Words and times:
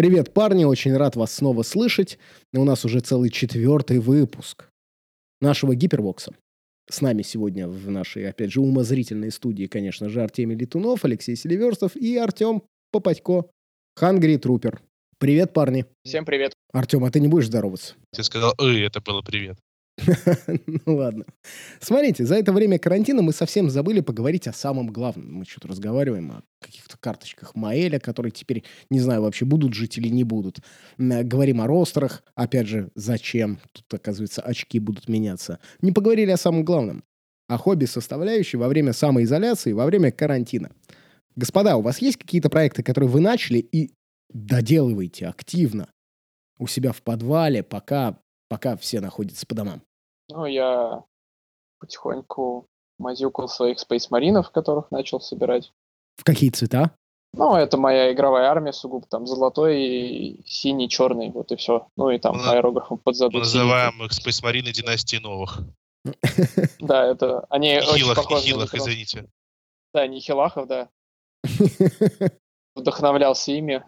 Привет, 0.00 0.32
парни, 0.32 0.64
очень 0.64 0.96
рад 0.96 1.14
вас 1.14 1.30
снова 1.30 1.62
слышать. 1.62 2.18
У 2.54 2.64
нас 2.64 2.86
уже 2.86 3.00
целый 3.00 3.28
четвертый 3.28 3.98
выпуск 3.98 4.70
нашего 5.42 5.74
гипербокса. 5.74 6.34
С 6.88 7.02
нами 7.02 7.20
сегодня 7.20 7.68
в 7.68 7.90
нашей, 7.90 8.26
опять 8.26 8.50
же, 8.50 8.62
умозрительной 8.62 9.30
студии, 9.30 9.66
конечно 9.66 10.08
же, 10.08 10.22
Артемий 10.22 10.56
Летунов, 10.56 11.04
Алексей 11.04 11.36
Селиверстов 11.36 11.96
и 11.96 12.16
Артем 12.16 12.62
Попадько, 12.90 13.50
Хангри 13.94 14.38
Трупер. 14.38 14.80
Привет, 15.18 15.52
парни. 15.52 15.84
Всем 16.02 16.24
привет. 16.24 16.54
Артем, 16.72 17.04
а 17.04 17.10
ты 17.10 17.20
не 17.20 17.28
будешь 17.28 17.48
здороваться? 17.48 17.92
Ты 18.14 18.22
сказал, 18.22 18.54
эй, 18.58 18.86
это 18.86 19.02
было 19.02 19.20
привет. 19.20 19.58
Ну 20.86 20.96
ладно. 20.96 21.24
Смотрите, 21.80 22.24
за 22.24 22.36
это 22.36 22.52
время 22.52 22.78
карантина 22.78 23.22
мы 23.22 23.32
совсем 23.32 23.70
забыли 23.70 24.00
поговорить 24.00 24.46
о 24.46 24.52
самом 24.52 24.88
главном. 24.88 25.34
Мы 25.34 25.44
что-то 25.44 25.68
разговариваем 25.68 26.32
о 26.32 26.42
каких-то 26.60 26.96
карточках 26.98 27.54
Маэля, 27.54 27.98
которые 27.98 28.32
теперь, 28.32 28.64
не 28.90 29.00
знаю, 29.00 29.22
вообще 29.22 29.44
будут 29.44 29.74
жить 29.74 29.98
или 29.98 30.08
не 30.08 30.24
будут. 30.24 30.60
Говорим 30.98 31.60
о 31.60 31.66
ростерах. 31.66 32.22
Опять 32.34 32.66
же, 32.66 32.90
зачем? 32.94 33.60
Тут, 33.72 33.92
оказывается, 33.92 34.42
очки 34.42 34.78
будут 34.78 35.08
меняться. 35.08 35.58
Не 35.80 35.92
поговорили 35.92 36.30
о 36.30 36.36
самом 36.36 36.64
главном. 36.64 37.04
О 37.48 37.58
хобби 37.58 37.84
составляющей 37.84 38.56
во 38.56 38.68
время 38.68 38.92
самоизоляции, 38.92 39.72
во 39.72 39.86
время 39.86 40.12
карантина. 40.12 40.70
Господа, 41.36 41.76
у 41.76 41.82
вас 41.82 42.00
есть 42.00 42.18
какие-то 42.18 42.48
проекты, 42.48 42.82
которые 42.82 43.10
вы 43.10 43.20
начали 43.20 43.58
и 43.58 43.92
доделываете 44.32 45.26
активно 45.26 45.88
у 46.58 46.66
себя 46.66 46.92
в 46.92 47.02
подвале, 47.02 47.62
пока, 47.62 48.20
пока 48.48 48.76
все 48.76 49.00
находятся 49.00 49.46
по 49.46 49.54
домам? 49.54 49.82
Ну, 50.30 50.46
я 50.46 51.02
потихоньку 51.78 52.66
мазюкал 52.98 53.48
своих 53.48 53.78
Space 53.78 54.06
Маринов, 54.10 54.50
которых 54.50 54.90
начал 54.90 55.20
собирать. 55.20 55.72
В 56.16 56.24
какие 56.24 56.50
цвета? 56.50 56.90
Ну, 57.32 57.54
это 57.54 57.76
моя 57.76 58.12
игровая 58.12 58.48
армия 58.48 58.72
сугубо, 58.72 59.06
там 59.06 59.26
золотой, 59.26 60.40
синий, 60.46 60.88
черный, 60.88 61.30
вот 61.30 61.52
и 61.52 61.56
все. 61.56 61.86
Ну 61.96 62.10
и 62.10 62.18
там 62.18 62.36
Мы- 62.36 62.50
аэрографом 62.50 62.98
под 62.98 63.18
Мы 63.32 63.38
называем 63.38 64.02
их 64.02 64.10
Space 64.10 64.42
Marine 64.42 64.72
династии 64.72 65.16
новых. 65.16 65.60
Да, 66.80 67.06
это 67.06 67.46
они 67.50 67.78
очень 67.78 67.92
Нихилах, 67.94 68.16
похожи 68.16 68.34
на 68.34 68.44
нихилах, 68.44 68.74
извините. 68.74 69.26
Да, 69.92 70.06
Нихилахов, 70.06 70.66
да. 70.66 70.88
Вдохновлялся 72.74 73.52
ими. 73.52 73.84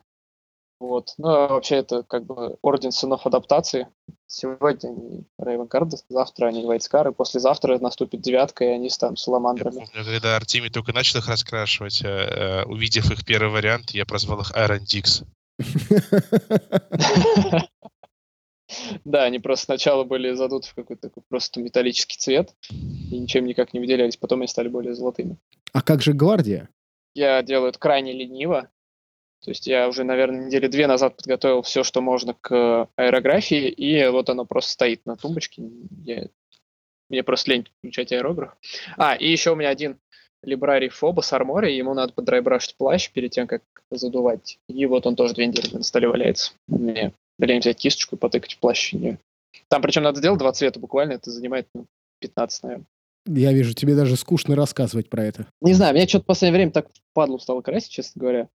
Вот. 0.82 1.14
Ну, 1.16 1.28
а 1.28 1.46
вообще 1.46 1.76
это 1.76 2.02
как 2.02 2.26
бы 2.26 2.56
орден 2.60 2.90
сынов 2.90 3.24
адаптации. 3.24 3.86
Сегодня 4.26 4.88
они 4.88 5.24
Рейвенгард, 5.38 5.92
завтра 6.08 6.48
они 6.48 6.64
Вайтскары, 6.64 7.12
послезавтра 7.12 7.78
наступит 7.78 8.20
девятка, 8.20 8.64
и 8.64 8.68
они 8.68 8.90
станут 8.90 9.20
Я 9.20 9.22
саламандрами. 9.22 9.86
помню, 9.86 10.04
когда 10.04 10.34
Артемий 10.34 10.70
только 10.70 10.92
начал 10.92 11.20
их 11.20 11.28
раскрашивать, 11.28 12.02
э, 12.02 12.08
э, 12.08 12.64
увидев 12.64 13.12
их 13.12 13.24
первый 13.24 13.52
вариант, 13.52 13.92
я 13.92 14.04
прозвал 14.04 14.40
их 14.40 14.50
Iron 14.56 14.80
Dix. 14.80 15.24
Да, 19.04 19.24
они 19.24 19.38
просто 19.38 19.66
сначала 19.66 20.02
были 20.02 20.32
задуты 20.32 20.68
в 20.68 20.74
какой-то 20.74 21.08
такой 21.08 21.22
просто 21.28 21.60
металлический 21.60 22.16
цвет 22.16 22.54
и 22.70 23.18
ничем 23.18 23.44
никак 23.44 23.74
не 23.74 23.80
выделялись, 23.80 24.16
потом 24.16 24.40
они 24.40 24.48
стали 24.48 24.68
более 24.68 24.94
золотыми. 24.94 25.36
А 25.74 25.82
как 25.82 26.00
же 26.00 26.14
гвардия? 26.14 26.70
Я 27.12 27.42
делаю 27.42 27.68
это 27.68 27.78
крайне 27.78 28.14
лениво. 28.14 28.70
То 29.44 29.50
есть 29.50 29.66
я 29.66 29.88
уже, 29.88 30.04
наверное, 30.04 30.46
недели 30.46 30.68
две 30.68 30.86
назад 30.86 31.16
подготовил 31.16 31.62
все, 31.62 31.82
что 31.82 32.00
можно 32.00 32.34
к 32.34 32.88
аэрографии, 32.96 33.68
и 33.68 34.06
вот 34.08 34.30
оно 34.30 34.44
просто 34.44 34.70
стоит 34.70 35.04
на 35.04 35.16
тумбочке. 35.16 35.62
Я... 36.04 36.28
Мне 37.10 37.22
просто 37.24 37.50
лень 37.50 37.68
включать 37.78 38.12
аэрограф. 38.12 38.56
А, 38.96 39.14
и 39.16 39.30
еще 39.30 39.52
у 39.52 39.56
меня 39.56 39.68
один 39.68 39.98
либрарий 40.42 40.88
Фобос 40.88 41.32
Армори, 41.32 41.72
ему 41.72 41.92
надо 41.92 42.12
подрайбрашить 42.12 42.76
плащ 42.76 43.10
перед 43.10 43.32
тем, 43.32 43.46
как 43.46 43.62
задувать. 43.90 44.58
И 44.68 44.86
вот 44.86 45.06
он 45.06 45.16
тоже 45.16 45.34
две 45.34 45.46
недели 45.46 45.74
на 45.74 45.82
столе 45.82 46.08
валяется. 46.08 46.52
Мне 46.68 47.12
лень 47.38 47.60
взять 47.60 47.78
кисточку 47.78 48.16
и 48.16 48.18
потыкать 48.18 48.54
в 48.54 48.58
плащ. 48.58 48.92
Не. 48.92 49.18
Там 49.68 49.82
причем 49.82 50.02
надо 50.02 50.18
сделать 50.18 50.38
два 50.38 50.52
цвета 50.52 50.78
буквально, 50.80 51.12
это 51.12 51.30
занимает 51.30 51.66
ну, 51.74 51.86
15, 52.20 52.62
наверное. 52.62 52.86
Я 53.26 53.52
вижу, 53.52 53.72
тебе 53.74 53.94
даже 53.94 54.16
скучно 54.16 54.56
рассказывать 54.56 55.08
про 55.08 55.24
это. 55.24 55.46
Не 55.60 55.74
знаю, 55.74 55.94
меня 55.94 56.08
что-то 56.08 56.24
в 56.24 56.26
последнее 56.26 56.58
время 56.58 56.72
так 56.72 56.88
падлу 57.12 57.38
стало 57.38 57.60
красить, 57.60 57.90
честно 57.90 58.20
говоря. 58.20 58.48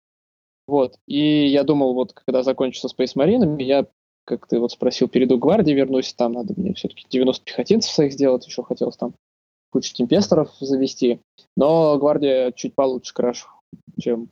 Вот. 0.67 0.99
И 1.07 1.47
я 1.47 1.63
думал, 1.63 1.93
вот 1.93 2.13
когда 2.13 2.43
закончится 2.43 2.87
Space 2.87 3.15
Marine, 3.15 3.61
я, 3.61 3.87
как 4.25 4.47
ты 4.47 4.59
вот 4.59 4.71
спросил, 4.71 5.07
перейду 5.07 5.37
к 5.37 5.41
гвардии, 5.41 5.71
вернусь, 5.71 6.13
там 6.13 6.33
надо 6.33 6.53
мне 6.57 6.73
все-таки 6.73 7.05
90 7.09 7.45
пехотинцев 7.45 7.91
своих 7.91 8.13
сделать, 8.13 8.45
еще 8.45 8.63
хотелось 8.63 8.97
там 8.97 9.13
кучу 9.71 9.93
темпесторов 9.93 10.53
завести. 10.59 11.21
Но 11.55 11.97
гвардия 11.97 12.51
чуть 12.51 12.75
получше 12.75 13.13
крашу, 13.13 13.47
чем 13.99 14.29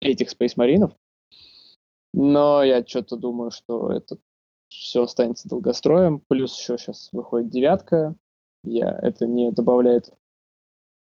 этих 0.00 0.32
Space 0.32 0.54
Маринов. 0.56 0.92
Но 2.14 2.62
я 2.62 2.84
что-то 2.86 3.16
думаю, 3.16 3.50
что 3.50 3.90
это 3.90 4.18
все 4.68 5.02
останется 5.02 5.48
долгостроем. 5.48 6.22
Плюс 6.28 6.58
еще 6.58 6.78
сейчас 6.78 7.08
выходит 7.12 7.50
девятка. 7.50 8.14
Я, 8.64 8.98
это 9.02 9.26
не 9.26 9.50
добавляет 9.50 10.12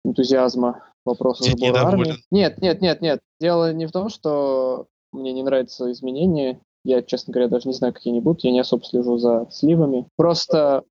энтузиазма 0.06 0.93
вопросу 1.06 1.44
Ты 1.44 1.52
сбора 1.52 1.80
армии. 1.80 2.02
недоволен? 2.02 2.18
Нет, 2.32 2.62
нет, 2.62 2.82
нет, 2.82 3.02
нет. 3.02 3.20
Дело 3.40 3.74
не 3.74 3.86
в 3.86 3.92
том, 3.92 4.10
что 4.10 4.88
мне 5.12 5.34
не 5.34 5.44
нравятся 5.44 5.92
изменения. 5.92 6.60
Я, 6.84 7.02
честно 7.02 7.32
говоря, 7.34 7.50
даже 7.50 7.68
не 7.68 7.74
знаю, 7.74 7.94
какие 7.94 8.12
они 8.12 8.22
будут. 8.22 8.44
Я 8.44 8.52
не 8.52 8.60
особо 8.60 8.84
слежу 8.84 9.18
за 9.18 9.48
сливами. 9.52 10.08
Просто, 10.18 10.84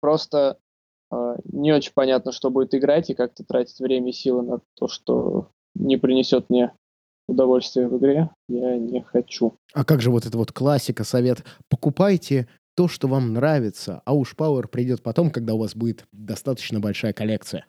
просто 0.00 0.58
э, 1.10 1.36
не 1.44 1.72
очень 1.72 1.92
понятно, 1.94 2.32
что 2.32 2.50
будет 2.50 2.74
играть 2.74 3.08
и 3.10 3.14
как-то 3.14 3.44
тратить 3.44 3.80
время 3.80 4.10
и 4.10 4.12
силы 4.12 4.42
на 4.42 4.60
то, 4.76 4.88
что 4.88 5.48
не 5.74 5.96
принесет 5.96 6.50
мне 6.50 6.72
удовольствия 7.28 7.88
в 7.88 7.96
игре. 7.98 8.30
Я 8.48 8.76
не 8.76 9.02
хочу. 9.02 9.54
А 9.72 9.84
как 9.84 10.00
же 10.00 10.10
вот 10.10 10.26
эта 10.26 10.36
вот 10.36 10.52
классика, 10.52 11.04
совет? 11.04 11.44
Покупайте 11.68 12.48
то, 12.74 12.88
что 12.88 13.08
вам 13.08 13.32
нравится, 13.32 14.02
а 14.04 14.14
уж 14.14 14.34
Power 14.36 14.68
придет 14.68 15.02
потом, 15.02 15.30
когда 15.30 15.54
у 15.54 15.58
вас 15.58 15.74
будет 15.74 16.06
достаточно 16.12 16.78
большая 16.78 17.12
коллекция. 17.12 17.66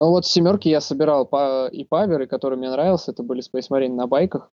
Ну 0.00 0.10
вот 0.10 0.24
в 0.24 0.30
семерке 0.30 0.70
я 0.70 0.80
собирал 0.80 1.26
па- 1.26 1.68
и 1.68 1.84
паверы, 1.84 2.26
которые 2.26 2.58
мне 2.58 2.70
нравился. 2.70 3.10
Это 3.10 3.22
были 3.22 3.42
Space 3.42 3.68
Marine 3.70 3.94
на 3.94 4.06
байках. 4.06 4.50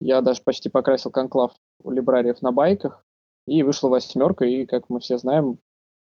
Я 0.00 0.20
даже 0.20 0.42
почти 0.42 0.68
покрасил 0.68 1.10
конклав 1.10 1.52
у 1.82 1.90
либрариев 1.90 2.42
на 2.42 2.52
байках. 2.52 3.04
И 3.46 3.62
вышла 3.62 3.88
восьмерка, 3.88 4.44
и, 4.44 4.66
как 4.66 4.90
мы 4.90 5.00
все 5.00 5.18
знаем, 5.18 5.58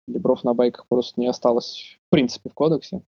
либров 0.08 0.44
на 0.44 0.54
байках 0.54 0.88
просто 0.88 1.20
не 1.20 1.28
осталось 1.28 1.98
в 2.08 2.10
принципе 2.10 2.50
в 2.50 2.54
кодексе. 2.54 3.02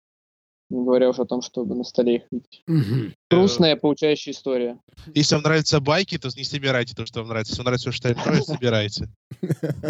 Не 0.69 0.85
говоря 0.85 1.09
уже 1.09 1.23
о 1.23 1.25
том, 1.25 1.41
чтобы 1.41 1.75
на 1.75 1.83
столе 1.83 2.17
их 2.17 2.23
видеть. 2.31 2.63
Мгм. 2.65 3.13
Грустная, 3.29 3.75
получающая 3.75 4.31
история. 4.31 4.79
Если 5.13 5.35
вам 5.35 5.43
нравятся 5.43 5.81
байки, 5.81 6.17
то 6.17 6.29
не 6.35 6.45
собирайте 6.45 6.93
то, 6.95 7.05
что 7.05 7.19
вам 7.19 7.29
нравится. 7.29 7.51
Если 7.51 7.61
вам 7.61 7.65
нравится 7.65 7.91
все 7.91 8.09
остальное, 8.09 8.41
собирайте. 8.41 9.09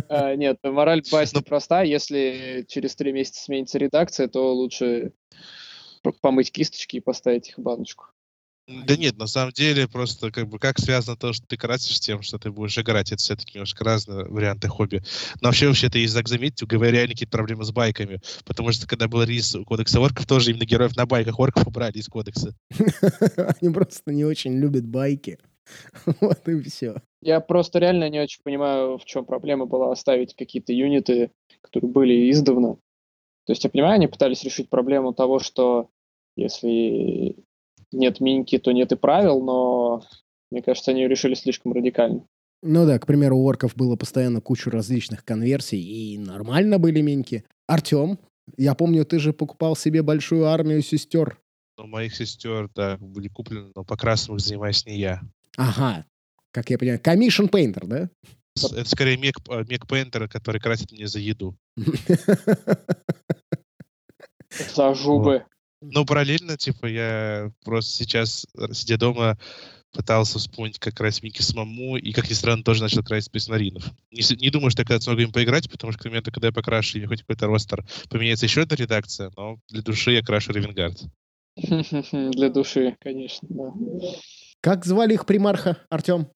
А, 0.09 0.36
Нет, 0.36 0.58
мораль 0.63 1.03
басни 1.12 1.42
проста. 1.42 1.84
Если 1.84 2.66
через 2.68 2.96
три 2.96 3.12
месяца 3.12 3.44
сменится 3.44 3.78
редакция, 3.78 4.28
то 4.28 4.56
лучше 4.56 5.13
помыть 6.22 6.51
кисточки 6.51 6.97
и 6.97 7.01
поставить 7.01 7.50
их 7.50 7.57
в 7.57 7.62
баночку. 7.62 8.07
Да 8.67 8.95
нет, 8.95 9.17
на 9.17 9.28
самом 9.28 9.51
деле, 9.51 9.88
просто 9.88 10.31
как 10.31 10.47
бы 10.47 10.59
как 10.59 10.79
связано 10.79 11.17
то, 11.17 11.34
что 11.34 11.45
ты 11.45 11.57
красишь 11.57 11.97
с 11.97 12.00
тем, 12.00 12.22
что 12.22 12.38
ты 12.38 12.51
будешь 12.51 12.78
играть. 12.78 13.12
Это 13.12 13.22
все-таки 13.22 13.53
немножко 13.56 13.84
разные 13.84 14.25
варианты 14.25 14.67
хобби. 14.67 15.01
Но 15.41 15.50
вообще, 15.50 15.67
вообще, 15.67 15.88
это 15.88 15.97
есть, 15.97 16.13
так 16.13 16.28
заметьте, 16.28 16.66
у 16.66 16.67
ГВ 16.67 16.81
реально 16.84 17.13
какие-то 17.13 17.35
проблемы 17.35 17.63
с 17.63 17.72
байками. 17.72 18.22
Потому 18.45 18.72
что, 18.72 18.88
когда 18.88 19.07
был 19.07 19.23
релиз 19.23 19.57
кодекса 19.66 20.00
орков, 20.00 20.25
тоже 20.25 20.51
именно 20.51 20.66
героев 20.66 20.95
на 20.95 21.06
байках 21.06 21.39
орков 21.39 21.67
убрали 21.67 21.97
из 21.97 22.07
кодекса. 22.07 22.56
Они 23.62 23.74
просто 23.74 24.12
не 24.12 24.25
очень 24.25 24.57
любят 24.57 24.86
байки. 24.86 25.38
Вот 26.21 26.48
и 26.48 26.62
все. 26.62 27.01
Я 27.21 27.39
просто 27.39 27.80
реально 27.80 28.09
не 28.09 28.19
очень 28.19 28.42
понимаю, 28.44 28.98
в 28.98 29.06
чем 29.06 29.25
проблема 29.25 29.65
была 29.65 29.92
оставить 29.92 30.36
какие-то 30.36 30.74
юниты, 30.74 31.31
которые 31.62 31.92
были 31.92 32.31
издавна. 32.31 32.77
То 33.51 33.53
есть 33.53 33.65
я 33.65 33.69
понимаю, 33.69 33.95
они 33.95 34.07
пытались 34.07 34.45
решить 34.45 34.69
проблему 34.69 35.13
того, 35.13 35.39
что 35.39 35.89
если 36.38 37.36
нет 37.92 38.21
миньки, 38.21 38.57
то 38.57 38.71
нет 38.71 38.94
и 38.94 38.95
правил, 38.95 39.44
но 39.44 40.03
мне 40.51 40.62
кажется, 40.62 40.92
они 40.92 41.01
ее 41.01 41.09
решили 41.09 41.33
слишком 41.33 41.74
радикально. 41.74 42.25
Ну 42.63 42.86
да, 42.86 42.98
к 42.98 43.06
примеру, 43.06 43.39
у 43.39 43.45
орков 43.45 43.75
было 43.75 43.98
постоянно 43.98 44.39
кучу 44.39 44.69
различных 44.69 45.25
конверсий, 45.25 45.81
и 45.81 46.18
нормально 46.18 46.80
были 46.80 47.01
миньки. 47.01 47.44
Артем, 47.68 48.19
я 48.56 48.74
помню, 48.74 49.03
ты 49.03 49.19
же 49.19 49.33
покупал 49.33 49.75
себе 49.75 50.01
большую 50.01 50.45
армию 50.45 50.81
сестер. 50.81 51.38
Но 51.77 51.88
моих 51.88 52.15
сестер, 52.15 52.69
да, 52.74 52.95
были 53.01 53.27
куплены, 53.27 53.74
но 53.75 53.83
покрасом 53.83 54.38
их 54.38 54.42
занимаюсь 54.42 54.86
не 54.86 54.98
я. 54.98 55.19
Ага, 55.57 56.06
как 56.51 56.69
я 56.69 56.77
понимаю, 56.77 57.01
commission 57.01 57.50
painter, 57.50 57.86
да? 57.86 58.09
Это 58.56 58.86
скорее 58.86 59.18
мег, 59.18 59.38
э, 59.50 59.63
мег 59.68 59.88
Пейнтер, 59.88 60.27
который 60.27 60.59
красит 60.59 60.92
мне 60.92 61.07
за 61.07 61.19
еду. 61.19 61.56
За 64.75 64.94
жубы. 64.94 65.45
Но 65.81 66.06
параллельно, 66.06 66.57
типа, 66.57 66.86
я 66.86 67.51
просто 67.63 67.92
сейчас, 67.92 68.45
э, 68.56 68.74
сидя 68.74 68.98
дома, 68.98 69.38
пытался 69.92 70.39
вспомнить, 70.39 70.80
как 70.80 70.95
красить 70.95 71.24
Микки 71.24 71.42
самому, 71.42 71.98
и, 71.98 72.12
как 72.12 72.30
ни 72.30 72.33
странно, 72.33 72.63
тоже 72.63 72.83
начал 72.83 73.03
красить 73.03 73.31
песнаринов. 73.31 73.86
Не, 74.12 74.21
не 74.36 74.50
думаю, 74.50 74.69
что 74.69 74.81
я 74.81 74.86
когда-то 74.86 75.06
смогу 75.06 75.21
им 75.21 75.31
поиграть, 75.31 75.69
потому 75.69 75.92
что 75.92 76.01
к 76.01 76.06
моменту, 76.06 76.31
когда 76.31 76.48
я 76.48 76.53
покрашу 76.53 76.98
или 76.98 77.06
хоть 77.06 77.21
какой-то 77.21 77.48
ростер, 77.48 77.86
поменяется 78.09 78.45
еще 78.45 78.62
одна 78.62 78.75
редакция, 78.75 79.31
но 79.36 79.57
для 79.69 79.81
души 79.81 80.12
я 80.12 80.21
крашу 80.21 80.53
Ревенгард. 80.53 81.01
Для 81.57 82.50
души, 82.50 82.95
конечно, 83.01 83.45
да. 83.51 83.74
Как 84.62 84.86
звали 84.86 85.15
их 85.15 85.25
примарха, 85.25 85.77
Артем? 85.89 86.30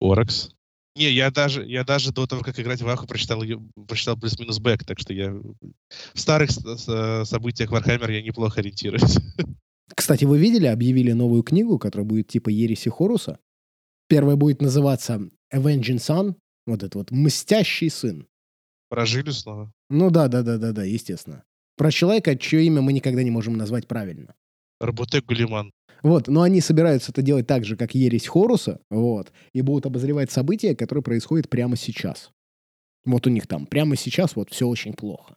Оракс. 0.00 0.55
Не, 0.96 1.10
я 1.10 1.30
даже, 1.30 1.62
я 1.66 1.84
даже 1.84 2.10
до 2.10 2.26
того, 2.26 2.42
как 2.42 2.58
играть 2.58 2.80
в 2.80 2.88
Аху, 2.88 3.06
прочитал, 3.06 3.42
прочитал 3.86 4.16
плюс-минус 4.16 4.58
бэк, 4.58 4.82
так 4.84 4.98
что 4.98 5.12
я 5.12 5.30
в 5.30 6.18
старых 6.18 6.50
событиях 6.50 7.70
Вархаммер 7.70 8.10
я 8.10 8.22
неплохо 8.22 8.60
ориентируюсь. 8.60 9.18
Кстати, 9.94 10.24
вы 10.24 10.38
видели, 10.38 10.66
объявили 10.66 11.12
новую 11.12 11.42
книгу, 11.42 11.78
которая 11.78 12.06
будет 12.06 12.28
типа 12.28 12.48
Ереси 12.48 12.88
Хоруса? 12.88 13.38
Первая 14.08 14.36
будет 14.36 14.62
называться 14.62 15.20
Avenging 15.54 15.98
Son, 15.98 16.34
вот 16.66 16.82
это 16.82 16.98
вот 16.98 17.10
«Мстящий 17.10 17.90
сын». 17.90 18.26
Про 18.88 19.02
Жилли 19.02 19.30
снова? 19.30 19.72
Ну 19.90 20.10
да, 20.10 20.28
да, 20.28 20.42
да, 20.42 20.56
да, 20.58 20.72
да, 20.72 20.84
естественно. 20.84 21.44
Про 21.76 21.90
человека, 21.90 22.36
чье 22.36 22.64
имя 22.64 22.80
мы 22.80 22.92
никогда 22.94 23.22
не 23.22 23.30
можем 23.30 23.56
назвать 23.56 23.86
правильно. 23.86 24.34
Робаут 24.80 25.26
Гиллиман. 25.26 25.72
Вот, 26.02 26.28
но 26.28 26.42
они 26.42 26.60
собираются 26.60 27.12
это 27.12 27.22
делать 27.22 27.46
так 27.46 27.64
же, 27.64 27.76
как 27.76 27.94
ересь 27.94 28.26
Хоруса, 28.26 28.80
вот, 28.90 29.32
и 29.52 29.62
будут 29.62 29.86
обозревать 29.86 30.30
события, 30.30 30.76
которые 30.76 31.02
происходят 31.02 31.48
прямо 31.48 31.76
сейчас. 31.76 32.30
Вот 33.04 33.26
у 33.26 33.30
них 33.30 33.46
там 33.46 33.66
прямо 33.66 33.96
сейчас 33.96 34.36
вот 34.36 34.50
все 34.50 34.66
очень 34.66 34.94
плохо. 34.94 35.36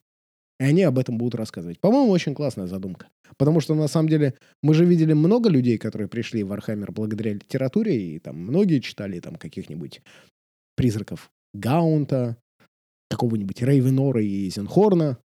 И 0.60 0.64
они 0.64 0.84
об 0.84 1.00
этом 1.00 1.18
будут 1.18 1.36
рассказывать. 1.36 1.80
По-моему, 1.80 2.12
очень 2.12 2.36
классная 2.36 2.68
задумка. 2.68 3.08
Потому 3.38 3.62
что, 3.62 3.76
на 3.76 3.88
самом 3.88 4.10
деле, 4.10 4.34
мы 4.62 4.74
же 4.74 4.86
видели 4.86 5.14
много 5.14 5.50
людей, 5.50 5.78
которые 5.78 6.10
пришли 6.10 6.44
в 6.44 6.48
Вархаммер 6.50 6.92
благодаря 6.92 7.34
литературе, 7.34 8.16
и 8.16 8.20
там 8.20 8.38
многие 8.38 8.80
читали 8.80 9.20
там 9.20 9.36
каких-нибудь 9.36 10.02
призраков 10.76 11.32
Гаунта, 11.54 12.38
какого-нибудь 13.10 13.62
Рейвенора 13.62 14.22
Эйзенхорна. 14.22 15.18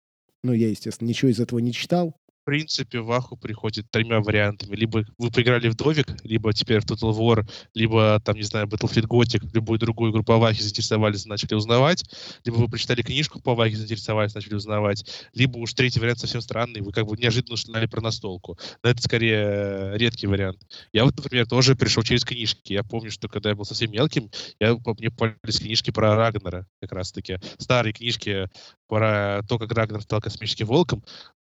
Но 0.45 0.53
я, 0.53 0.69
естественно, 0.69 1.09
ничего 1.09 1.31
из 1.31 1.41
этого 1.41 1.61
не 1.61 1.73
читал 1.73 2.15
в 2.43 2.45
принципе, 2.45 3.01
в 3.01 3.13
Ваху 3.13 3.37
приходит 3.37 3.89
тремя 3.91 4.21
вариантами. 4.21 4.75
Либо 4.75 5.05
вы 5.17 5.31
поиграли 5.31 5.69
в 5.69 5.77
Довик, 5.77 6.09
либо 6.25 6.53
теперь 6.53 6.81
в 6.81 6.85
Total 6.85 7.17
War, 7.17 7.49
либо, 7.73 8.21
там, 8.25 8.35
не 8.35 8.43
знаю, 8.43 8.67
Battlefleet 8.67 9.07
Gothic, 9.07 9.49
любую 9.55 9.79
другую 9.79 10.11
игру 10.11 10.25
по 10.25 10.39
Вахе 10.39 10.61
заинтересовались, 10.61 11.25
начали 11.25 11.55
узнавать, 11.55 12.05
либо 12.45 12.57
вы 12.57 12.69
прочитали 12.69 13.03
книжку 13.03 13.41
по 13.41 13.55
Вахе, 13.55 13.77
заинтересовались, 13.77 14.35
начали 14.35 14.55
узнавать, 14.55 15.09
либо 15.35 15.59
уж 15.59 15.73
третий 15.75 16.01
вариант 16.01 16.19
совсем 16.19 16.41
странный, 16.41 16.81
вы 16.81 16.91
как 16.91 17.07
бы 17.07 17.17
неожиданно 17.17 17.55
узнали 17.55 17.87
про 17.87 18.01
настолку. 18.01 18.59
Но 18.83 18.91
это 18.91 19.01
скорее 19.01 19.97
редкий 19.97 20.27
вариант. 20.27 20.59
Я 20.93 21.05
вот, 21.05 21.17
например, 21.17 21.47
тоже 21.47 21.77
пришел 21.77 22.03
через 22.03 22.25
книжки. 22.25 22.73
Я 22.73 22.83
помню, 22.83 23.13
что 23.13 23.29
когда 23.29 23.51
я 23.51 23.55
был 23.55 23.65
совсем 23.65 23.93
мелким, 23.93 24.31
я, 24.59 24.77
мне 24.99 25.11
попались 25.11 25.61
книжки 25.61 25.93
про 25.93 26.17
Рагнера, 26.17 26.67
как 26.81 26.91
раз-таки. 26.91 27.39
Старые 27.59 27.93
книжки 27.93 28.49
про 28.89 29.43
то, 29.49 29.59
как 29.61 29.71
Рагнер 29.73 30.03
стал 30.03 30.21
космическим 30.21 30.67
волком 30.67 31.05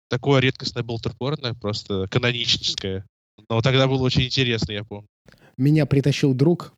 такое 0.09 0.41
редкостное 0.41 0.83
болтерпорно, 0.83 1.55
просто 1.55 2.07
каноническое. 2.09 3.05
Но 3.49 3.61
тогда 3.61 3.87
было 3.87 4.03
очень 4.03 4.23
интересно, 4.23 4.73
я 4.73 4.83
помню. 4.83 5.07
Меня 5.57 5.85
притащил 5.85 6.33
друг. 6.33 6.73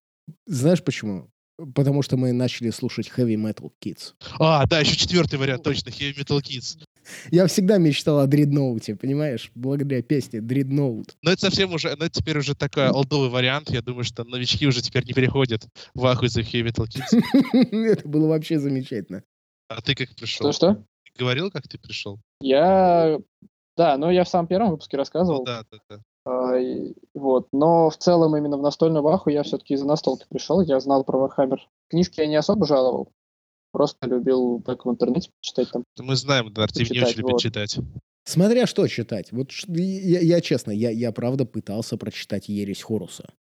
Знаешь 0.45 0.83
почему? 0.83 1.29
Потому 1.75 2.01
что 2.01 2.17
мы 2.17 2.31
начали 2.31 2.71
слушать 2.71 3.11
Heavy 3.15 3.35
Metal 3.35 3.71
Kids. 3.83 4.13
А, 4.39 4.65
да, 4.65 4.79
еще 4.79 4.95
четвертый 4.95 5.37
вариант, 5.37 5.63
точно, 5.63 5.89
Heavy 5.89 6.17
Metal 6.17 6.39
Kids. 6.39 6.83
Я 7.31 7.47
всегда 7.47 7.77
мечтал 7.77 8.19
о 8.19 8.27
дредноуте, 8.27 8.95
понимаешь? 8.95 9.51
Благодаря 9.55 10.01
песне 10.03 10.39
Дредноут. 10.39 11.15
Но 11.23 11.31
это 11.31 11.41
совсем 11.41 11.73
уже, 11.73 11.95
но 11.95 12.05
это 12.05 12.19
теперь 12.19 12.37
уже 12.37 12.55
такой 12.55 12.89
олдовый 12.89 13.29
вариант. 13.29 13.71
Я 13.71 13.81
думаю, 13.81 14.03
что 14.03 14.23
новички 14.23 14.67
уже 14.67 14.81
теперь 14.81 15.05
не 15.05 15.13
переходят 15.13 15.67
в 15.95 16.05
аху 16.05 16.25
из 16.25 16.37
Heavy 16.37 16.63
Metal 16.63 16.85
Kids. 16.85 17.71
это 17.71 18.07
было 18.07 18.27
вообще 18.27 18.59
замечательно. 18.59 19.23
А 19.67 19.81
ты 19.81 19.95
как 19.95 20.15
пришел? 20.15 20.51
Что-что? 20.51 20.85
говорил, 21.17 21.51
как 21.51 21.67
ты 21.67 21.77
пришел? 21.77 22.19
Я... 22.41 23.19
Да, 23.77 23.97
но 23.97 24.11
я 24.11 24.23
в 24.23 24.29
самом 24.29 24.47
первом 24.47 24.71
выпуске 24.71 24.97
рассказывал. 24.97 25.39
Ну, 25.39 25.45
да, 25.45 25.63
да, 25.71 25.79
да. 25.89 25.99
А, 26.25 26.57
и, 26.57 26.93
вот. 27.13 27.47
Но 27.51 27.89
в 27.89 27.97
целом 27.97 28.35
именно 28.35 28.57
в 28.57 28.61
настольную 28.61 29.01
ваху 29.01 29.29
я 29.29 29.43
все-таки 29.43 29.73
из-за 29.73 29.85
настолки 29.85 30.25
пришел. 30.29 30.61
Я 30.61 30.79
знал 30.79 31.03
про 31.03 31.25
Warhammer. 31.25 31.59
Книжки 31.89 32.19
я 32.19 32.27
не 32.27 32.35
особо 32.35 32.65
жаловал. 32.65 33.11
Просто 33.71 34.07
любил 34.07 34.61
так 34.61 34.85
в 34.85 34.89
интернете 34.89 35.31
читать 35.39 35.71
там. 35.71 35.83
Мы 35.97 36.15
знаем, 36.15 36.51
да, 36.53 36.63
Артем 36.63 36.85
не 36.91 37.01
очень 37.01 37.19
любит 37.19 37.33
вот. 37.33 37.41
читать. 37.41 37.77
Смотря 38.25 38.67
что 38.67 38.87
читать. 38.87 39.31
Вот 39.31 39.51
я, 39.67 40.19
я 40.19 40.41
честно, 40.41 40.71
я, 40.71 40.91
я 40.91 41.11
правда 41.11 41.45
пытался 41.45 41.97
прочитать 41.97 42.49
«Ересь 42.49 42.83
Хоруса». 42.83 43.33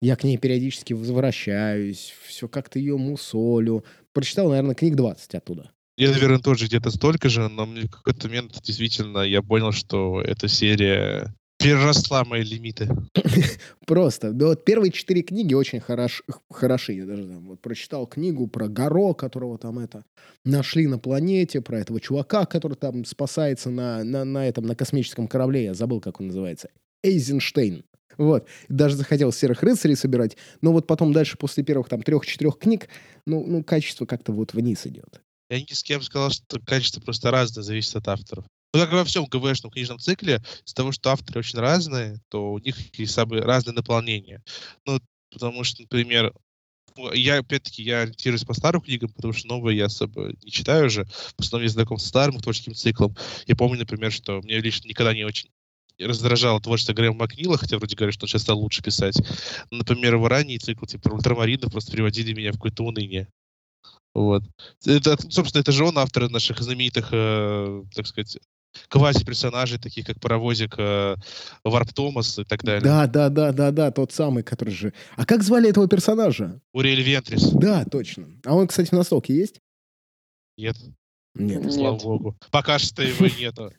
Я 0.00 0.16
к 0.16 0.24
ней 0.24 0.36
периодически 0.36 0.94
возвращаюсь, 0.94 2.12
все 2.26 2.48
как-то 2.48 2.80
ее 2.80 2.96
мусолю. 2.96 3.84
Прочитал, 4.12 4.48
наверное, 4.48 4.74
книг 4.74 4.96
20 4.96 5.36
оттуда. 5.36 5.70
Я, 6.02 6.10
наверное, 6.10 6.38
тоже 6.38 6.66
где-то 6.66 6.90
столько 6.90 7.28
же, 7.28 7.48
но 7.48 7.66
мне 7.66 7.82
в 7.82 7.90
какой-то 7.90 8.28
момент 8.28 8.60
действительно 8.62 9.18
я 9.18 9.42
понял, 9.42 9.72
что 9.72 10.20
эта 10.20 10.48
серия 10.48 11.34
переросла 11.62 12.24
мои 12.24 12.42
лимиты. 12.42 12.88
Просто. 13.86 14.32
Да 14.32 14.46
вот 14.46 14.64
первые 14.64 14.90
четыре 14.90 15.22
книги 15.22 15.54
очень 15.54 15.80
хорош, 15.80 16.22
хороши. 16.50 16.94
Я 16.94 17.06
даже 17.06 17.24
там, 17.24 17.46
вот, 17.46 17.60
прочитал 17.60 18.06
книгу 18.06 18.46
про 18.48 18.68
Горо, 18.68 19.14
которого 19.14 19.58
там 19.58 19.78
это 19.78 20.04
нашли 20.44 20.86
на 20.86 20.98
планете, 20.98 21.60
про 21.60 21.78
этого 21.78 22.00
чувака, 22.00 22.46
который 22.46 22.74
там 22.74 23.04
спасается 23.04 23.70
на, 23.70 24.02
на, 24.02 24.24
на 24.24 24.46
этом, 24.48 24.66
на 24.66 24.74
космическом 24.74 25.28
корабле. 25.28 25.64
Я 25.64 25.74
забыл, 25.74 26.00
как 26.00 26.20
он 26.20 26.28
называется. 26.28 26.68
Эйзенштейн. 27.02 27.84
Вот. 28.18 28.46
Даже 28.68 28.96
захотел 28.96 29.32
серых 29.32 29.62
рыцарей 29.62 29.96
собирать. 29.96 30.36
Но 30.60 30.72
вот 30.72 30.86
потом 30.86 31.12
дальше, 31.12 31.38
после 31.38 31.64
первых 31.64 31.88
там 31.88 32.02
трех-четырех 32.02 32.58
книг, 32.58 32.88
ну, 33.26 33.44
ну, 33.46 33.62
качество 33.62 34.04
как-то 34.04 34.32
вот 34.32 34.52
вниз 34.52 34.86
идет. 34.86 35.22
Я 35.52 35.60
ни 35.60 35.70
с 35.70 35.82
кем 35.82 36.00
сказал, 36.00 36.30
что 36.30 36.58
качество 36.60 37.02
просто 37.02 37.30
разное, 37.30 37.62
зависит 37.62 37.94
от 37.96 38.08
авторов. 38.08 38.46
Ну, 38.72 38.80
как 38.80 38.90
и 38.90 38.94
во 38.94 39.04
всем 39.04 39.26
ГВшном 39.26 39.70
книжном 39.70 39.98
цикле, 39.98 40.42
из-за 40.64 40.74
того, 40.74 40.92
что 40.92 41.10
авторы 41.10 41.40
очень 41.40 41.58
разные, 41.58 42.18
то 42.30 42.52
у 42.52 42.58
них 42.58 42.74
есть 42.98 43.12
самые 43.12 43.42
разные 43.42 43.74
наполнения. 43.74 44.42
Ну, 44.86 44.98
потому 45.30 45.62
что, 45.62 45.82
например, 45.82 46.32
я, 47.12 47.40
опять-таки, 47.40 47.82
я 47.82 48.00
ориентируюсь 48.00 48.46
по 48.46 48.54
старым 48.54 48.80
книгам, 48.80 49.12
потому 49.12 49.34
что 49.34 49.46
новые 49.46 49.76
я 49.76 49.84
особо 49.86 50.32
не 50.42 50.50
читаю 50.50 50.86
уже. 50.86 51.04
В 51.04 51.40
основном 51.40 51.64
я 51.64 51.68
знаком 51.68 51.98
с 51.98 52.06
старым 52.06 52.40
творческим 52.40 52.74
циклом. 52.74 53.14
Я 53.46 53.54
помню, 53.54 53.80
например, 53.80 54.10
что 54.10 54.40
мне 54.40 54.58
лично 54.58 54.88
никогда 54.88 55.12
не 55.12 55.24
очень 55.24 55.50
раздражало 55.98 56.62
творчество 56.62 56.94
Грэма 56.94 57.16
Макнила, 57.16 57.58
хотя 57.58 57.76
вроде 57.76 57.94
говорят, 57.94 58.14
что 58.14 58.24
он 58.24 58.28
сейчас 58.28 58.40
стал 58.40 58.58
лучше 58.58 58.82
писать. 58.82 59.20
например, 59.70 60.14
его 60.14 60.28
ранний 60.28 60.58
цикл, 60.58 60.86
типа 60.86 61.10
ультрамаринов, 61.10 61.72
просто 61.72 61.92
приводили 61.92 62.32
меня 62.32 62.52
в 62.52 62.54
какое-то 62.54 62.84
уныние. 62.84 63.28
Вот. 64.14 64.42
Это, 64.84 65.16
собственно, 65.30 65.62
это 65.62 65.72
же 65.72 65.84
он 65.84 65.98
автор 65.98 66.28
наших 66.28 66.60
знаменитых, 66.60 67.08
э, 67.12 67.82
так 67.94 68.06
сказать, 68.06 68.38
квази-персонажей, 68.88 69.78
таких 69.78 70.06
как 70.06 70.20
паровозик 70.20 70.74
э, 70.78 71.16
Варп 71.64 71.92
Томас 71.92 72.38
и 72.38 72.44
так 72.44 72.62
далее. 72.62 72.82
Да, 72.82 73.06
да, 73.06 73.28
да, 73.28 73.52
да, 73.52 73.70
да, 73.70 73.90
тот 73.90 74.12
самый, 74.12 74.42
который 74.42 74.74
же... 74.74 74.92
А 75.16 75.24
как 75.24 75.42
звали 75.42 75.70
этого 75.70 75.88
персонажа? 75.88 76.60
Уриэль 76.72 77.02
Вентрис. 77.02 77.50
Да, 77.50 77.84
точно. 77.84 78.28
А 78.44 78.54
он, 78.54 78.66
кстати, 78.66 78.88
в 78.88 78.92
настолке 78.92 79.34
есть? 79.34 79.60
Нет. 80.56 80.76
Нет. 81.34 81.72
Слава 81.72 81.94
нет. 81.94 82.02
богу. 82.02 82.36
Пока 82.50 82.78
что 82.78 83.02
его 83.02 83.26
нету. 83.38 83.72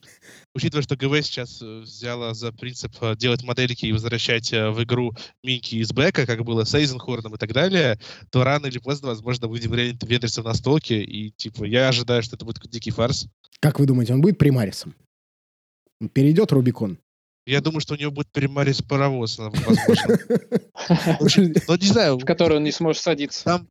Учитывая, 0.56 0.84
что 0.84 0.96
ГВ 0.96 1.24
сейчас 1.24 1.62
э, 1.62 1.82
взяла 1.82 2.34
за 2.34 2.52
принцип 2.52 2.92
э, 3.02 3.16
делать 3.16 3.44
модельки 3.44 3.86
и 3.86 3.92
возвращать 3.92 4.52
э, 4.54 4.72
в 4.72 4.84
игру 4.84 5.14
Минки 5.44 5.76
из 5.76 5.92
бэка, 5.92 6.26
как 6.26 6.44
было 6.44 6.64
с 6.64 6.74
Эйзенхорном 6.74 7.36
и 7.36 7.38
так 7.38 7.54
далее, 7.54 8.00
то 8.32 8.44
рано 8.44 8.68
или 8.68 8.80
поздно, 8.80 9.10
возможно, 9.10 9.48
будем 9.48 9.74
реально 9.74 10.00
Вендерса 10.02 10.42
на 10.42 10.54
столке, 10.54 11.04
и, 11.04 11.32
типа, 11.32 11.64
я 11.66 11.90
ожидаю, 11.90 12.24
что 12.24 12.36
это 12.36 12.46
будет 12.46 12.60
дикий 12.70 12.92
фарс. 12.92 13.28
Как 13.60 13.80
вы 13.80 13.86
думаете, 13.86 14.14
он 14.14 14.22
будет 14.22 14.38
примарисом? 14.38 14.96
перейдет 16.12 16.52
Рубикон? 16.52 16.98
Я 17.46 17.60
думаю, 17.60 17.82
что 17.82 17.96
у 17.96 17.98
него 17.98 18.12
будет 18.12 18.32
примарис 18.32 18.82
паровоз, 18.82 19.38
возможно. 19.38 20.18
Но 21.68 21.76
не 21.76 21.88
знаю. 21.88 22.18
В 22.18 22.26
который 22.26 22.58
он 22.58 22.64
не 22.64 22.72
сможет 22.72 23.02
садиться. 23.02 23.44
Там, 23.44 23.68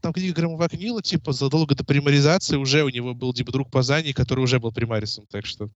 там 0.00 0.12
книга 0.12 0.34
Грэма 0.34 0.56
Вакнила, 0.56 1.02
типа, 1.02 1.32
задолго 1.32 1.74
до 1.74 1.84
примаризации 1.84 2.56
уже 2.56 2.84
у 2.84 2.88
него 2.88 3.14
был 3.14 3.34
типа 3.34 3.50
друг 3.50 3.70
по 3.70 3.82
Зани, 3.82 4.12
который 4.12 4.40
уже 4.40 4.60
был 4.60 4.72
примарисом, 4.72 5.26
так 5.26 5.46
что... 5.46 5.68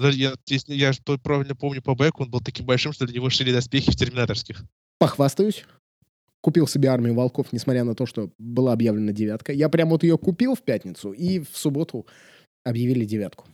Я, 0.00 0.34
если 0.46 0.74
я 0.74 0.92
правильно 1.24 1.56
помню 1.56 1.82
по 1.82 1.96
бэку, 1.96 2.22
он 2.22 2.30
был 2.30 2.40
таким 2.40 2.66
большим, 2.66 2.92
что 2.92 3.04
для 3.04 3.16
него 3.16 3.30
шили 3.30 3.52
доспехи 3.52 3.90
в 3.90 3.96
терминаторских. 3.96 4.64
Похвастаюсь. 4.98 5.64
Купил 6.40 6.68
себе 6.68 6.88
армию 6.88 7.14
волков, 7.14 7.52
несмотря 7.52 7.82
на 7.82 7.96
то, 7.96 8.06
что 8.06 8.30
была 8.38 8.72
объявлена 8.72 9.10
девятка. 9.10 9.52
Я 9.52 9.68
прям 9.68 9.88
вот 9.88 10.04
ее 10.04 10.16
купил 10.16 10.54
в 10.54 10.62
пятницу, 10.62 11.12
и 11.12 11.40
в 11.40 11.50
субботу 11.52 12.06
объявили 12.64 13.04
девятку. 13.04 13.46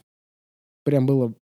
Прям 0.85 1.07
было 1.07 1.35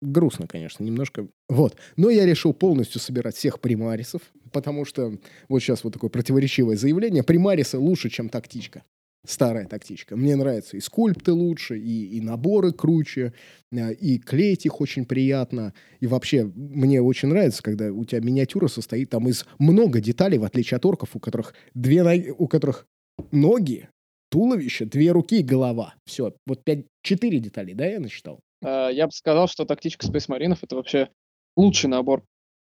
Грустно, 0.00 0.46
конечно, 0.46 0.84
немножко. 0.84 1.26
Вот. 1.48 1.76
Но 1.96 2.08
я 2.10 2.24
решил 2.24 2.52
полностью 2.52 3.00
собирать 3.00 3.36
всех 3.36 3.60
примарисов, 3.60 4.22
потому 4.52 4.84
что 4.84 5.18
вот 5.48 5.60
сейчас 5.60 5.82
вот 5.82 5.92
такое 5.92 6.10
противоречивое 6.10 6.76
заявление. 6.76 7.24
Примарисы 7.24 7.78
лучше, 7.78 8.08
чем 8.08 8.28
тактичка. 8.28 8.84
Старая 9.26 9.66
тактичка. 9.66 10.16
Мне 10.16 10.36
нравится 10.36 10.76
и 10.76 10.80
скульпты 10.80 11.32
лучше, 11.32 11.76
и, 11.76 12.16
и 12.16 12.20
наборы 12.20 12.72
круче, 12.72 13.32
а, 13.72 13.90
и 13.90 14.18
клеить 14.18 14.64
их 14.64 14.80
очень 14.80 15.04
приятно. 15.04 15.74
И 15.98 16.06
вообще, 16.06 16.44
мне 16.44 17.02
очень 17.02 17.28
нравится, 17.28 17.62
когда 17.62 17.92
у 17.92 18.04
тебя 18.04 18.20
миниатюра 18.20 18.68
состоит 18.68 19.10
там 19.10 19.28
из 19.28 19.44
много 19.58 20.00
деталей, 20.00 20.38
в 20.38 20.44
отличие 20.44 20.76
от 20.76 20.86
орков, 20.86 21.16
у 21.16 21.18
которых, 21.18 21.54
две, 21.74 22.32
у 22.32 22.46
которых 22.46 22.86
ноги, 23.32 23.88
туловище, 24.30 24.84
две 24.84 25.10
руки 25.10 25.40
и 25.40 25.42
голова. 25.42 25.94
Все, 26.06 26.32
вот 26.46 26.62
пять, 26.62 26.86
четыре 27.02 27.40
детали, 27.40 27.72
да, 27.72 27.86
я 27.86 27.98
насчитал? 27.98 28.40
Э, 28.62 28.88
я 28.92 29.06
бы 29.06 29.12
сказал, 29.12 29.48
что 29.48 29.64
тактичка 29.64 30.06
Space 30.06 30.28
Marines 30.28 30.58
это 30.62 30.76
вообще 30.76 31.10
лучший 31.56 31.88
набор 31.90 32.24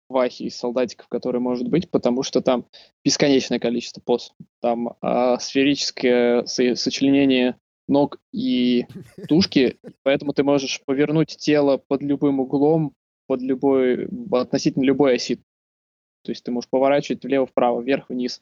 вахи 0.09 0.43
из 0.43 0.57
солдатиков, 0.57 1.07
который 1.07 1.39
может 1.39 1.67
быть, 1.67 1.89
потому 1.89 2.23
что 2.23 2.41
там 2.41 2.67
бесконечное 3.03 3.59
количество 3.59 4.01
поз. 4.01 4.33
Там 4.61 4.95
а, 5.01 5.39
сферическое 5.39 6.45
со- 6.45 6.75
сочленение 6.75 7.57
ног 7.87 8.19
и 8.31 8.85
тушки, 9.27 9.77
поэтому 10.03 10.33
ты 10.33 10.43
можешь 10.43 10.81
повернуть 10.85 11.37
тело 11.37 11.77
под 11.77 12.01
любым 12.01 12.39
углом, 12.39 12.93
под 13.27 13.41
любой, 13.41 14.07
относительно 14.31 14.83
любой 14.83 15.15
оси. 15.15 15.41
То 16.23 16.31
есть 16.31 16.43
ты 16.43 16.51
можешь 16.51 16.69
поворачивать 16.69 17.23
влево-вправо, 17.23 17.81
вверх-вниз, 17.81 18.41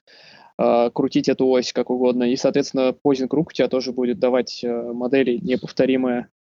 э, 0.57 0.89
крутить 0.91 1.27
эту 1.27 1.47
ось 1.47 1.73
как 1.73 1.89
угодно. 1.89 2.23
И, 2.23 2.35
соответственно, 2.35 2.93
позинг 2.93 3.33
рук 3.33 3.49
у 3.49 3.51
тебя 3.51 3.67
тоже 3.67 3.91
будет 3.91 4.19
давать 4.19 4.63
э, 4.63 4.93
модели 4.93 5.37
неповторимое 5.37 6.21
э, 6.21 6.32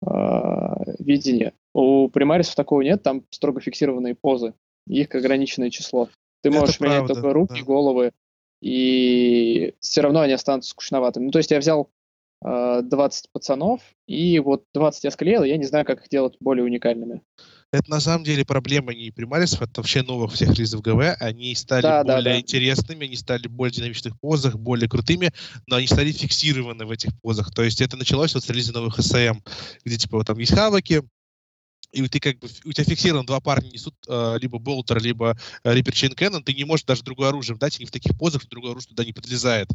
видение. 0.00 1.54
У 1.74 2.08
примарисов 2.08 2.54
такого 2.54 2.82
нет, 2.82 3.02
там 3.02 3.24
строго 3.30 3.60
фиксированные 3.60 4.14
позы. 4.14 4.54
Их 4.86 5.14
ограниченное 5.14 5.70
число. 5.70 6.08
Ты 6.42 6.50
Это 6.50 6.60
можешь 6.60 6.80
менять 6.80 6.98
правда, 6.98 7.14
только 7.14 7.32
руки, 7.32 7.60
да. 7.60 7.66
головы, 7.66 8.12
и 8.60 9.74
все 9.80 10.00
равно 10.00 10.20
они 10.20 10.32
останутся 10.32 10.70
скучноватыми. 10.70 11.26
Ну, 11.26 11.30
то 11.30 11.38
есть 11.38 11.50
я 11.50 11.58
взял 11.58 11.90
э, 12.44 12.80
20 12.82 13.30
пацанов, 13.32 13.80
и 14.06 14.38
вот 14.38 14.64
20 14.74 15.04
я 15.04 15.10
склеил, 15.10 15.44
и 15.44 15.48
я 15.48 15.56
не 15.56 15.64
знаю, 15.64 15.84
как 15.84 16.02
их 16.02 16.08
делать 16.08 16.36
более 16.40 16.64
уникальными. 16.64 17.22
Это 17.70 17.90
на 17.90 18.00
самом 18.00 18.24
деле 18.24 18.46
проблема 18.46 18.94
не 18.94 19.10
примарисов, 19.10 19.60
это 19.60 19.80
вообще 19.80 20.02
новых 20.02 20.32
всех 20.32 20.54
релизов 20.54 20.80
ГВ. 20.80 21.16
Они 21.20 21.54
стали 21.54 21.82
Да, 21.82 22.02
да, 22.02 22.16
более 22.16 22.34
да. 22.34 22.40
интересными, 22.40 23.06
они 23.06 23.16
стали 23.16 23.46
более 23.46 23.74
динамичных 23.74 24.18
позах, 24.18 24.56
более 24.56 24.88
крутыми, 24.88 25.32
но 25.66 25.76
они 25.76 25.86
стали 25.86 26.10
фиксированы 26.10 26.86
в 26.86 26.90
этих 26.90 27.10
позах. 27.20 27.52
То 27.54 27.62
есть 27.62 27.82
это 27.82 27.98
началось 27.98 28.34
вот 28.34 28.42
с 28.44 28.48
релиза 28.48 28.72
новых 28.72 28.98
СМ, 28.98 29.40
где 29.84 29.98
типа 29.98 30.16
вот 30.16 30.26
там 30.26 30.38
есть 30.38 30.54
хаваки, 30.54 31.02
и 31.92 32.06
ты 32.08 32.20
как 32.20 32.38
бы, 32.38 32.48
у 32.64 32.72
тебя 32.72 32.84
фиксирован 32.84 33.26
два 33.26 33.40
парня 33.40 33.68
несут 33.68 33.94
э, 34.08 34.38
либо 34.40 34.58
болтер, 34.58 35.02
либо 35.02 35.38
э, 35.62 35.74
Reaper 35.74 35.92
Chain 35.92 36.14
Cannon, 36.14 36.42
ты 36.42 36.54
не 36.54 36.64
можешь 36.64 36.84
даже 36.84 37.02
другое 37.02 37.28
оружие 37.28 37.58
дать, 37.58 37.76
они 37.76 37.86
в 37.86 37.90
таких 37.90 38.16
позах, 38.16 38.42
что 38.42 38.50
другое 38.50 38.72
оружие 38.72 38.90
туда 38.90 39.04
не 39.04 39.12
подлезает. 39.12 39.68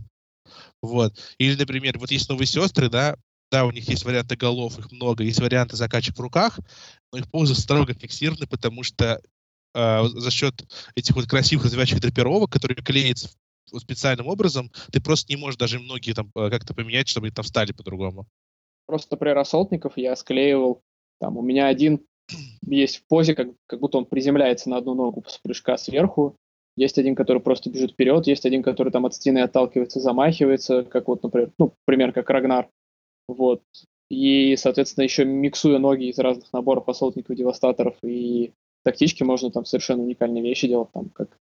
Вот. 0.82 1.20
Или, 1.38 1.56
например, 1.56 1.98
вот 1.98 2.12
есть 2.12 2.30
новые 2.30 2.48
сестры, 2.48 2.90
да, 2.90 3.18
да, 3.54 3.66
у 3.66 3.72
них 3.72 3.88
есть 3.88 4.04
варианты 4.04 4.36
голов, 4.36 4.80
их 4.80 4.92
много, 4.92 5.24
есть 5.24 5.40
варианты 5.40 5.76
закачек 5.76 6.18
в 6.18 6.20
руках, 6.20 6.60
но 7.12 7.20
их 7.20 7.30
позы 7.30 7.54
строго 7.54 7.94
фиксированы, 7.94 8.48
потому 8.48 8.82
что 8.82 9.22
э, 9.76 10.04
за 10.06 10.32
счет 10.32 10.66
этих 10.96 11.16
вот 11.16 11.28
красивых 11.28 11.66
развивающих 11.66 12.02
драпировок, 12.02 12.52
которые 12.52 12.76
клеятся 12.78 13.30
специальным 13.78 14.26
образом, 14.26 14.72
ты 14.92 15.00
просто 15.00 15.32
не 15.32 15.40
можешь 15.40 15.58
даже 15.58 15.80
многие 15.80 16.14
там 16.14 16.32
э, 16.36 16.50
как-то 16.50 16.74
поменять, 16.74 17.08
чтобы 17.08 17.28
они 17.28 17.34
там 17.36 17.46
встали 17.46 17.74
по-другому. 17.74 18.26
Просто, 18.88 19.10
например, 19.12 19.36
рассолтников 19.36 19.98
я 19.98 20.16
склеивал. 20.16 20.82
Там 21.20 21.38
у 21.38 21.44
меня 21.44 21.68
один 21.68 22.02
есть 22.66 22.98
в 22.98 23.08
позе, 23.08 23.36
как, 23.36 23.50
как 23.68 23.80
будто 23.80 24.00
он 24.00 24.06
приземляется 24.06 24.68
на 24.68 24.78
одну 24.78 24.96
ногу 24.96 25.24
с 25.28 25.38
прыжка 25.38 25.78
сверху. 25.78 26.36
Есть 26.76 26.98
один, 26.98 27.14
который 27.14 27.40
просто 27.40 27.70
бежит 27.70 27.92
вперед, 27.92 28.26
есть 28.26 28.48
один, 28.48 28.64
который 28.64 28.92
там 28.92 29.06
от 29.06 29.14
стены 29.14 29.44
отталкивается, 29.44 30.00
замахивается, 30.00 30.84
как 30.84 31.08
вот, 31.08 31.22
например, 31.22 31.52
ну, 31.60 31.76
пример, 31.86 32.14
как 32.14 32.32
Рагнар. 32.32 32.68
Вот. 33.28 33.64
И, 34.10 34.56
соответственно, 34.58 35.04
еще 35.04 35.26
миксуя 35.26 35.80
ноги 35.80 36.10
из 36.10 36.20
разных 36.20 36.52
наборов 36.54 36.88
ассолтников, 36.88 37.36
девастаторов 37.36 37.96
и 38.04 38.54
тактички, 38.84 39.24
можно 39.24 39.50
там 39.50 39.66
совершенно 39.66 40.04
уникальные 40.04 40.44
вещи 40.44 40.68
делать, 40.68 40.92
там, 40.92 41.10
как 41.10 41.40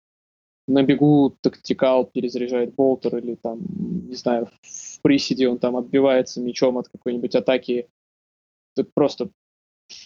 на 0.68 0.83
бегу 0.83 1.37
тактикал 1.40 2.06
перезаряжает 2.06 2.75
болтер 2.75 3.16
или 3.18 3.37
там, 3.37 3.61
не 4.09 4.16
знаю, 4.16 4.49
в 4.62 5.00
приседе 5.00 5.49
он 5.49 5.59
там 5.59 5.76
отбивается 5.76 6.40
мечом 6.40 6.78
от 6.78 6.88
какой-нибудь 6.88 7.35
атаки. 7.37 7.88
Это 8.76 8.88
просто 8.92 9.30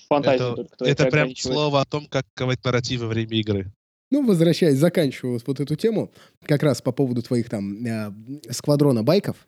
фантазия 0.09 0.53
Это, 0.53 0.65
только 0.77 0.85
это 0.85 1.07
прям 1.07 1.35
слово 1.35 1.81
о 1.81 1.85
том, 1.87 2.07
как 2.07 2.27
ковать 2.35 2.63
нарративы 2.63 3.07
во 3.07 3.11
время 3.11 3.39
игры. 3.39 3.73
Ну, 4.11 4.27
возвращаясь, 4.27 4.77
заканчиваю 4.77 5.35
вот, 5.35 5.47
вот 5.47 5.61
эту 5.61 5.77
тему, 5.77 6.13
как 6.43 6.63
раз 6.63 6.83
по 6.83 6.93
поводу 6.93 7.23
твоих 7.23 7.49
там 7.49 7.87
э, 7.87 8.13
сквадрона 8.51 9.03
байков, 9.05 9.47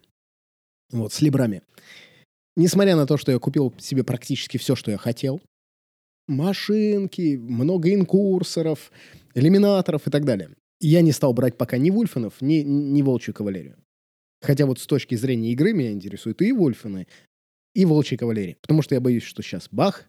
вот, 0.92 1.12
с 1.12 1.20
либрами. 1.20 1.62
Несмотря 2.56 2.96
на 2.96 3.06
то, 3.06 3.16
что 3.16 3.32
я 3.32 3.38
купил 3.38 3.72
себе 3.78 4.04
практически 4.04 4.58
все, 4.58 4.76
что 4.76 4.90
я 4.90 4.98
хотел, 4.98 5.40
машинки, 6.28 7.36
много 7.36 7.92
инкурсоров, 7.94 8.92
элиминаторов 9.34 10.06
и 10.06 10.10
так 10.10 10.24
далее, 10.24 10.50
я 10.80 11.00
не 11.00 11.12
стал 11.12 11.32
брать 11.32 11.56
пока 11.56 11.78
ни 11.78 11.90
Вульфенов, 11.90 12.40
ни, 12.40 12.56
ни 12.56 13.02
Волчью 13.02 13.34
кавалерию. 13.34 13.76
Хотя 14.42 14.66
вот 14.66 14.80
с 14.80 14.86
точки 14.86 15.14
зрения 15.14 15.52
игры 15.52 15.72
меня 15.72 15.92
интересуют 15.92 16.42
и 16.42 16.52
Вульфены, 16.52 17.06
и 17.74 17.84
Волчья 17.84 18.18
кавалерия. 18.18 18.56
Потому 18.60 18.82
что 18.82 18.94
я 18.94 19.00
боюсь, 19.00 19.22
что 19.22 19.42
сейчас 19.42 19.68
бах, 19.70 20.04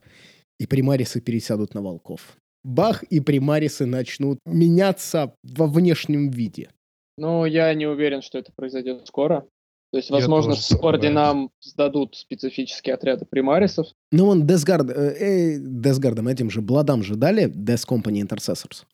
и 0.60 0.66
примарисы 0.66 1.22
пересядут 1.22 1.74
на 1.74 1.82
волков. 1.82 2.38
Бах, 2.64 3.04
и 3.04 3.20
примарисы 3.20 3.86
начнут 3.86 4.40
меняться 4.46 5.36
во 5.44 5.68
внешнем 5.68 6.30
виде. 6.30 6.70
Ну, 7.18 7.46
я 7.46 7.74
не 7.74 7.86
уверен, 7.86 8.22
что 8.22 8.40
это 8.40 8.52
произойдет 8.56 9.06
скоро. 9.08 9.46
То 9.94 9.98
есть, 9.98 10.10
возможно, 10.10 10.56
с 10.56 10.72
орденам 10.72 11.52
сдадут 11.62 12.16
специфические 12.16 12.96
отряды 12.96 13.26
примарисов. 13.26 13.86
Ну, 14.12 14.26
он 14.26 14.48
Десгард, 14.48 14.90
э, 14.90 14.94
э, 14.94 15.58
Десгардом, 15.60 16.28
этим 16.28 16.50
же 16.50 16.62
Бладам 16.64 17.04
же 17.04 17.16
дали 17.16 17.46
Death 17.46 17.88
Company 17.88 18.28
Intercessors. 18.28 18.86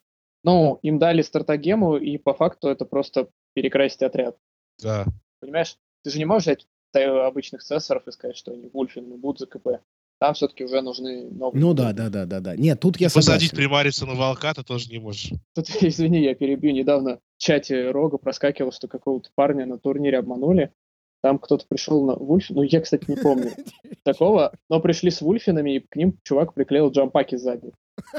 Ну, 0.44 0.78
им 0.82 1.00
дали 1.00 1.22
стратагему, 1.22 1.96
и 1.96 2.18
по 2.18 2.34
факту 2.34 2.68
это 2.68 2.84
просто 2.84 3.30
перекрасить 3.54 4.02
отряд. 4.02 4.36
Да. 4.84 5.06
Понимаешь? 5.40 5.78
Ты 6.04 6.10
же 6.10 6.18
не 6.18 6.26
можешь 6.26 6.48
взять 6.48 6.68
обычных 6.94 7.64
цессоров 7.64 8.06
и 8.06 8.12
сказать, 8.12 8.36
что 8.36 8.52
они 8.52 8.68
вульфины 8.68 9.16
будут 9.16 9.40
за 9.40 9.48
КП. 9.48 9.80
Там 10.20 10.34
все-таки 10.34 10.66
уже 10.66 10.82
нужны 10.82 11.30
новые. 11.32 11.62
Ну 11.62 11.74
да, 11.74 11.94
да, 11.94 12.10
да, 12.10 12.26
да, 12.26 12.42
да. 12.42 12.58
Нет, 12.58 12.82
тут 12.82 13.00
я 13.00 13.08
Посадить 13.08 13.52
согласен. 13.52 13.56
примариса 13.56 14.06
на 14.06 14.16
волка 14.16 14.54
ты 14.54 14.64
тоже 14.64 14.90
не 14.90 15.00
можешь. 15.00 15.32
Тут, 15.56 15.70
извини, 15.82 16.24
я 16.24 16.36
перебью. 16.36 16.74
Недавно 16.74 17.20
в 17.38 17.42
чате 17.42 17.90
Рога 17.92 18.18
проскакивал, 18.18 18.74
что 18.74 18.90
какого-то 18.90 19.30
парня 19.34 19.66
на 19.66 19.78
турнире 19.78 20.20
обманули. 20.20 20.74
Там 21.22 21.38
кто-то 21.40 21.66
пришел 21.68 22.06
на 22.06 22.16
Вульф, 22.16 22.50
ну 22.50 22.64
я, 22.64 22.82
кстати, 22.82 23.06
не 23.08 23.18
помню 23.18 23.52
такого, 24.04 24.54
но 24.70 24.80
пришли 24.80 25.12
с 25.12 25.22
Вульфинами, 25.22 25.76
и 25.76 25.80
к 25.80 25.96
ним 25.96 26.18
чувак 26.24 26.54
приклеил 26.54 26.92
джампаки 26.92 27.36
сзади. 27.36 27.72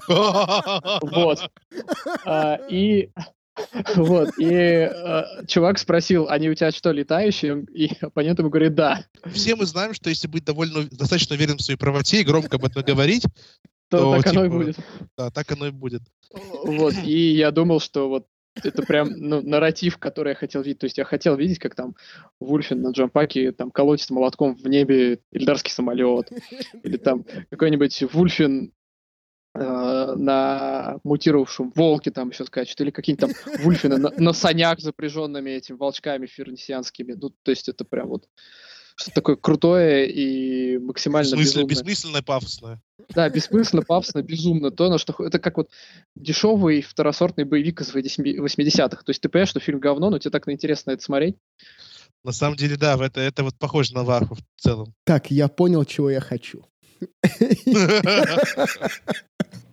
Вот. 0.07 1.51
А, 2.27 2.59
и 2.69 3.11
вот, 3.97 4.31
и 4.39 4.55
а, 4.55 5.45
чувак 5.47 5.79
спросил, 5.79 6.29
они 6.29 6.51
у 6.51 6.55
тебя 6.55 6.71
что, 6.71 6.93
летающие? 6.93 7.65
И 7.73 7.91
оппонент 8.01 8.39
ему 8.39 8.51
говорит, 8.51 8.75
да. 8.75 9.05
Все 9.33 9.57
мы 9.57 9.67
знаем, 9.67 9.95
что 9.95 10.11
если 10.11 10.29
быть 10.29 10.45
довольно 10.45 10.85
достаточно 10.91 11.35
уверен 11.35 11.57
в 11.57 11.63
своей 11.63 11.79
правоте 11.79 12.21
и 12.21 12.25
громко 12.25 12.57
об 12.57 12.65
этом 12.65 12.83
говорить, 12.85 13.25
То, 13.89 13.99
То, 13.99 14.17
так 14.23 14.27
оно 14.29 14.45
и 14.45 14.49
типа, 14.49 14.57
будет. 14.57 14.77
да, 15.17 15.31
так 15.31 15.51
оно 15.53 15.67
и 15.67 15.71
будет. 15.71 16.03
Вот, 16.65 16.95
и 17.05 17.33
я 17.33 17.51
думал, 17.51 17.81
что 17.81 18.09
вот 18.09 18.27
это 18.55 18.83
прям 18.83 19.09
ну, 19.11 19.41
нарратив, 19.43 19.99
который 19.99 20.31
я 20.31 20.35
хотел 20.35 20.63
видеть. 20.63 20.81
То 20.81 20.85
есть 20.85 20.99
я 20.99 21.05
хотел 21.05 21.37
видеть, 21.37 21.59
как 21.59 21.75
там 21.75 21.95
Вульфин 22.41 22.83
на 22.83 22.91
джампаке 22.91 23.53
там 23.53 23.71
колотит 23.71 24.11
молотком 24.11 24.55
в 24.55 24.67
небе 24.67 25.21
Ильдарский 25.33 25.73
самолет. 25.73 26.31
Или 26.83 26.97
там 26.97 27.25
какой-нибудь 27.51 28.03
Вульфин 28.13 28.73
э, 29.55 30.15
на 30.17 30.99
мутировавшем 31.05 31.73
волке 31.75 32.11
там 32.11 32.31
еще 32.31 32.45
скачет. 32.45 32.81
Или 32.81 32.91
какие-нибудь 32.91 33.35
там 33.35 33.55
Вульфины 33.63 33.99
на, 33.99 34.11
на 34.11 34.33
санях, 34.33 34.81
запряженными 34.81 35.51
этими 35.51 35.77
волчками 35.77 36.27
фернисианскими. 36.27 37.13
Ну, 37.13 37.31
то 37.31 37.51
есть 37.51 37.69
это 37.69 37.85
прям 37.85 38.09
вот 38.09 38.29
что 38.97 39.11
такое 39.13 39.37
крутое 39.37 40.11
и 40.11 40.79
максимально 40.79 41.37
Бессмысленно, 41.37 41.65
безумное. 41.65 41.85
бессмысленно 41.85 42.23
пафосно. 42.23 42.83
Да, 43.11 43.29
бессмысленно, 43.29 43.83
пафосно, 43.83 44.23
безумно. 44.23 44.71
То, 44.71 44.89
на 44.89 44.99
что... 44.99 45.15
Это 45.25 45.39
как 45.39 45.57
вот 45.57 45.71
дешевый 46.15 46.83
второсортный 46.83 47.45
боевик 47.45 47.81
из 47.81 47.95
80-х. 47.95 49.03
То 49.03 49.11
есть 49.11 49.21
ты 49.21 49.29
понимаешь, 49.29 49.51
что 49.51 49.61
фильм 49.61 49.81
говно, 49.81 50.11
но 50.11 50.19
тебе 50.19 50.31
так 50.31 50.49
интересно 50.49 50.93
это 50.93 51.03
смотреть. 51.03 51.37
На 52.23 52.33
самом 52.33 52.57
деле, 52.57 52.77
да, 52.77 52.97
это, 53.03 53.21
это 53.21 53.45
вот 53.45 53.59
похоже 53.59 53.95
на 53.95 54.05
Ваху 54.05 54.35
в 54.35 54.61
целом. 54.61 54.95
Так, 55.05 55.31
я 55.31 55.49
понял, 55.49 55.85
чего 55.85 56.11
я 56.11 56.21
хочу. 56.21 56.67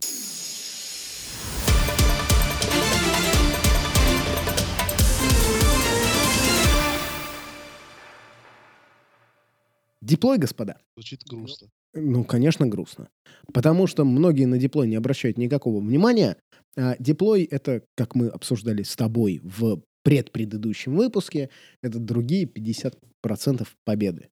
Диплой, 10.07 10.37
господа. 10.37 10.77
Звучит 10.95 11.23
грустно. 11.29 11.67
Ну, 11.93 12.23
конечно, 12.23 12.65
грустно. 12.65 13.09
Потому 13.53 13.87
что 13.87 14.05
многие 14.05 14.45
на 14.45 14.57
диплой 14.57 14.87
не 14.87 14.95
обращают 14.95 15.37
никакого 15.37 15.81
внимания. 15.81 16.37
А 16.77 16.95
диплой— 16.97 17.43
это, 17.51 17.83
как 17.97 18.15
мы 18.15 18.29
обсуждали 18.29 18.83
с 18.83 18.95
тобой 18.95 19.41
в 19.43 19.81
предпредыдущем 20.03 20.95
выпуске, 20.95 21.49
это 21.83 21.99
другие 21.99 22.45
50% 22.45 23.67
победы. 23.83 24.29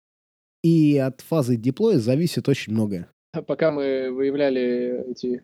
И 0.64 0.98
от 0.98 1.20
фазы 1.20 1.58
диплоя 1.58 2.00
зависит 2.00 2.48
очень 2.48 2.72
многое. 2.72 3.10
Пока 3.46 3.72
мы 3.72 4.12
выявляли 4.12 5.12
эти 5.12 5.44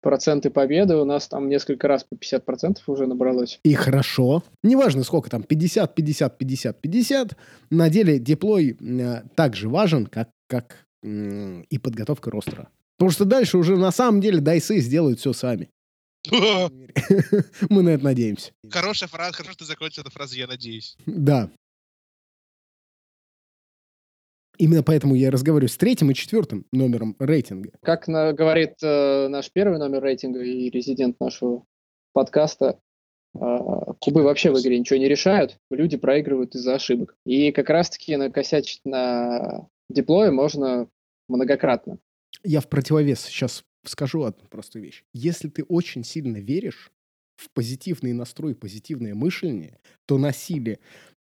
проценты 0.00 0.50
победы, 0.50 0.96
у 0.96 1.04
нас 1.04 1.28
там 1.28 1.48
несколько 1.48 1.88
раз 1.88 2.04
по 2.04 2.14
50% 2.14 2.78
уже 2.86 3.06
набралось. 3.06 3.58
И 3.64 3.74
хорошо. 3.74 4.42
Неважно, 4.62 5.04
сколько 5.04 5.30
там, 5.30 5.42
50, 5.42 5.94
50, 5.94 6.38
50, 6.38 6.80
50. 6.80 7.36
На 7.70 7.90
деле 7.90 8.18
диплой 8.18 8.76
э, 8.80 9.22
так 9.34 9.56
же 9.56 9.68
важен, 9.68 10.06
как, 10.06 10.30
как 10.48 10.86
м, 11.02 11.62
и 11.62 11.78
подготовка 11.78 12.30
ростера. 12.30 12.68
Потому 12.98 13.10
что 13.10 13.24
дальше 13.24 13.58
уже 13.58 13.76
на 13.76 13.90
самом 13.90 14.20
деле 14.20 14.40
дайсы 14.40 14.78
сделают 14.78 15.20
все 15.20 15.32
сами. 15.32 15.68
Мы 16.30 17.82
на 17.82 17.90
это 17.90 18.04
надеемся. 18.04 18.52
Хорошая 18.70 19.08
фраза, 19.08 19.32
хорошо, 19.34 19.52
что 19.52 19.64
ты 19.64 19.68
закончил 19.68 20.02
эту 20.02 20.10
фразу, 20.10 20.34
я 20.36 20.46
надеюсь. 20.46 20.96
Да. 21.06 21.50
Именно 24.58 24.82
поэтому 24.82 25.14
я 25.14 25.30
разговариваю 25.30 25.68
с 25.68 25.76
третьим 25.76 26.10
и 26.10 26.14
четвертым 26.14 26.66
номером 26.72 27.16
рейтинга. 27.18 27.72
Как 27.82 28.08
на, 28.08 28.32
говорит 28.32 28.74
э, 28.82 29.28
наш 29.28 29.50
первый 29.50 29.78
номер 29.78 30.02
рейтинга 30.02 30.42
и 30.42 30.70
резидент 30.70 31.20
нашего 31.20 31.64
подкаста, 32.12 32.78
э, 33.34 33.38
кубы 34.00 34.22
вообще 34.22 34.50
в 34.50 34.60
игре 34.60 34.78
ничего 34.78 34.98
не 34.98 35.08
решают, 35.08 35.58
люди 35.70 35.96
проигрывают 35.96 36.54
из-за 36.54 36.74
ошибок. 36.74 37.16
И 37.24 37.52
как 37.52 37.70
раз-таки 37.70 38.16
накосячить 38.16 38.80
на 38.84 39.68
диплое 39.88 40.30
можно 40.30 40.88
многократно. 41.28 41.98
Я 42.44 42.60
в 42.60 42.68
противовес 42.68 43.20
сейчас 43.20 43.64
скажу 43.84 44.22
одну 44.24 44.46
простую 44.48 44.84
вещь. 44.84 45.04
Если 45.12 45.48
ты 45.48 45.64
очень 45.64 46.04
сильно 46.04 46.38
веришь 46.38 46.90
в 47.36 47.50
позитивный 47.50 48.12
настрой, 48.12 48.54
позитивное 48.54 49.14
мышление, 49.14 49.78
то 50.06 50.18
на 50.18 50.32
силе 50.32 50.78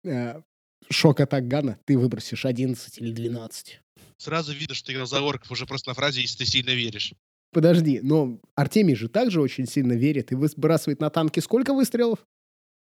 э, 0.04 0.42
шок 0.90 1.20
атак 1.20 1.48
Гана 1.48 1.80
ты 1.86 1.98
выбросишь 1.98 2.46
11 2.46 3.00
или 3.00 3.12
12. 3.12 3.82
Сразу 4.18 4.54
видно, 4.54 4.76
что 4.76 4.88
ты 4.88 4.94
играл 4.94 5.08
за 5.08 5.22
орков 5.22 5.52
уже 5.52 5.66
просто 5.66 5.90
на 5.90 5.94
фразе, 5.94 6.22
если 6.22 6.40
ты 6.40 6.46
сильно 6.46 6.72
веришь. 6.72 7.14
Подожди, 7.52 8.00
но 8.02 8.40
Артемий 8.56 8.96
же 8.96 9.10
также 9.10 9.42
очень 9.42 9.68
сильно 9.68 9.94
верит 9.94 10.32
и 10.32 10.36
выбрасывает 10.36 11.00
на 11.00 11.10
танки 11.10 11.40
сколько 11.40 11.74
выстрелов? 11.74 12.26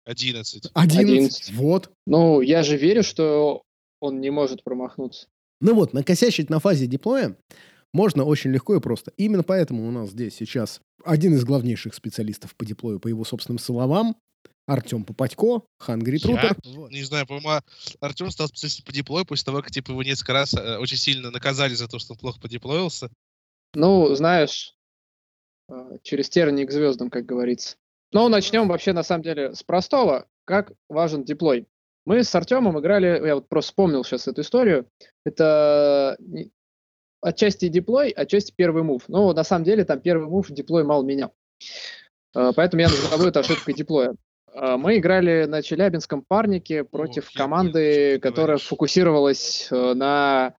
11. 0.04 0.71
11. 0.75 0.99
11. 1.00 1.52
Вот. 1.54 1.90
Ну, 2.06 2.40
я 2.40 2.62
же 2.62 2.76
верю, 2.76 3.02
что 3.02 3.62
он 4.00 4.21
не 4.21 4.30
может 4.30 4.64
промахнуться. 4.64 5.28
Ну 5.61 5.75
вот, 5.75 5.92
накосячить 5.92 6.50
на 6.50 6.59
фазе 6.59 6.87
диплоя 6.87 7.37
можно 7.92 8.25
очень 8.25 8.50
легко 8.50 8.75
и 8.75 8.80
просто. 8.80 9.12
Именно 9.16 9.42
поэтому 9.42 9.87
у 9.87 9.90
нас 9.90 10.11
здесь 10.11 10.35
сейчас 10.35 10.80
один 11.04 11.35
из 11.35 11.44
главнейших 11.44 11.94
специалистов 11.94 12.54
по 12.56 12.64
диплою, 12.64 12.99
по 12.99 13.09
его 13.09 13.25
собственным 13.25 13.59
словам, 13.59 14.16
Артем 14.66 15.04
Попадько, 15.04 15.62
Хангри 15.78 16.19
Трупер. 16.19 16.57
Не 16.64 17.02
знаю, 17.02 17.26
по-моему, 17.26 17.62
Артем 18.00 18.31
стал 18.31 18.49
специалистом 18.49 18.85
по 18.85 18.92
диплою 18.92 19.26
после 19.26 19.45
того, 19.45 19.61
как 19.61 19.71
типа 19.71 19.90
его 19.90 20.02
несколько 20.02 20.33
раз 20.33 20.54
э, 20.54 20.78
очень 20.78 20.97
сильно 20.97 21.31
наказали 21.31 21.75
за 21.75 21.88
то, 21.88 21.99
что 21.99 22.12
он 22.12 22.19
плохо 22.19 22.40
подиплоился. 22.40 23.11
Ну, 23.75 24.14
знаешь, 24.14 24.76
э, 25.69 25.99
через 26.02 26.28
тернии 26.28 26.64
к 26.64 26.71
звездам, 26.71 27.11
как 27.11 27.26
говорится. 27.26 27.76
Но 28.12 28.28
начнем 28.28 28.69
вообще, 28.69 28.92
на 28.92 29.02
самом 29.02 29.23
деле, 29.23 29.54
с 29.54 29.62
простого. 29.62 30.26
Как 30.45 30.73
важен 30.88 31.25
диплой? 31.25 31.66
Мы 32.04 32.25
с 32.25 32.35
Артемом 32.35 32.78
играли, 32.78 33.26
я 33.26 33.37
вот 33.37 33.49
просто 33.49 33.71
вспомнил 33.71 34.04
сейчас 34.04 34.28
эту 34.28 34.42
историю. 34.42 34.88
Это 35.25 36.16
отчасти 37.21 37.69
диплой, 37.69 38.11
отчасти 38.11 38.52
первый 38.54 38.83
мув. 38.83 39.04
Но 39.09 39.33
на 39.33 39.45
самом 39.45 39.64
деле 39.64 39.85
там 39.85 40.00
первый 40.00 40.28
мув 40.28 40.50
диплой 40.50 40.85
мало 40.85 41.02
менял. 41.04 41.33
Э, 42.35 42.52
поэтому 42.54 42.83
я 42.83 42.88
назову 42.88 43.25
это 43.25 43.40
ошибкой 43.40 43.75
диплоя. 43.75 44.14
Э, 44.54 44.76
мы 44.76 44.99
играли 44.99 45.44
на 45.44 45.62
Челябинском 45.62 46.23
парнике 46.23 46.85
против 46.85 47.30
О, 47.35 47.38
команды, 47.38 48.18
которая 48.21 48.56
говоришь. 48.56 48.66
фокусировалась 48.66 49.68
э, 49.71 49.94
на 49.94 50.54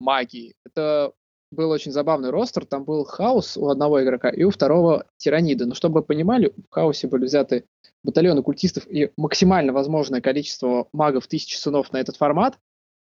магии. 0.00 0.54
Это 0.64 1.12
был 1.50 1.70
очень 1.70 1.92
забавный 1.92 2.30
ростер. 2.30 2.66
Там 2.66 2.84
был 2.84 3.04
хаос 3.04 3.56
у 3.56 3.68
одного 3.68 4.02
игрока 4.02 4.28
и 4.30 4.42
у 4.44 4.50
второго 4.50 5.06
тираниды. 5.16 5.66
Но 5.66 5.74
чтобы 5.74 6.00
вы 6.00 6.06
понимали, 6.06 6.52
в 6.56 6.72
хаосе 6.72 7.06
были 7.06 7.24
взяты 7.24 7.64
батальоны 8.02 8.42
культистов 8.42 8.86
и 8.86 9.10
максимально 9.16 9.72
возможное 9.72 10.20
количество 10.20 10.88
магов 10.92 11.26
тысячи 11.26 11.56
сынов 11.56 11.92
на 11.92 11.98
этот 11.98 12.16
формат. 12.16 12.58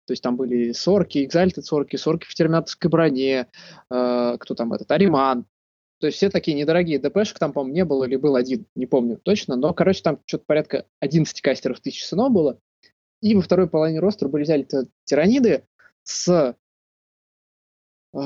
То 0.07 0.13
есть 0.13 0.23
там 0.23 0.37
были 0.37 0.73
сорки, 0.73 1.25
экзальтед 1.25 1.65
сорки, 1.65 1.97
сорки 1.97 2.27
в 2.27 2.35
терминаторской 2.35 2.91
броне, 2.91 3.47
э, 3.91 4.37
кто 4.39 4.55
там 4.55 4.73
этот, 4.73 4.91
Ариман. 4.91 5.47
То 6.01 6.07
есть 6.07 6.17
все 6.19 6.29
такие 6.29 6.57
недорогие 6.57 6.99
ДПшек 6.99 7.39
там, 7.39 7.53
по-моему, 7.53 7.75
не 7.75 7.85
было 7.85 8.05
или 8.05 8.17
был 8.17 8.37
один, 8.37 8.67
не 8.75 8.87
помню 8.87 9.19
точно. 9.23 9.57
Но, 9.57 9.73
короче, 9.73 10.03
там 10.03 10.21
что-то 10.27 10.45
порядка 10.47 10.87
11 11.01 11.41
кастеров 11.41 11.81
тысяч 11.81 12.05
сынов 12.05 12.33
было. 12.33 12.59
И 13.23 13.35
во 13.35 13.41
второй 13.41 13.69
половине 13.69 14.01
ростера 14.01 14.29
были 14.29 14.43
взяли 14.43 14.67
тираниды 15.05 15.65
с 16.03 16.29
э, 18.13 18.17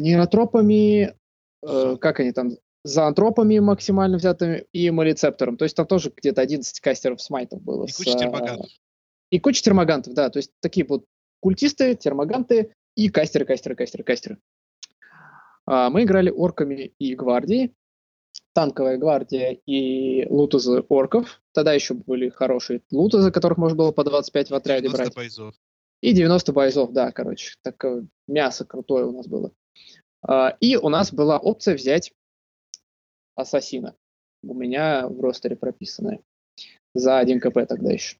нейротропами, 0.00 1.14
э, 1.62 1.96
как 2.00 2.20
они 2.20 2.32
там, 2.32 2.52
зоантропами 2.86 3.58
максимально 3.58 4.16
взятыми 4.16 4.64
и 4.72 4.90
малицептором. 4.90 5.56
То 5.56 5.64
есть 5.64 5.76
там 5.76 5.86
тоже 5.86 6.12
где-то 6.16 6.40
11 6.40 6.80
кастеров 6.80 7.20
смайтов 7.20 7.60
было. 7.60 7.84
И 7.84 7.92
куча 7.92 8.12
с, 8.12 8.16
термогантов. 8.16 8.70
И 9.30 9.40
куча 9.40 9.62
термогантов, 9.62 10.14
да. 10.14 10.30
То 10.30 10.38
есть 10.38 10.52
такие 10.60 10.86
вот 10.86 11.04
культисты, 11.40 11.94
термоганты 11.96 12.72
и 12.94 13.08
кастеры, 13.08 13.44
кастеры, 13.44 13.74
кастеры, 13.74 14.04
кастеры. 14.04 14.38
А, 15.66 15.90
мы 15.90 16.04
играли 16.04 16.30
орками 16.30 16.94
и 16.98 17.14
гвардией. 17.14 17.74
Танковая 18.54 18.96
гвардия 18.96 19.58
и 19.66 20.26
лутузы 20.28 20.84
орков. 20.88 21.42
Тогда 21.52 21.72
еще 21.72 21.94
были 21.94 22.28
хорошие 22.30 22.82
лутузы, 22.90 23.30
которых 23.30 23.58
можно 23.58 23.76
было 23.76 23.92
по 23.92 24.04
25 24.04 24.50
в 24.50 24.54
отряде 24.54 24.88
90 24.88 25.02
брать. 25.02 25.14
Бойзов. 25.14 25.54
И 26.00 26.12
90 26.12 26.52
бойзов, 26.52 26.92
да, 26.92 27.10
короче. 27.10 27.54
Такое 27.62 28.06
мясо 28.28 28.64
крутое 28.64 29.06
у 29.06 29.12
нас 29.12 29.26
было. 29.26 29.52
А, 30.22 30.56
и 30.60 30.76
у 30.76 30.88
нас 30.88 31.12
была 31.12 31.38
опция 31.38 31.74
взять 31.74 32.12
ассасина. 33.34 33.94
У 34.42 34.54
меня 34.54 35.08
в 35.08 35.20
ростере 35.20 35.56
прописанная. 35.56 36.20
За 36.94 37.18
1 37.18 37.40
КП 37.40 37.66
тогда 37.68 37.92
еще. 37.92 38.16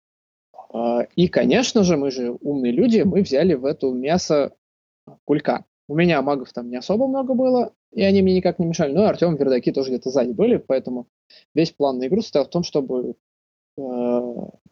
А, 0.73 1.03
и, 1.17 1.29
конечно 1.29 1.83
же, 1.83 1.97
мы 1.97 2.11
же 2.11 2.37
умные 2.41 2.73
люди, 2.73 3.01
мы 3.03 3.23
взяли 3.23 3.55
в 3.55 3.65
эту 3.65 3.93
мясо 3.93 4.55
кулька. 5.25 5.65
У 5.89 5.95
меня 5.95 6.21
магов 6.23 6.53
там 6.53 6.69
не 6.69 6.77
особо 6.77 7.07
много 7.07 7.35
было, 7.35 7.73
и 7.93 8.03
они 8.03 8.23
мне 8.23 8.35
никак 8.35 8.59
не 8.59 8.67
мешали. 8.67 8.93
Ну, 8.93 9.03
и 9.03 9.07
Артем 9.07 9.37
Вердаки 9.37 9.73
тоже 9.73 9.91
где-то 9.91 10.11
сзади 10.11 10.33
были, 10.33 10.57
поэтому 10.57 11.09
весь 11.55 11.71
план 11.71 11.99
на 11.99 12.07
игру 12.09 12.23
состоял 12.23 12.47
в 12.47 12.51
том, 12.51 12.65
чтобы 12.65 13.15
э, 13.79 14.21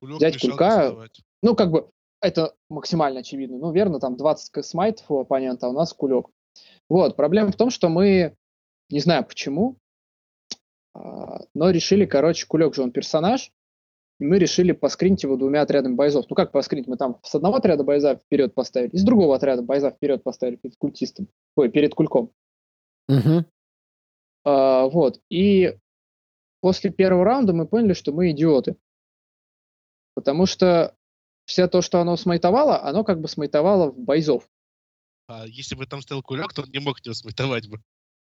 взять 0.00 0.40
кулька. 0.40 1.09
Ну, 1.42 1.55
как 1.55 1.70
бы, 1.70 1.88
это 2.20 2.55
максимально 2.68 3.20
очевидно. 3.20 3.59
Ну, 3.59 3.70
верно, 3.70 4.00
там 4.00 4.16
20 4.16 4.64
смайтов 4.64 5.11
у 5.11 5.20
оппонента, 5.20 5.66
а 5.66 5.70
у 5.70 5.72
нас 5.72 5.92
кулек. 5.92 6.29
Вот, 6.88 7.16
проблема 7.16 7.53
в 7.53 7.57
том, 7.57 7.70
что 7.70 7.88
мы, 7.88 8.35
не 8.90 9.00
знаю 9.00 9.24
почему, 9.24 9.77
а, 10.94 11.40
но 11.55 11.70
решили, 11.70 12.07
короче, 12.07 12.46
кулек 12.46 12.74
же 12.74 12.83
он 12.83 12.92
персонаж, 12.92 13.53
и 14.25 14.27
мы 14.27 14.39
решили 14.39 14.73
поскринить 14.73 15.23
его 15.23 15.37
двумя 15.37 15.61
отрядами 15.61 15.95
бойзов. 15.95 16.25
Ну 16.31 16.35
как 16.35 16.51
поскринить? 16.51 16.87
Мы 16.87 16.97
там 16.97 17.21
с 17.23 17.35
одного 17.35 17.57
отряда 17.57 17.85
бойза 17.85 18.17
вперед 18.17 18.55
поставили, 18.55 18.89
и 18.89 18.97
с 18.97 19.05
другого 19.05 19.37
отряда 19.37 19.61
бойза 19.61 19.91
вперед 19.91 20.23
поставили 20.23 20.57
перед 20.57 20.77
культистом. 20.79 21.29
Ой, 21.57 21.69
перед 21.69 21.95
кульком. 21.95 22.33
Угу. 23.09 23.45
А, 24.45 24.87
вот. 24.87 25.21
И 25.29 25.77
после 26.63 26.91
первого 26.91 27.27
раунда 27.27 27.53
мы 27.53 27.67
поняли, 27.67 27.93
что 27.93 28.13
мы 28.13 28.31
идиоты. 28.31 28.77
Потому 30.15 30.47
что 30.47 30.97
все 31.45 31.69
то, 31.69 31.83
что 31.83 32.01
оно 32.01 32.17
смайтовало, 32.17 32.83
оно 32.83 33.05
как 33.05 33.21
бы 33.21 33.29
смайтовало 33.29 33.91
в 33.91 33.99
бойзов. 33.99 34.49
А 35.29 35.45
если 35.47 35.75
бы 35.75 35.85
там 35.85 36.01
стоял 36.01 36.23
кулек, 36.23 36.55
то 36.55 36.63
он 36.63 36.71
не 36.71 36.79
мог 36.79 36.99
его 37.05 37.13
смайтовать 37.13 37.69
бы. 37.69 37.79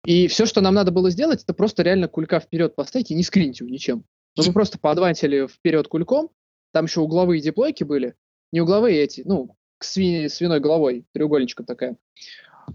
И 0.04 0.28
все, 0.28 0.46
что 0.46 0.60
нам 0.60 0.74
надо 0.74 0.92
было 0.92 1.10
сделать, 1.10 1.42
это 1.42 1.54
просто 1.54 1.82
реально 1.82 2.06
кулька 2.06 2.38
вперед 2.38 2.76
поставить 2.76 3.10
и 3.10 3.16
не 3.16 3.24
скринить 3.24 3.58
его 3.58 3.68
ничем. 3.68 4.04
Ну, 4.38 4.44
мы 4.46 4.52
просто 4.52 4.78
поадвантили 4.78 5.46
вперед 5.46 5.88
кульком, 5.88 6.30
там 6.72 6.86
еще 6.86 7.00
угловые 7.00 7.42
диплойки 7.42 7.84
были, 7.84 8.14
не 8.52 8.60
угловые 8.60 9.02
эти, 9.02 9.22
ну, 9.24 9.56
к 9.78 9.84
сви- 9.84 10.28
свиной 10.28 10.60
головой, 10.60 11.04
треугольничком 11.12 11.66
такая. 11.66 11.96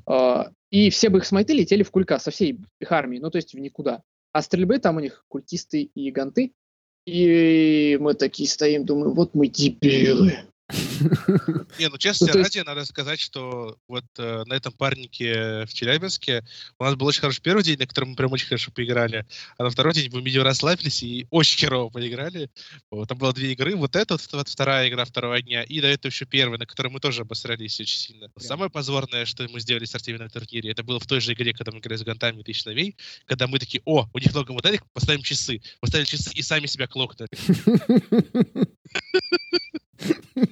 Uh, 0.07 0.51
и 0.71 0.89
все 0.89 1.09
бы 1.09 1.19
их 1.19 1.25
смайты 1.25 1.53
летели 1.53 1.83
в 1.83 1.91
кулька 1.91 2.17
со 2.17 2.31
всей 2.31 2.59
их 2.79 2.91
армией, 2.91 3.21
ну, 3.21 3.29
то 3.29 3.37
есть 3.37 3.53
в 3.53 3.59
никуда. 3.59 4.01
А 4.31 4.41
стрельбы 4.41 4.79
там 4.79 4.97
у 4.97 4.99
них 4.99 5.23
культисты 5.27 5.83
и 5.83 6.11
ганты. 6.11 6.53
И 7.05 7.97
мы 8.01 8.13
такие 8.15 8.49
стоим, 8.49 8.85
думаем, 8.85 9.13
вот 9.13 9.35
мы 9.35 9.47
дебилы. 9.47 10.33
Не, 11.79 11.89
ну 11.89 11.97
честно 11.97 12.27
ну, 12.33 12.41
ради, 12.41 12.59
надо 12.59 12.85
сказать, 12.85 13.19
что 13.19 13.77
вот 13.87 14.05
э, 14.17 14.43
на 14.45 14.53
этом 14.53 14.71
парнике 14.73 15.65
в 15.65 15.73
Челябинске 15.73 16.45
у 16.79 16.83
нас 16.83 16.95
был 16.95 17.07
очень 17.07 17.21
хороший 17.21 17.41
первый 17.41 17.63
день, 17.63 17.77
на 17.77 17.85
котором 17.85 18.11
мы 18.11 18.15
прям 18.15 18.31
очень 18.31 18.47
хорошо 18.47 18.71
поиграли, 18.71 19.25
а 19.57 19.63
на 19.63 19.69
второй 19.69 19.93
день 19.93 20.09
мы 20.11 20.21
видео 20.21 20.43
расслабились 20.43 21.03
и 21.03 21.27
очень 21.31 21.57
херово 21.57 21.89
поиграли. 21.89 22.49
Вот, 22.91 23.09
там 23.09 23.17
было 23.17 23.33
две 23.33 23.51
игры, 23.51 23.75
вот 23.75 23.95
эта 23.95 24.13
вот, 24.13 24.21
вот 24.31 24.47
вторая 24.47 24.87
игра 24.87 25.03
второго 25.03 25.41
дня, 25.41 25.63
и 25.63 25.81
до 25.81 25.87
этого 25.87 26.11
еще 26.11 26.25
первая, 26.25 26.57
на 26.57 26.65
которой 26.65 26.87
мы 26.87 26.99
тоже 26.99 27.21
обосрались 27.21 27.79
очень 27.79 27.97
сильно. 27.97 28.29
Прям. 28.29 28.47
Самое 28.47 28.71
позорное, 28.71 29.25
что 29.25 29.47
мы 29.49 29.59
сделали 29.59 29.85
с 29.85 29.95
Артемием 29.95 30.23
на 30.23 30.29
турнире, 30.29 30.71
это 30.71 30.83
было 30.83 30.99
в 30.99 31.07
той 31.07 31.19
же 31.19 31.33
игре, 31.33 31.53
когда 31.53 31.71
мы 31.71 31.79
играли 31.79 31.97
с 31.97 32.03
гантами 32.03 32.41
тысяч 32.41 32.65
новей, 32.65 32.95
когда 33.25 33.47
мы 33.47 33.59
такие, 33.59 33.81
о, 33.85 34.07
у 34.13 34.17
них 34.17 34.33
много 34.33 34.53
моделек, 34.53 34.83
поставим 34.93 35.21
часы. 35.21 35.61
Поставили 35.81 36.05
часы 36.05 36.31
и 36.33 36.41
сами 36.41 36.67
себя 36.67 36.87
клокнули. 36.87 37.29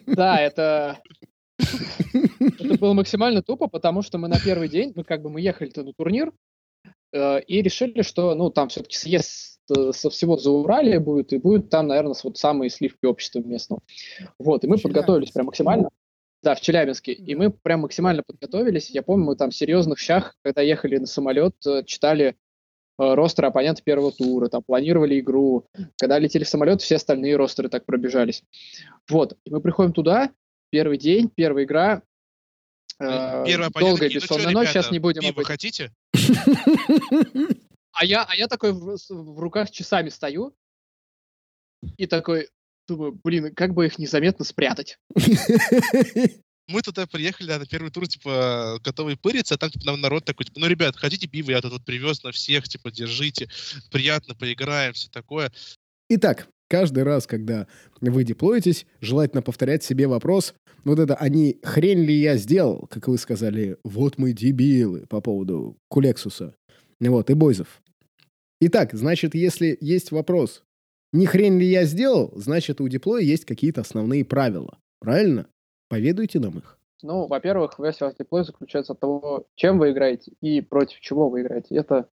Да, 0.08 0.40
это... 0.40 1.02
Это 2.60 2.78
было 2.80 2.94
максимально 2.94 3.42
тупо, 3.42 3.68
потому 3.68 4.02
что 4.02 4.18
мы 4.18 4.28
на 4.28 4.40
первый 4.40 4.68
день, 4.68 4.94
мы 4.96 5.04
как 5.04 5.22
бы 5.22 5.30
мы 5.30 5.42
ехали 5.42 5.72
на 5.76 5.94
турнир 5.94 6.34
э, 7.14 7.42
и 7.42 7.62
решили, 7.62 8.02
что, 8.02 8.36
ну, 8.36 8.50
там 8.50 8.70
все-таки 8.70 8.98
съезд 8.98 9.60
э, 9.70 9.92
со 9.94 10.10
всего 10.10 10.38
за 10.38 10.52
Урале 10.52 11.00
будет, 11.00 11.34
и 11.34 11.38
будет 11.38 11.70
там, 11.70 11.88
наверное, 11.88 12.16
вот 12.24 12.38
самые 12.38 12.70
сливки 12.70 13.06
общества 13.06 13.40
местного. 13.40 13.82
Вот, 14.40 14.64
и 14.64 14.68
мы 14.68 14.78
подготовились 14.78 15.32
прям 15.32 15.48
максимально. 15.48 15.90
Да, 16.44 16.56
в 16.56 16.62
Челябинске. 16.62 17.14
И 17.14 17.36
мы 17.36 17.52
прям 17.52 17.82
максимально 17.82 18.24
подготовились. 18.24 18.90
Я 18.90 19.04
помню, 19.04 19.26
мы 19.26 19.36
там 19.36 19.52
в 19.52 19.56
серьезных 19.56 20.00
щах, 20.00 20.36
когда 20.42 20.64
ехали 20.64 20.98
на 20.98 21.06
самолет, 21.06 21.56
э, 21.68 21.84
читали 21.86 22.36
э, 23.00 23.14
ростеры 23.14 23.48
оппонента 23.48 23.84
первого 23.84 24.12
тура, 24.12 24.48
там, 24.48 24.64
планировали 24.64 25.20
игру. 25.20 25.68
Когда 25.98 26.20
летели 26.20 26.44
в 26.44 26.50
самолет, 26.50 26.82
все 26.82 26.96
остальные 26.96 27.36
ростеры 27.36 27.70
так 27.70 27.86
пробежались. 27.86 28.44
Вот, 29.10 29.38
и 29.46 29.52
мы 29.52 29.62
приходим 29.62 29.94
туда, 29.94 30.32
первый 30.70 30.98
день, 30.98 31.30
первая 31.30 31.66
игра, 31.66 32.02
э, 33.00 33.06
оппонент 33.06 33.74
долгая 33.80 34.10
ну 34.10 34.16
бессонная 34.16 34.52
ночь, 34.52 34.70
ребята, 34.70 34.72
сейчас 34.72 34.92
не 34.92 35.00
будем 35.00 35.22
об 35.22 35.28
пиво 35.28 35.42
этом. 35.42 35.46
хотите? 35.46 35.92
А 37.94 38.06
я, 38.06 38.24
а 38.24 38.36
я 38.36 38.48
такой 38.48 38.72
в, 38.72 38.98
в 39.10 39.40
руках 39.40 39.70
часами 39.70 40.08
стою 40.10 40.56
и 41.98 42.08
такой 42.08 42.48
думаю, 42.88 43.20
блин, 43.24 43.54
как 43.54 43.74
бы 43.74 43.86
их 43.86 44.00
незаметно 44.00 44.46
спрятать. 44.46 44.98
Мы 46.72 46.82
туда 46.82 47.06
приехали 47.06 47.52
на 47.52 47.66
первый 47.66 47.92
тур, 47.92 48.08
типа, 48.08 48.80
готовые 48.84 49.18
пыриться, 49.18 49.56
а 49.56 49.58
там 49.58 49.70
типа, 49.70 49.86
нам 49.86 50.02
народ 50.02 50.24
такой, 50.26 50.46
типа, 50.46 50.60
ну, 50.60 50.68
ребят, 50.68 50.96
хотите 50.96 51.28
пиво, 51.28 51.52
я 51.52 51.62
тут 51.62 51.74
вот 51.74 51.86
привез 51.86 52.24
на 52.24 52.32
всех, 52.32 52.68
типа, 52.68 52.92
держите, 52.92 53.50
приятно, 53.92 54.36
поиграем, 54.36 54.94
все 54.94 55.10
такое. 55.10 55.52
Итак, 56.10 56.48
каждый 56.70 57.04
раз, 57.04 57.28
когда 57.28 57.68
вы 58.00 58.24
деплоитесь, 58.24 58.86
желательно 59.02 59.42
повторять 59.42 59.84
себе 59.84 60.08
вопрос, 60.08 60.54
вот 60.86 61.00
это, 61.00 61.16
а 61.16 61.28
не 61.30 61.58
хрень 61.62 62.04
ли 62.06 62.16
я 62.16 62.38
сделал, 62.38 62.88
как 62.90 63.08
вы 63.08 63.18
сказали, 63.18 63.78
вот 63.84 64.18
мы 64.18 64.32
дебилы 64.32 65.06
по 65.08 65.20
поводу 65.20 65.78
Кулексуса, 65.90 66.56
вот, 67.00 67.30
и 67.30 67.34
Бойзов. 67.34 67.82
Итак, 68.62 68.94
значит, 68.94 69.36
если 69.36 69.78
есть 69.82 70.12
вопрос, 70.12 70.64
не 71.14 71.26
хрень 71.26 71.60
ли 71.60 71.70
я 71.70 71.84
сделал, 71.86 72.32
значит, 72.36 72.80
у 72.80 72.88
деплоя 72.88 73.22
есть 73.22 73.44
какие-то 73.44 73.82
основные 73.82 74.24
правила, 74.24 74.78
правильно? 75.00 75.48
Поведайте 75.92 76.40
нам 76.40 76.58
их. 76.60 76.80
Ну, 77.04 77.28
во-первых, 77.28 77.78
весь 77.78 78.00
ваш 78.00 78.16
диплой 78.16 78.46
заключается 78.46 78.94
от 78.94 79.02
того, 79.02 79.46
чем 79.56 79.78
вы 79.78 79.92
играете 79.92 80.32
и 80.40 80.62
против 80.62 81.02
чего 81.02 81.30
вы 81.30 81.42
играете. 81.42 81.76
Это 81.76 82.08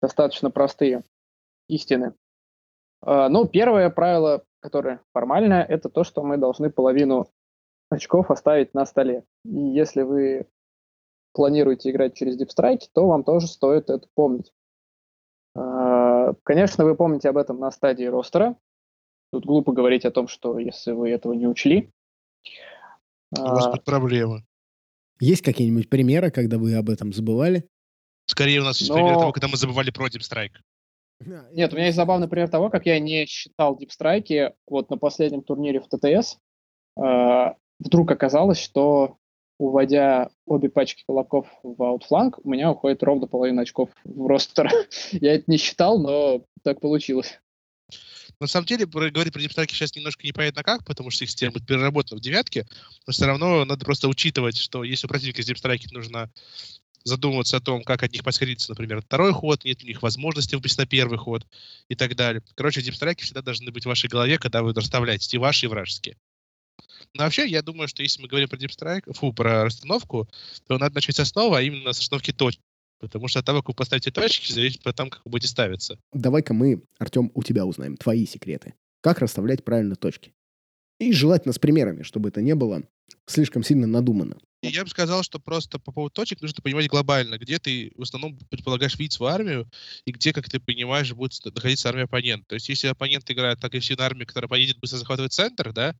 достаточно 0.00 0.50
простые 0.50 1.04
истины. 1.68 2.14
А, 3.02 3.28
Ну, 3.28 3.46
первое 3.46 3.90
правило, 3.90 4.42
которое 4.60 5.02
формальное, 5.12 5.62
это 5.64 5.90
то, 5.90 6.02
что 6.02 6.22
мы 6.22 6.38
должны 6.38 6.70
половину 6.70 7.28
очков 7.90 8.30
оставить 8.30 8.72
на 8.72 8.86
столе. 8.86 9.24
И 9.44 9.50
если 9.50 10.00
вы 10.00 10.46
планируете 11.34 11.90
играть 11.90 12.14
через 12.14 12.40
Deep 12.40 12.48
Strike, 12.56 12.88
то 12.94 13.06
вам 13.06 13.22
тоже 13.22 13.48
стоит 13.48 13.90
это 13.90 14.08
помнить. 14.14 14.54
А, 15.54 16.32
Конечно, 16.42 16.86
вы 16.86 16.94
помните 16.94 17.28
об 17.28 17.36
этом 17.36 17.60
на 17.60 17.70
стадии 17.70 18.06
ростера. 18.06 18.56
Тут 19.30 19.44
глупо 19.44 19.72
говорить 19.72 20.06
о 20.06 20.10
том, 20.10 20.26
что 20.26 20.58
если 20.58 20.92
вы 20.92 21.10
этого 21.10 21.34
не 21.34 21.46
учли. 21.46 21.92
У 23.30 23.40
вас 23.40 23.66
А, 23.66 23.70
будут 23.70 23.84
проблемы. 23.84 24.44
Есть 25.20 25.42
какие-нибудь 25.42 25.90
примеры, 25.90 26.30
когда 26.30 26.58
вы 26.58 26.74
об 26.74 26.88
этом 26.90 27.12
забывали? 27.12 27.68
Скорее 28.26 28.60
у 28.60 28.64
нас 28.64 28.78
есть 28.78 28.90
Но- 28.90 28.96
пример 28.96 29.14
того, 29.14 29.32
когда 29.32 29.48
мы 29.48 29.56
забывали 29.56 29.90
про 29.90 30.06
Deep 30.06 30.20
Strike. 30.20 30.60
Нет, 31.52 31.72
у 31.72 31.76
меня 31.76 31.86
есть 31.86 31.96
забавный 31.96 32.28
пример 32.28 32.48
того, 32.48 32.70
как 32.70 32.86
я 32.86 33.00
не 33.00 33.26
считал 33.26 33.76
дипстрайки. 33.76 34.52
Вот 34.68 34.88
на 34.88 34.98
последнем 34.98 35.42
турнире 35.42 35.80
в 35.80 35.88
ТТС 35.88 36.38
э, 36.96 37.54
вдруг 37.80 38.10
оказалось, 38.10 38.60
что 38.60 39.16
уводя 39.58 40.30
обе 40.46 40.68
пачки 40.68 41.02
колобков 41.08 41.48
в 41.64 41.82
аутфланг, 41.82 42.38
у 42.44 42.48
меня 42.48 42.70
уходит 42.70 43.02
ровно 43.02 43.26
половина 43.26 43.62
очков 43.62 43.90
в 44.04 44.26
ростер. 44.28 44.70
я 45.10 45.34
это 45.34 45.44
не 45.48 45.56
считал, 45.56 45.98
но 45.98 46.44
так 46.62 46.80
получилось. 46.80 47.40
На 48.40 48.46
самом 48.46 48.66
деле, 48.66 48.86
говорить 48.86 49.32
про 49.32 49.42
Strike 49.42 49.72
сейчас 49.72 49.96
немножко 49.96 50.24
непонятно 50.26 50.62
как, 50.62 50.84
потому 50.84 51.10
что 51.10 51.26
система 51.26 51.52
будет 51.52 51.66
переработана 51.66 52.18
в 52.18 52.22
девятке, 52.22 52.66
но 53.06 53.12
все 53.12 53.26
равно 53.26 53.64
надо 53.64 53.84
просто 53.84 54.08
учитывать, 54.08 54.56
что 54.56 54.84
если 54.84 55.06
у 55.06 55.08
противника 55.08 55.42
Deep 55.42 55.56
Strike 55.56 55.92
нужно 55.92 56.30
задумываться 57.02 57.56
о 57.56 57.60
том, 57.60 57.82
как 57.82 58.02
от 58.02 58.12
них 58.12 58.22
подходиться, 58.22 58.70
например, 58.70 59.00
второй 59.00 59.32
ход, 59.32 59.64
нет 59.64 59.82
у 59.82 59.86
них 59.86 60.02
возможности 60.02 60.54
выбить 60.54 60.76
на 60.78 60.86
первый 60.86 61.18
ход 61.18 61.46
и 61.88 61.96
так 61.96 62.14
далее. 62.14 62.42
Короче, 62.54 62.82
дипстрайки 62.82 63.22
всегда 63.24 63.42
должны 63.42 63.72
быть 63.72 63.84
в 63.84 63.88
вашей 63.88 64.08
голове, 64.08 64.38
когда 64.38 64.62
вы 64.62 64.72
расставляете 64.72 65.36
и 65.36 65.38
ваши, 65.38 65.66
и 65.66 65.68
вражеские. 65.68 66.16
Но 67.14 67.24
вообще, 67.24 67.46
я 67.48 67.62
думаю, 67.62 67.88
что 67.88 68.02
если 68.02 68.20
мы 68.20 68.28
говорим 68.28 68.48
про 68.48 68.56
дипстрайк, 68.56 69.06
фу, 69.16 69.32
про 69.32 69.64
расстановку, 69.64 70.28
то 70.66 70.78
надо 70.78 70.94
начать 70.96 71.16
с 71.16 71.20
основы, 71.20 71.58
а 71.58 71.62
именно 71.62 71.92
с 71.92 71.98
расстановки 71.98 72.32
точек. 72.32 72.60
Потому 72.98 73.28
что 73.28 73.38
от 73.38 73.46
того, 73.46 73.60
как 73.60 73.68
вы 73.68 73.74
поставите 73.74 74.10
точки, 74.10 74.52
зависит 74.52 74.86
от 74.86 74.96
того, 74.96 75.10
как 75.10 75.24
вы 75.24 75.30
будете 75.30 75.48
ставиться. 75.48 75.98
Давай-ка 76.12 76.54
мы, 76.54 76.82
Артем, 76.98 77.30
у 77.34 77.42
тебя 77.42 77.64
узнаем 77.64 77.96
твои 77.96 78.26
секреты. 78.26 78.74
Как 79.00 79.20
расставлять 79.20 79.64
правильно 79.64 79.96
точки. 79.96 80.32
И 80.98 81.12
желательно 81.12 81.52
с 81.52 81.58
примерами, 81.58 82.02
чтобы 82.02 82.28
это 82.28 82.42
не 82.42 82.54
было 82.54 82.82
слишком 83.26 83.62
сильно 83.62 83.86
надумано. 83.86 84.38
Я 84.62 84.82
бы 84.82 84.90
сказал, 84.90 85.22
что 85.22 85.38
просто 85.38 85.78
по 85.78 85.92
поводу 85.92 86.12
точек 86.12 86.40
нужно 86.40 86.60
понимать 86.62 86.88
глобально, 86.88 87.38
где 87.38 87.60
ты 87.60 87.92
в 87.94 88.02
основном 88.02 88.36
предполагаешь 88.50 88.98
видеть 88.98 89.12
свою 89.12 89.32
армию, 89.32 89.70
и 90.04 90.10
где, 90.10 90.32
как 90.32 90.48
ты 90.50 90.58
понимаешь, 90.58 91.12
будет 91.12 91.32
находиться 91.44 91.88
армия 91.88 92.04
оппонента. 92.04 92.44
То 92.48 92.54
есть, 92.56 92.68
если 92.68 92.88
оппонент 92.88 93.30
играет 93.30 93.60
так 93.60 93.70
агрессивно 93.70 94.04
армию, 94.04 94.26
которая 94.26 94.48
поедет 94.48 94.80
быстро 94.80 94.98
захватывать 94.98 95.32
центр, 95.32 95.72
да, 95.72 95.94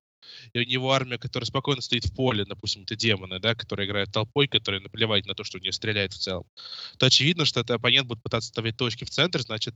и 0.53 0.61
у 0.61 0.65
него 0.65 0.93
армия, 0.93 1.19
которая 1.19 1.47
спокойно 1.47 1.81
стоит 1.81 2.05
в 2.05 2.15
поле, 2.15 2.45
допустим, 2.45 2.83
это 2.83 2.97
демоны, 2.97 3.39
да, 3.39 3.55
которые 3.55 3.87
играют 3.87 4.13
толпой, 4.13 4.49
которые 4.49 4.81
наплевать 4.81 5.27
на 5.27 5.35
то, 5.35 5.45
что 5.45 5.59
у 5.59 5.61
нее 5.61 5.73
стреляет 5.73 6.13
в 6.13 6.19
целом, 6.19 6.45
то 6.99 7.07
очевидно, 7.07 7.45
что 7.45 7.61
этот 7.61 7.73
оппонент 7.73 8.07
будет 8.07 8.23
пытаться 8.23 8.49
ставить 8.49 8.77
точки 8.77 9.05
в 9.05 9.11
центр, 9.11 9.41
значит, 9.41 9.75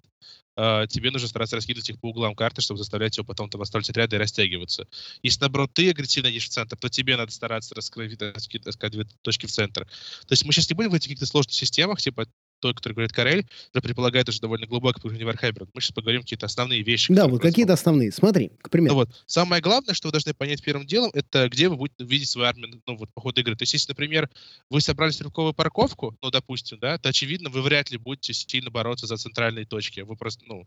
э, 0.56 0.86
тебе 0.88 1.10
нужно 1.10 1.28
стараться 1.28 1.56
раскидывать 1.56 1.88
их 1.90 2.00
по 2.00 2.10
углам 2.10 2.34
карты, 2.34 2.62
чтобы 2.62 2.78
заставлять 2.78 3.16
его 3.16 3.26
потом 3.26 3.50
там 3.50 3.60
оставлять 3.62 3.90
ряды 3.90 4.16
и 4.16 4.18
растягиваться. 4.18 4.86
Если, 5.22 5.40
наоборот, 5.40 5.72
ты 5.72 5.90
агрессивно 5.90 6.30
идешь 6.30 6.46
в 6.46 6.50
центр, 6.50 6.76
то 6.76 6.88
тебе 6.88 7.16
надо 7.16 7.32
стараться 7.32 7.74
раскрыть, 7.74 8.20
раски- 8.20 8.62
раскидывать 8.64 9.08
точки 9.22 9.46
в 9.46 9.52
центр. 9.52 9.84
То 9.84 10.32
есть 10.32 10.44
мы 10.44 10.52
сейчас 10.52 10.68
не 10.68 10.74
будем 10.74 10.90
в 10.90 10.94
этих 10.94 11.04
каких-то 11.04 11.26
сложных 11.26 11.54
системах, 11.54 12.00
типа 12.00 12.26
той, 12.62 12.74
который 12.74 12.94
говорит 12.94 13.12
Карель, 13.12 13.46
который 13.72 13.88
предполагает 13.88 14.28
уже 14.28 14.40
довольно 14.40 14.66
глубокое 14.66 15.02
погружение 15.02 15.26
в 15.26 15.34
Warhammer. 15.34 15.68
Мы 15.74 15.80
сейчас 15.80 15.92
поговорим 15.92 16.22
какие-то 16.22 16.46
основные 16.46 16.82
вещи. 16.82 17.12
Да, 17.12 17.26
вот 17.26 17.42
какие-то 17.42 17.72
основные. 17.72 18.12
Смотри, 18.12 18.52
к 18.62 18.70
примеру. 18.70 18.94
Ну 18.94 19.00
вот. 19.00 19.10
Самое 19.26 19.60
главное, 19.60 19.94
что 19.94 20.08
вы 20.08 20.12
должны 20.12 20.32
понять 20.32 20.62
первым 20.62 20.86
делом, 20.86 21.10
это 21.12 21.48
где 21.48 21.68
вы 21.68 21.76
будете 21.76 22.04
видеть 22.04 22.28
свою 22.28 22.48
армию 22.48 22.80
ну, 22.86 22.96
вот, 22.96 23.12
по 23.12 23.20
ходу 23.20 23.40
игры. 23.40 23.56
То 23.56 23.64
есть, 23.64 23.72
если, 23.72 23.90
например, 23.90 24.30
вы 24.70 24.80
собрали 24.80 25.10
стрелковую 25.10 25.52
парковку, 25.52 26.16
ну, 26.22 26.30
допустим, 26.30 26.78
да, 26.78 26.96
то, 26.98 27.08
очевидно, 27.08 27.50
вы 27.50 27.62
вряд 27.62 27.90
ли 27.90 27.98
будете 27.98 28.32
сильно 28.32 28.70
бороться 28.70 29.06
за 29.06 29.16
центральные 29.16 29.66
точки. 29.66 30.00
Вы 30.00 30.16
просто, 30.16 30.44
ну, 30.46 30.66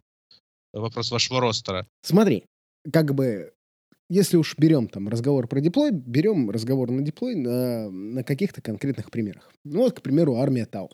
вопрос 0.74 1.12
вашего 1.12 1.40
ростера. 1.40 1.88
Смотри, 2.02 2.44
как 2.92 3.16
бы, 3.16 3.54
если 4.10 4.38
уж 4.38 4.56
берем 4.58 4.88
там 4.88 5.08
разговор 5.08 5.48
про 5.48 5.62
диплой, 5.62 5.92
берем 5.92 6.50
разговор 6.52 6.92
на 6.92 7.02
диплой 7.02 7.36
на, 7.36 7.90
на 7.90 8.24
каких-то 8.24 8.62
конкретных 8.62 9.10
примерах. 9.10 9.52
Ну 9.64 9.80
вот, 9.80 9.98
к 9.98 10.02
примеру, 10.02 10.36
армия 10.36 10.66
Тау. 10.66 10.92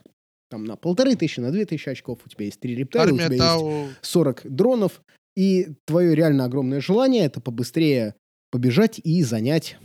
Там 0.51 0.65
на 0.65 0.75
полторы 0.75 1.15
тысячи, 1.15 1.39
на 1.39 1.49
две 1.49 1.65
тысячи 1.65 1.87
очков 1.87 2.19
у 2.25 2.29
тебя 2.29 2.43
есть 2.45 2.59
три 2.59 2.75
рептайла, 2.75 3.13
у 3.13 3.15
тебя 3.15 3.27
есть 3.27 3.37
Тау... 3.37 3.87
40 4.01 4.41
дронов, 4.53 5.01
и 5.33 5.69
твое 5.85 6.13
реально 6.13 6.43
огромное 6.43 6.81
желание 6.81 7.23
это 7.23 7.39
побыстрее 7.39 8.15
побежать 8.51 8.99
и 9.01 9.23
занять 9.23 9.77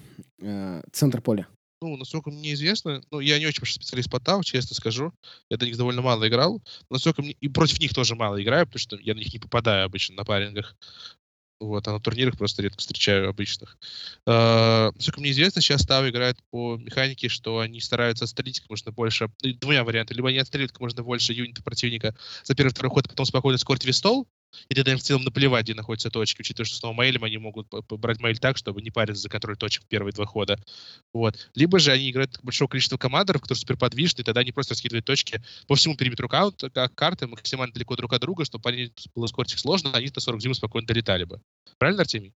э, 0.43 0.83
центр 0.91 1.23
поля. 1.23 1.47
Ну, 1.81 1.97
насколько 1.97 2.33
мне 2.33 2.53
известно, 2.55 3.01
ну, 3.13 3.21
я 3.21 3.39
не 3.39 3.47
очень 3.47 3.61
большой 3.61 3.77
специалист 3.77 4.11
по 4.11 4.19
Тау, 4.19 4.43
честно 4.43 4.75
скажу. 4.75 5.13
Я 5.49 5.57
до 5.57 5.67
них 5.67 5.77
довольно 5.77 6.03
мало 6.03 6.27
играл. 6.27 6.61
Насколько 6.91 7.23
мне... 7.23 7.37
И 7.41 7.49
против 7.49 7.79
них 7.79 7.95
тоже 7.95 8.17
мало 8.17 8.43
играю, 8.43 8.67
потому 8.67 8.81
что 8.81 8.97
я 8.97 9.15
на 9.15 9.19
них 9.19 9.33
не 9.33 9.39
попадаю 9.39 9.85
обычно 9.85 10.17
на 10.17 10.25
парингах. 10.25 10.75
Вот, 11.59 11.88
а 11.88 11.92
на 11.92 12.01
турнирах 12.01 12.37
просто 12.37 12.62
редко 12.62 12.79
встречаю 12.79 13.31
обычных. 13.31 13.79
Э, 14.27 14.90
Насколько 14.95 15.21
мне 15.21 15.31
известно, 15.31 15.62
сейчас 15.62 15.87
Тау 15.87 16.07
играет 16.09 16.38
по 16.51 16.77
механике, 16.77 17.29
что 17.29 17.61
они 17.61 17.81
стараются 17.81 18.25
отстрелить 18.25 18.61
как 18.61 18.69
можно 18.69 18.92
больше, 18.92 19.31
ну, 19.42 19.55
двумя 19.55 19.83
вариантами. 19.83 20.16
Либо 20.19 20.29
они 20.29 20.38
отстреливают 20.38 20.73
как 20.73 20.81
можно 20.83 21.03
больше 21.03 21.33
юнитов 21.33 21.64
противника 21.64 22.14
за 22.45 22.55
первый 22.55 22.71
второй 22.71 22.90
ход, 22.90 23.07
а 23.07 23.09
потом 23.09 23.25
спокойно 23.25 23.57
скорить 23.59 23.87
весь 23.87 23.97
стол, 23.97 24.29
и 24.69 24.75
тогда 24.75 24.92
им 24.92 24.99
в 24.99 25.03
целом 25.03 25.23
наплевать, 25.23 25.64
где 25.64 25.75
находятся 25.75 26.11
точки, 26.11 26.40
учитывая, 26.40 26.66
что 26.66 26.77
снова 26.77 26.95
мейлем 26.95 27.25
они 27.25 27.38
могут 27.38 27.69
брать 27.90 28.21
мейль 28.21 28.38
так, 28.38 28.57
чтобы 28.57 28.83
не 28.83 28.90
париться 28.90 29.23
за 29.23 29.29
контроль 29.29 29.57
точек 29.57 29.85
в 29.85 29.87
первые 29.87 30.12
два 30.12 30.27
хода. 30.27 30.59
Вот. 31.12 31.49
Либо 31.55 31.79
же 31.79 31.92
они 31.92 32.11
играют 32.11 32.38
большого 32.42 32.69
количества 32.69 32.97
командоров, 32.97 33.42
которые 33.42 33.61
суперподвижны, 33.61 34.21
и 34.21 34.25
тогда 34.25 34.40
они 34.40 34.53
просто 34.53 34.75
раскидывают 34.75 35.05
точки 35.05 35.42
по 35.66 35.75
всему 35.75 35.97
периметру 35.97 36.29
каунта, 36.29 36.71
как 36.71 36.95
карты 36.95 37.27
максимально 37.27 37.73
далеко 37.73 37.97
друг 37.97 38.12
от 38.12 38.21
друга, 38.21 38.45
чтобы 38.45 38.62
понять, 38.62 39.09
было 39.14 39.27
скорить 39.27 39.53
их 39.53 39.59
сложно, 39.59 39.90
а 39.92 39.99
они 39.99 40.11
на 40.14 40.21
40 40.21 40.40
зим 40.40 40.55
спокойно 40.55 40.87
долетали 40.87 41.25
бы. 41.25 41.40
Правильно, 41.79 42.03
Артемий? 42.03 42.33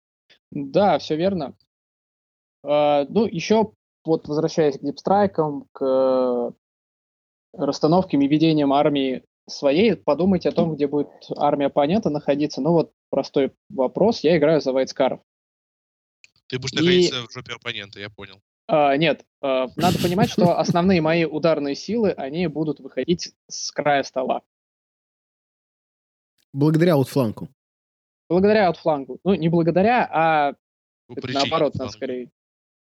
Да, 0.51 0.99
все 0.99 1.17
верно. 1.17 1.55
А, 2.63 3.07
ну, 3.09 3.27
еще 3.27 3.73
вот 4.07 4.29
возвращаясь 4.29 4.79
к 4.79 4.83
дипстрайкам, 4.83 5.67
к 5.73 5.83
э, 5.83 6.51
расстановкам 7.53 8.23
и 8.23 8.29
ведениям 8.29 8.73
армии 8.73 9.25
своей, 9.49 9.95
подумайте 9.97 10.49
о 10.49 10.53
том, 10.53 10.75
где 10.75 10.87
будет 10.87 11.09
армия 11.37 11.67
оппонента 11.67 12.11
находиться. 12.11 12.61
Ну 12.61 12.73
вот 12.73 12.93
простой 13.11 13.53
вопрос. 13.69 14.21
Я 14.21 14.37
играю 14.37 14.61
за 14.61 14.73
вайцкаров. 14.73 15.21
Ты 16.49 16.59
будешь 16.59 16.73
И- 16.73 16.77
находиться 16.77 17.27
в 17.27 17.33
жопе 17.33 17.55
оппонента, 17.55 18.01
я 18.01 18.11
понял. 18.11 18.41
А, 18.69 18.97
нет, 18.97 19.25
а, 19.41 19.69
надо 19.77 20.01
понимать, 20.03 20.31
что 20.31 20.59
основные 20.59 21.01
мои 21.01 21.25
ударные 21.25 21.77
силы, 21.77 22.11
они 22.13 22.47
будут 22.49 22.81
выходить 22.81 23.33
с 23.49 23.71
края 23.71 24.03
стола. 24.03 24.43
Благодаря 26.53 26.95
аутфланку. 26.95 27.49
Благодаря 28.29 28.69
аутфлангу. 28.69 29.21
Ну, 29.25 29.35
не 29.35 29.49
благодаря, 29.49 30.09
а 30.11 30.55
наоборот, 31.09 31.75
надо 31.77 31.93
скорее. 31.93 32.31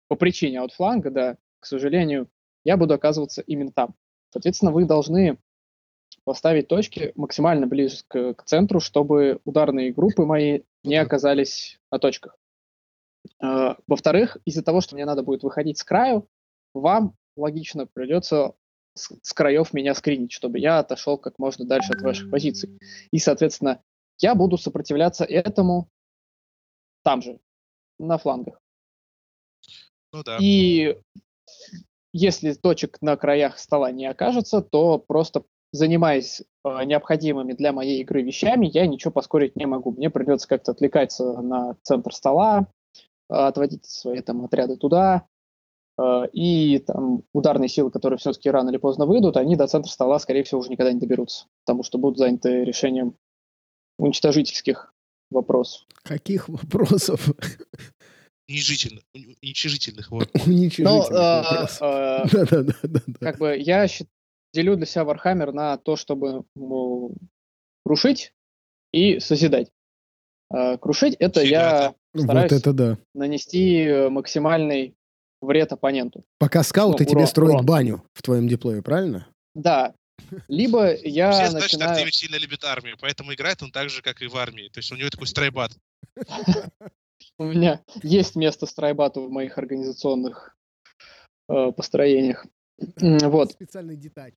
По 0.09 0.17
причине 0.17 0.61
аутфланга, 0.61 1.11
да, 1.11 1.37
к 1.61 1.67
сожалению, 1.67 2.29
я 2.65 2.77
буду 2.77 2.95
оказываться 2.95 3.43
именно 3.43 3.71
там. 3.71 3.95
Соответственно, 4.31 4.73
вы 4.73 4.87
должны 4.87 5.39
поставить 6.27 6.67
точки 6.67 7.13
максимально 7.15 7.69
ближе 7.69 7.99
к, 8.09 8.43
центру, 8.45 8.81
чтобы 8.81 9.41
ударные 9.45 9.93
группы 9.93 10.25
мои 10.25 10.63
не 10.83 10.97
оказались 10.97 11.79
на 11.93 12.01
точках. 12.01 12.37
Э, 13.41 13.77
во-вторых, 13.87 14.37
из-за 14.45 14.65
того, 14.65 14.81
что 14.81 14.97
мне 14.97 15.05
надо 15.05 15.23
будет 15.23 15.45
выходить 15.45 15.79
с 15.79 15.85
краю, 15.85 16.29
вам 16.75 17.15
логично 17.37 17.87
придется 17.87 18.55
с, 18.95 19.13
с 19.23 19.33
краев 19.33 19.73
меня 19.73 19.95
скринить, 19.95 20.33
чтобы 20.33 20.59
я 20.59 20.81
отошел 20.81 21.17
как 21.17 21.39
можно 21.39 21.65
дальше 21.65 21.93
от 21.93 22.03
ваших 22.03 22.29
позиций. 22.29 22.77
И, 23.13 23.19
соответственно, 23.21 23.81
я 24.19 24.35
буду 24.35 24.59
сопротивляться 24.59 25.25
этому 25.25 25.89
там 27.05 27.23
же, 27.23 27.39
на 28.01 28.19
флангах. 28.19 28.61
Ну 30.13 30.25
да. 30.25 30.39
И 30.41 30.99
если 32.13 32.53
точек 32.55 33.01
на 33.01 33.17
краях 33.17 33.61
стола 33.61 33.93
не 33.93 34.07
окажется, 34.07 34.61
то 34.61 34.99
просто 34.99 35.45
занимаясь 35.73 36.43
э, 36.65 36.85
необходимыми 36.85 37.53
для 37.53 37.73
моей 37.73 38.01
игры 38.01 38.23
вещами, 38.23 38.71
я 38.73 38.87
ничего 38.87 39.11
поскорить 39.11 39.57
не 39.57 39.67
могу. 39.67 39.93
Мне 39.93 40.11
придется 40.11 40.49
как-то 40.49 40.73
отвлекаться 40.73 41.41
на 41.43 41.77
центр 41.83 42.13
стола, 42.15 42.69
э, 43.31 43.35
отводить 43.35 43.85
свои 43.85 44.21
там 44.23 44.45
отряды 44.45 44.77
туда, 44.77 45.27
э, 45.99 46.23
и 46.33 46.79
там 46.79 47.23
ударные 47.33 47.69
силы, 47.69 47.91
которые 47.91 48.19
все-таки 48.19 48.51
рано 48.51 48.71
или 48.71 48.77
поздно 48.79 49.07
выйдут, 49.07 49.37
они 49.37 49.57
до 49.57 49.67
центра 49.67 49.91
стола, 49.91 50.19
скорее 50.19 50.45
всего, 50.45 50.61
уже 50.61 50.71
никогда 50.71 50.93
не 50.93 51.01
доберутся, 51.01 51.47
потому 51.65 51.83
что 51.83 51.99
будут 51.99 52.19
заняты 52.19 52.65
решением 52.65 53.15
уничтожительских 53.99 54.93
вопросов. 55.31 55.87
Каких 56.05 56.49
вопросов? 56.49 57.29
Уничижительных, 58.49 59.03
уничижительных 59.43 60.11
вот. 60.11 60.29
Уничижительных 60.47 61.11
Но, 61.11 61.43
вопросов. 61.43 61.83
э, 61.83 62.25
Да-да-да. 62.33 63.01
как 63.21 63.39
бы 63.39 63.57
я 63.59 63.89
щи- 63.89 64.07
делю 64.57 64.77
для 64.77 64.87
себя 64.87 65.03
Warhammer 65.03 65.53
на 65.53 65.77
то, 65.77 65.97
чтобы 65.97 66.45
ну, 66.55 67.15
крушить 67.85 68.33
и 68.93 69.21
созидать. 69.21 69.71
Э, 70.53 70.79
крушить 70.79 71.15
это 71.19 71.43
я 71.43 71.95
Вот 72.15 72.25
стараюсь 72.25 72.53
это 72.53 72.73
да. 72.73 72.99
нанести 73.15 73.83
э, 73.83 74.09
максимальный 74.09 74.95
вред 75.41 75.73
оппоненту. 75.73 76.25
Пока 76.39 76.63
скауты 76.63 77.05
Ну, 77.05 77.11
тебе 77.11 77.19
урон, 77.19 77.29
строят 77.29 77.55
урон. 77.55 77.67
баню 77.67 78.03
в 78.15 78.23
твоем 78.23 78.49
диплое, 78.49 78.83
правильно? 78.83 79.29
Да. 79.55 79.95
Либо 80.49 80.95
я 80.95 81.31
Все 81.33 81.51
знают, 81.51 81.69
что 81.69 81.77
начинаю... 81.77 81.91
Артемий 81.93 82.13
сильно 82.13 82.37
любит 82.37 82.65
армию, 82.65 82.97
поэтому 82.99 83.35
играет 83.35 83.63
он 83.63 83.71
так 83.71 83.91
же, 83.91 84.03
как 84.03 84.23
и 84.23 84.29
в 84.29 84.37
армии. 84.37 84.69
То 84.69 84.81
есть 84.81 84.91
у 84.91 84.97
него 84.97 85.11
такой 85.11 85.27
страйбат. 85.27 85.73
У 87.39 87.45
меня 87.45 87.83
есть 88.03 88.35
место 88.35 88.65
страйбату 88.67 89.27
в 89.27 89.31
моих 89.31 89.59
организационных 89.59 90.57
э, 91.49 91.73
построениях. 91.73 92.47
Вот, 92.79 93.53
Специальный 93.53 93.97
деталь. 93.97 94.33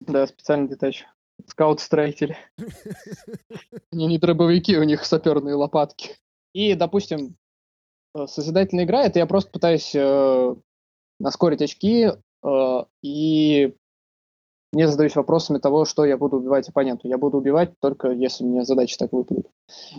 Да, 0.00 0.26
специальный 0.26 0.68
детач. 0.68 1.06
Скаут-строители. 1.46 2.36
Они 3.92 4.06
не 4.06 4.18
дробовики, 4.18 4.76
у 4.76 4.82
них 4.82 5.04
саперные 5.04 5.54
лопатки. 5.54 6.16
И, 6.52 6.74
допустим, 6.74 7.36
э, 8.14 8.26
созидательная 8.26 8.84
игра, 8.84 9.04
это 9.04 9.18
я 9.18 9.26
просто 9.26 9.50
пытаюсь 9.50 9.94
э, 9.94 10.54
наскорить 11.20 11.62
очки 11.62 12.10
э, 12.10 12.84
и 13.02 13.74
не 14.72 14.86
задаюсь 14.86 15.16
вопросами 15.16 15.58
того, 15.58 15.84
что 15.84 16.04
я 16.04 16.18
буду 16.18 16.36
убивать 16.36 16.68
оппоненту. 16.68 17.08
Я 17.08 17.16
буду 17.16 17.38
убивать 17.38 17.72
только 17.80 18.10
если 18.10 18.44
мне 18.44 18.64
задачи 18.64 18.96
так 18.98 19.12
выпадут. 19.12 19.46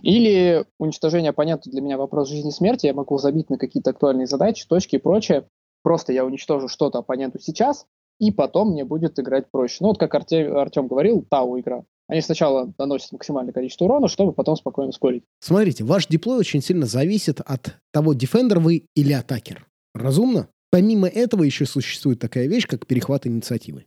Или 0.04 0.66
уничтожение 0.78 1.32
оппонента 1.32 1.70
для 1.70 1.82
меня 1.82 1.98
вопрос 1.98 2.30
жизни 2.30 2.50
и 2.50 2.54
смерти. 2.54 2.86
Я 2.86 2.94
могу 2.94 3.18
забить 3.18 3.50
на 3.50 3.58
какие-то 3.58 3.92
актуальные 3.92 4.28
задачи, 4.28 4.68
точки 4.68 4.98
и 4.98 5.00
прочее. 5.00 5.48
Просто 5.82 6.14
я 6.14 6.26
уничтожу 6.26 6.68
что-то 6.68 7.00
оппоненту 7.00 7.40
сейчас, 7.40 7.88
и 8.20 8.32
потом 8.32 8.72
мне 8.72 8.86
будет 8.86 9.18
играть 9.20 9.50
проще. 9.50 9.78
Ну, 9.82 9.88
вот 9.90 9.98
как 9.98 10.14
Арте- 10.14 10.52
Артем 10.52 10.88
говорил, 10.88 11.26
Тау 11.30 11.60
игра. 11.60 11.84
Они 12.08 12.22
сначала 12.22 12.74
наносят 12.78 13.12
максимальное 13.12 13.54
количество 13.54 13.86
урона, 13.86 14.08
чтобы 14.08 14.34
потом 14.34 14.56
спокойно 14.56 14.92
скорить. 14.92 15.24
Смотрите, 15.40 15.84
ваш 15.84 16.08
диплой 16.08 16.38
очень 16.38 16.62
сильно 16.62 16.86
зависит 16.86 17.40
от 17.40 17.76
того, 17.92 18.14
дефендер 18.14 18.60
вы 18.60 18.88
или 18.96 19.14
атакер. 19.14 19.68
Разумно? 19.94 20.50
Помимо 20.72 21.08
этого 21.08 21.44
еще 21.44 21.66
существует 21.66 22.20
такая 22.20 22.48
вещь, 22.48 22.68
как 22.68 22.88
перехват 22.88 23.26
инициативы. 23.28 23.86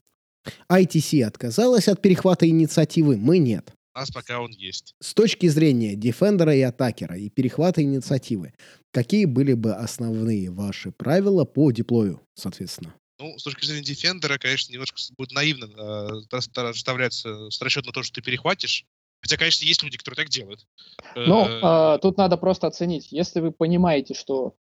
ITC 0.71 1.23
отказалась 1.23 1.89
от 1.89 2.01
перехвата 2.01 2.49
инициативы, 2.49 3.17
мы 3.17 3.39
нет. 3.39 3.73
У 3.95 3.99
нас 3.99 4.11
пока 4.11 4.41
он 4.41 4.51
есть. 4.53 4.95
С 5.01 5.15
точки 5.15 5.49
зрения 5.49 5.95
дефендера 5.95 6.55
и 6.55 6.63
атакера 6.63 7.17
и 7.17 7.29
перехвата 7.29 7.83
инициативы, 7.83 8.55
какие 8.91 9.27
были 9.27 9.53
бы 9.53 9.73
основные 9.73 10.51
ваши 10.51 10.91
правила 10.93 11.45
по 11.45 11.71
диплою, 11.71 12.21
соответственно? 12.35 12.95
Ну, 13.23 13.39
с 13.39 13.45
точки 13.45 13.65
зрения 13.65 13.85
дефендера, 13.85 14.37
конечно, 14.37 14.73
немножко 14.73 14.99
будет 15.17 15.31
наивно 15.31 15.67
э, 15.67 16.09
рас- 16.33 16.51
расставляться 16.55 17.51
с 17.51 17.61
расчет 17.63 17.87
на 17.87 17.93
то, 17.93 18.03
что 18.03 18.15
ты 18.15 18.23
перехватишь. 18.23 18.85
Хотя, 19.21 19.37
конечно, 19.37 19.65
есть 19.65 19.81
люди, 19.85 19.97
которые 19.97 20.25
так 20.25 20.29
делают. 20.29 20.67
Ну, 21.15 21.47
Э, 21.47 21.95
э, 21.95 21.99
тут 22.03 22.17
надо 22.17 22.37
просто 22.37 22.67
оценить. 22.67 23.13
Если 23.13 23.39
вы 23.39 23.53
понимаете, 23.53 24.15
что 24.15 24.57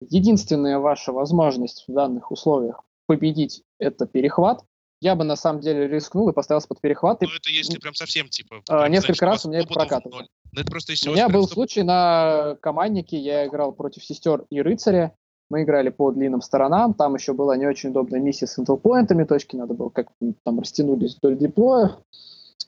единственная 0.00 0.78
ваша 0.78 1.12
возможность 1.12 1.84
в 1.86 1.92
данных 1.92 2.32
условиях 2.32 2.82
победить 3.06 3.62
это 3.78 4.06
перехват, 4.06 4.64
я 5.00 5.14
бы 5.14 5.22
на 5.22 5.36
самом 5.36 5.60
деле 5.60 5.86
рискнул 5.86 6.28
и 6.28 6.32
поставился 6.32 6.66
под 6.66 6.80
перехват. 6.80 7.22
И 7.22 7.26
Ну, 7.26 7.32
это 7.32 7.50
если 7.50 7.78
прям 7.78 7.94
совсем, 7.94 8.28
типа... 8.28 8.62
А, 8.68 8.88
несколько 8.88 9.14
знаешь, 9.14 9.34
раз 9.34 9.46
у 9.46 9.48
меня 9.48 9.60
это 9.60 9.68
100 9.68 9.74
пудов 9.74 9.88
прокатывало. 9.88 10.26
Ну, 10.52 10.60
это 10.60 10.70
просто 10.70 10.92
если 10.92 11.08
У 11.08 11.12
меня 11.12 11.28
был 11.28 11.44
100 11.44 11.54
случай 11.54 11.82
на 11.84 12.56
команднике, 12.60 13.16
я 13.16 13.46
играл 13.46 13.72
против 13.72 14.04
сестер 14.04 14.44
и 14.50 14.60
рыцаря, 14.60 15.16
мы 15.50 15.64
играли 15.64 15.90
по 15.90 16.10
длинным 16.12 16.40
сторонам, 16.40 16.94
там 16.94 17.14
еще 17.14 17.34
была 17.34 17.56
не 17.56 17.66
очень 17.66 17.90
удобная 17.90 18.20
миссия 18.20 18.46
с 18.46 18.58
интелпоинтами, 18.58 19.24
точки 19.24 19.56
надо 19.56 19.74
было 19.74 19.90
как 19.90 20.08
там 20.44 20.60
растянулись 20.60 21.16
вдоль 21.16 21.36
диплоя, 21.36 21.98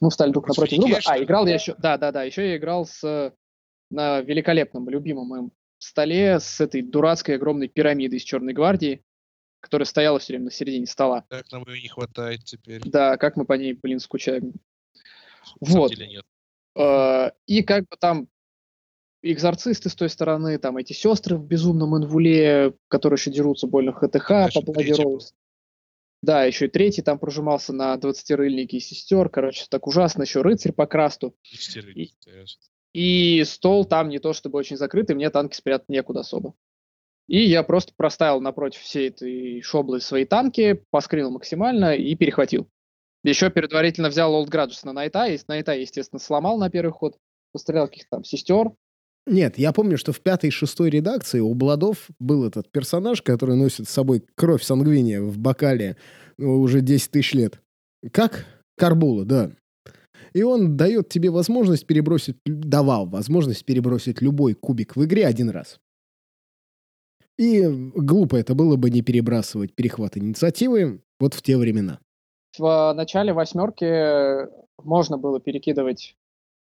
мы 0.01 0.11
встали 0.11 0.33
друг 0.33 0.45
Против 0.45 0.59
напротив 0.59 0.79
друга. 0.81 1.01
А, 1.07 1.23
играл 1.23 1.47
я 1.47 1.55
еще, 1.55 1.75
да, 1.79 1.97
да, 1.97 2.13
да, 2.13 2.25
еще 2.25 2.47
я 2.49 2.57
играл 2.57 2.85
с 2.85 3.33
на 3.93 4.21
великолепном, 4.21 4.89
любимом 4.89 5.29
моем 5.29 5.53
столе 5.79 6.41
с 6.41 6.61
этой 6.61 6.83
дурацкой 6.83 7.37
огромной 7.37 7.69
пирамидой 7.69 8.19
из 8.19 8.23
Черной 8.23 8.55
гвардии, 8.55 9.05
которая 9.61 9.87
стояла 9.87 10.19
все 10.19 10.33
время 10.33 10.47
на 10.47 10.51
середине 10.51 10.87
стола. 10.87 11.25
Так 11.29 11.51
нам 11.53 11.65
ее 11.69 11.83
не 11.83 11.89
хватает 11.89 12.45
теперь. 12.45 12.81
Да, 12.85 13.17
как 13.17 13.37
мы 13.37 13.45
по 13.45 13.53
ней, 13.53 13.75
блин, 13.75 14.01
скучаем. 14.01 14.55
Вот. 15.61 15.93
Э, 16.77 17.31
И 17.47 17.63
как 17.63 17.83
бы 17.83 17.97
там 17.99 18.29
экзорцисты 19.23 19.89
с 19.89 19.95
той 19.95 20.09
стороны, 20.09 20.59
там 20.59 20.77
эти 20.77 20.93
сестры 20.93 21.37
в 21.37 21.45
безумном 21.45 21.97
инвуле, 21.97 22.75
которые 22.89 23.17
еще 23.17 23.31
дерутся 23.31 23.67
больно 23.67 23.93
в 23.93 23.97
ХТХ 23.97 24.29
по 24.29 24.61
Bloody 24.61 24.73
третий 24.75 25.03
был. 25.03 25.17
Rose. 25.17 25.33
Да, 26.23 26.45
еще 26.45 26.67
и 26.67 26.69
третий 26.69 27.03
там 27.03 27.19
прожимался 27.19 27.73
на 27.73 27.95
20-рыльнике 27.97 28.77
и 28.77 28.81
сестер. 28.81 29.29
Короче, 29.29 29.67
так 29.69 29.87
ужасно. 29.89 30.23
Еще 30.23 30.41
рыцарь 30.41 30.73
по 30.73 30.87
красту. 30.87 31.35
И-. 31.95 32.13
И 32.93 33.43
стол 33.45 33.85
там 33.85 34.09
не 34.09 34.19
то 34.19 34.33
чтобы 34.33 34.59
очень 34.59 34.77
закрытый, 34.77 35.17
мне 35.17 35.31
танки 35.31 35.57
спрятать 35.57 35.89
некуда 35.89 36.21
особо. 36.21 36.55
И 37.27 37.41
я 37.45 37.63
просто 37.63 37.93
проставил 37.97 38.41
напротив 38.41 38.81
всей 38.81 39.09
этой 39.09 39.63
шоблы 39.63 40.01
свои 40.01 40.25
танки, 40.25 40.85
поскринил 40.91 41.31
максимально 41.31 41.95
и 41.95 42.15
перехватил. 42.15 42.69
Еще 43.25 43.51
предварительно 43.51 44.09
взял 44.09 44.35
Old 44.35 44.51
Grudges 44.51 44.81
на 44.85 44.93
Найта, 44.93 45.27
и 45.27 45.39
Найта, 45.49 45.73
естественно, 45.73 46.19
сломал 46.19 46.59
на 46.59 46.69
первый 46.69 46.93
ход, 46.93 47.17
пострелял 47.53 47.87
каких-то 47.87 48.17
там 48.17 48.25
сестер. 48.25 48.73
Нет, 49.27 49.57
я 49.57 49.73
помню, 49.73 49.97
что 49.99 50.13
в 50.13 50.21
пятой 50.21 50.49
и 50.49 50.51
шестой 50.51 50.91
редакции 50.91 51.39
у 51.39 51.55
Бладов 51.55 52.09
был 52.19 52.45
этот 52.45 52.71
персонаж, 52.71 53.23
который 53.23 53.57
носит 53.57 53.89
с 53.89 53.93
собой 53.93 54.25
кровь 54.35 54.63
сангвиния 54.63 55.21
в 55.21 55.39
бокале 55.39 55.97
ну, 56.39 56.61
уже 56.61 56.81
10 56.81 57.11
тысяч 57.11 57.35
лет. 57.35 57.61
Как? 58.11 58.47
Карбула, 58.77 59.25
да. 59.25 59.53
И 60.33 60.43
он 60.43 60.77
дает 60.77 61.09
тебе 61.09 61.31
возможность 61.31 61.87
перебросить, 61.87 62.37
давал 62.45 63.07
возможность 63.07 63.65
перебросить 63.65 64.23
любой 64.23 64.55
кубик 64.55 64.97
в 64.97 65.05
игре 65.05 65.27
один 65.27 65.51
раз. 65.51 65.79
И 67.39 67.63
глупо 67.67 68.37
это 68.37 68.55
было 68.55 68.77
бы 68.77 68.91
не 68.91 69.03
перебрасывать 69.03 69.75
перехват 69.75 70.17
инициативы 70.17 71.03
вот 71.21 71.35
в 71.35 71.43
те 71.43 71.57
времена. 71.57 72.01
В 72.59 72.93
начале 72.95 73.33
восьмерки 73.33 74.49
можно 74.83 75.17
было 75.17 75.41
перекидывать 75.41 76.17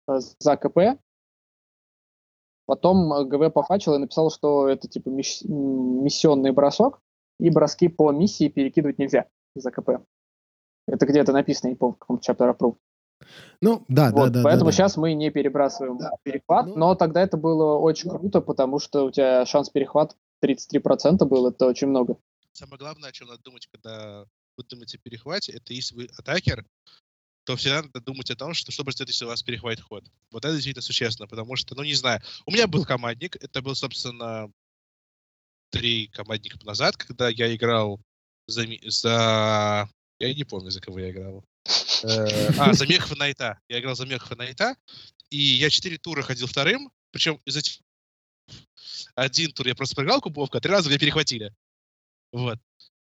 э, 0.08 0.18
за 0.38 0.56
КП. 0.56 0.98
Потом 2.66 3.28
ГВ 3.28 3.52
пофачил 3.52 3.94
и 3.94 3.98
написал, 3.98 4.30
что 4.30 4.68
это 4.68 4.88
типа 4.88 5.08
миссионный 5.08 6.50
бросок, 6.50 7.00
и 7.38 7.50
броски 7.50 7.88
по 7.88 8.10
миссии 8.12 8.48
перекидывать 8.48 8.98
нельзя 8.98 9.26
за 9.54 9.70
КП. 9.70 10.02
Это 10.88 11.06
где-то 11.06 11.32
написано, 11.32 11.70
не 11.70 11.76
помню, 11.76 11.94
в 11.94 11.98
каком 11.98 12.18
chapter 12.18 12.56
approve. 12.56 12.76
Ну, 13.60 13.84
да, 13.88 14.10
Вот, 14.10 14.32
да, 14.32 14.40
да. 14.40 14.42
поэтому 14.44 14.70
да, 14.70 14.70
да. 14.70 14.72
сейчас 14.72 14.96
мы 14.96 15.14
не 15.14 15.30
перебрасываем 15.30 15.98
перехват, 16.22 16.66
Ну. 16.66 16.76
но 16.76 16.94
тогда 16.94 17.22
это 17.22 17.36
было 17.36 17.78
очень 17.78 18.10
круто, 18.10 18.40
потому 18.40 18.78
что 18.78 19.06
у 19.06 19.10
тебя 19.10 19.46
шанс 19.46 19.70
перехват 19.70 20.16
33% 20.44 21.24
был, 21.24 21.48
это 21.48 21.66
очень 21.66 21.88
много. 21.88 22.18
Самое 22.52 22.78
главное, 22.78 23.08
о 23.08 23.12
чем 23.12 23.28
надо 23.28 23.42
думать, 23.42 23.68
когда 23.72 24.26
вы 24.56 24.64
думаете 24.64 24.98
о 24.98 25.00
перехвате, 25.00 25.52
это 25.52 25.72
если 25.72 25.94
вы 25.94 26.08
атакер, 26.18 26.64
то 27.46 27.54
всегда 27.54 27.82
надо 27.82 28.00
думать 28.00 28.28
о 28.30 28.36
том, 28.36 28.54
что 28.54 28.72
что 28.72 28.82
будет, 28.82 29.06
если 29.06 29.24
у 29.24 29.28
вас 29.28 29.42
перехватит 29.42 29.84
ход. 29.84 30.04
Вот 30.32 30.44
это 30.44 30.52
действительно 30.52 30.82
существенно, 30.82 31.28
потому 31.28 31.54
что, 31.54 31.76
ну, 31.76 31.84
не 31.84 31.94
знаю, 31.94 32.20
у 32.44 32.50
меня 32.50 32.66
был 32.66 32.84
командник, 32.84 33.36
это 33.36 33.62
был, 33.62 33.76
собственно, 33.76 34.50
три 35.70 36.08
командника 36.08 36.58
назад, 36.64 36.96
когда 36.96 37.28
я 37.28 37.54
играл 37.54 38.00
за, 38.48 38.66
за... 38.82 39.88
Я 40.18 40.34
не 40.34 40.42
помню, 40.42 40.70
за 40.70 40.80
кого 40.80 40.98
я 40.98 41.10
играл. 41.10 41.44
Э, 42.02 42.50
а, 42.58 42.72
за 42.72 42.84
Мехова 42.86 43.14
Найта. 43.14 43.60
Я 43.68 43.78
играл 43.78 43.94
за 43.94 44.06
Мехова 44.06 44.34
Найта, 44.34 44.74
и 45.30 45.36
я 45.36 45.70
четыре 45.70 45.98
тура 45.98 46.22
ходил 46.22 46.48
вторым, 46.48 46.90
причем 47.12 47.40
из 47.44 47.56
этих 47.56 47.80
один 49.14 49.52
тур 49.52 49.68
я 49.68 49.76
просто 49.76 49.94
проиграл 49.94 50.20
кубовку, 50.20 50.58
а 50.58 50.60
три 50.60 50.72
раза 50.72 50.88
меня 50.88 50.98
перехватили. 50.98 51.54
Вот. 52.32 52.58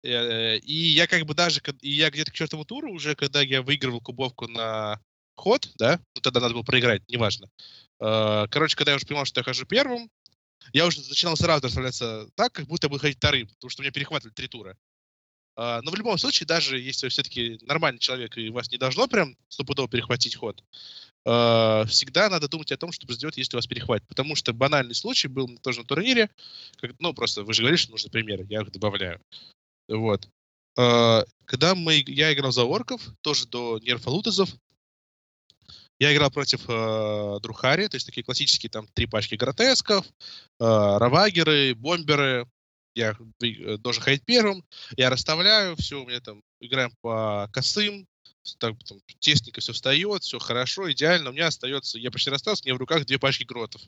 Э, 0.04 0.58
и 0.58 0.74
я 0.74 1.06
как 1.06 1.24
бы 1.24 1.34
даже, 1.34 1.60
и 1.80 1.90
я 1.90 2.10
где-то 2.10 2.30
к 2.30 2.34
четвертому 2.34 2.64
туру 2.64 2.92
уже, 2.92 3.14
когда 3.14 3.40
я 3.40 3.62
выигрывал 3.62 4.00
кубовку 4.00 4.46
на 4.46 5.00
ход, 5.34 5.70
да, 5.76 5.98
ну 6.14 6.20
тогда 6.20 6.40
надо 6.40 6.54
было 6.54 6.62
проиграть, 6.62 7.02
неважно. 7.08 7.48
Э, 8.00 8.46
короче, 8.50 8.76
когда 8.76 8.92
я 8.92 8.96
уже 8.96 9.06
понимал, 9.06 9.24
что 9.24 9.40
я 9.40 9.44
хожу 9.44 9.64
первым, 9.64 10.10
я 10.72 10.86
уже 10.86 11.00
начинал 11.00 11.36
сразу 11.36 11.64
расставляться 11.64 12.28
так, 12.34 12.52
как 12.52 12.66
будто 12.66 12.88
бы 12.88 12.98
ходить 12.98 13.16
вторым, 13.16 13.48
потому 13.48 13.70
что 13.70 13.82
меня 13.82 13.92
перехватывали 13.92 14.34
три 14.34 14.48
тура. 14.48 14.76
Uh, 15.56 15.80
но 15.82 15.92
в 15.92 15.94
любом 15.94 16.18
случае, 16.18 16.48
даже 16.48 16.80
если 16.80 17.06
вы 17.06 17.10
все-таки 17.10 17.60
нормальный 17.62 18.00
человек 18.00 18.36
и 18.36 18.48
вас 18.48 18.72
не 18.72 18.76
должно 18.76 19.06
прям 19.06 19.36
стопудово 19.46 19.88
перехватить 19.88 20.34
ход, 20.34 20.64
всегда 21.22 22.28
надо 22.28 22.48
думать 22.48 22.72
о 22.72 22.76
том, 22.76 22.90
чтобы 22.90 23.14
сделать, 23.14 23.36
если 23.36 23.54
вас 23.54 23.68
перехватит. 23.68 24.04
Потому 24.08 24.34
что 24.34 24.52
банальный 24.52 24.96
случай 24.96 25.28
был 25.28 25.46
тоже 25.58 25.82
на 25.82 25.86
турнире, 25.86 26.28
как, 26.78 26.90
ну, 26.98 27.14
просто 27.14 27.44
вы 27.44 27.54
же 27.54 27.62
говорили, 27.62 27.78
что 27.78 27.92
нужны 27.92 28.10
примеры, 28.10 28.44
я 28.50 28.62
их 28.62 28.72
добавляю. 28.72 29.20
Вот. 29.88 30.28
Uh, 30.76 31.24
когда 31.44 31.74
мы, 31.74 32.02
я 32.06 32.32
играл 32.32 32.50
за 32.50 32.64
орков, 32.64 33.00
тоже 33.20 33.46
до 33.46 33.78
нерфа 33.78 34.10
лутезов, 34.10 34.50
я 35.98 36.12
играл 36.12 36.30
против 36.30 36.64
э, 36.68 37.38
Друхари, 37.40 37.86
то 37.86 37.94
есть 37.96 38.06
такие 38.06 38.24
классические 38.24 38.68
там 38.68 38.88
три 38.94 39.06
пачки 39.06 39.36
гротесков, 39.36 40.04
э, 40.06 40.10
равагеры, 40.58 41.74
бомберы. 41.74 42.48
Я 42.96 43.16
э, 43.42 43.76
должен 43.78 44.02
ходить 44.02 44.24
первым. 44.24 44.64
Я 44.96 45.10
расставляю, 45.10 45.76
все, 45.76 46.02
у 46.02 46.06
меня 46.06 46.20
там 46.20 46.42
играем 46.60 46.92
по 47.00 47.48
косым, 47.52 48.08
так, 48.58 48.74
там, 48.84 48.98
тесненько 49.20 49.60
все 49.60 49.72
встает, 49.72 50.22
все 50.22 50.38
хорошо, 50.38 50.90
идеально. 50.92 51.30
У 51.30 51.32
меня 51.32 51.46
остается, 51.46 51.98
я 51.98 52.10
почти 52.10 52.30
расстался, 52.30 52.62
у 52.62 52.66
меня 52.66 52.74
в 52.74 52.78
руках 52.78 53.06
две 53.06 53.18
пачки 53.18 53.44
гротов. 53.44 53.82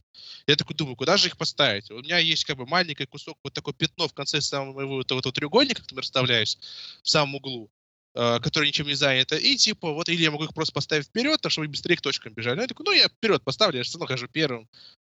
Я 0.46 0.56
такой 0.56 0.76
думаю, 0.76 0.96
куда 0.96 1.16
же 1.16 1.28
их 1.28 1.36
поставить? 1.36 1.90
У 1.90 1.98
меня 1.98 2.18
есть 2.18 2.44
как 2.44 2.56
бы 2.56 2.66
маленький 2.66 3.06
кусок, 3.06 3.38
вот 3.42 3.52
такое 3.52 3.74
пятно 3.74 4.08
в 4.08 4.14
конце 4.14 4.40
самого 4.40 4.74
моего 4.74 5.00
этого, 5.00 5.20
этого 5.20 5.32
треугольника, 5.32 5.82
который 5.82 6.00
расставляюсь, 6.00 6.58
в 7.02 7.08
самом 7.08 7.36
углу. 7.36 7.70
Э, 8.18 8.40
которые 8.40 8.68
ничем 8.68 8.86
не 8.86 8.94
заняты, 8.94 9.36
и 9.36 9.56
типа, 9.56 9.92
вот, 9.92 10.08
или 10.08 10.22
я 10.22 10.30
могу 10.30 10.44
их 10.44 10.54
просто 10.54 10.72
поставить 10.72 11.04
вперед, 11.04 11.38
так, 11.42 11.52
чтобы 11.52 11.68
быстрее 11.68 11.96
к 11.96 12.00
точкам 12.00 12.32
бежали. 12.32 12.62
Я 12.62 12.66
такой, 12.66 12.86
ну, 12.86 12.92
я 12.92 13.08
вперед 13.08 13.44
поставлю, 13.44 13.76
я 13.76 13.84
все 13.84 13.98
равно 13.98 14.06
хожу 14.06 14.26
первым. 14.26 14.66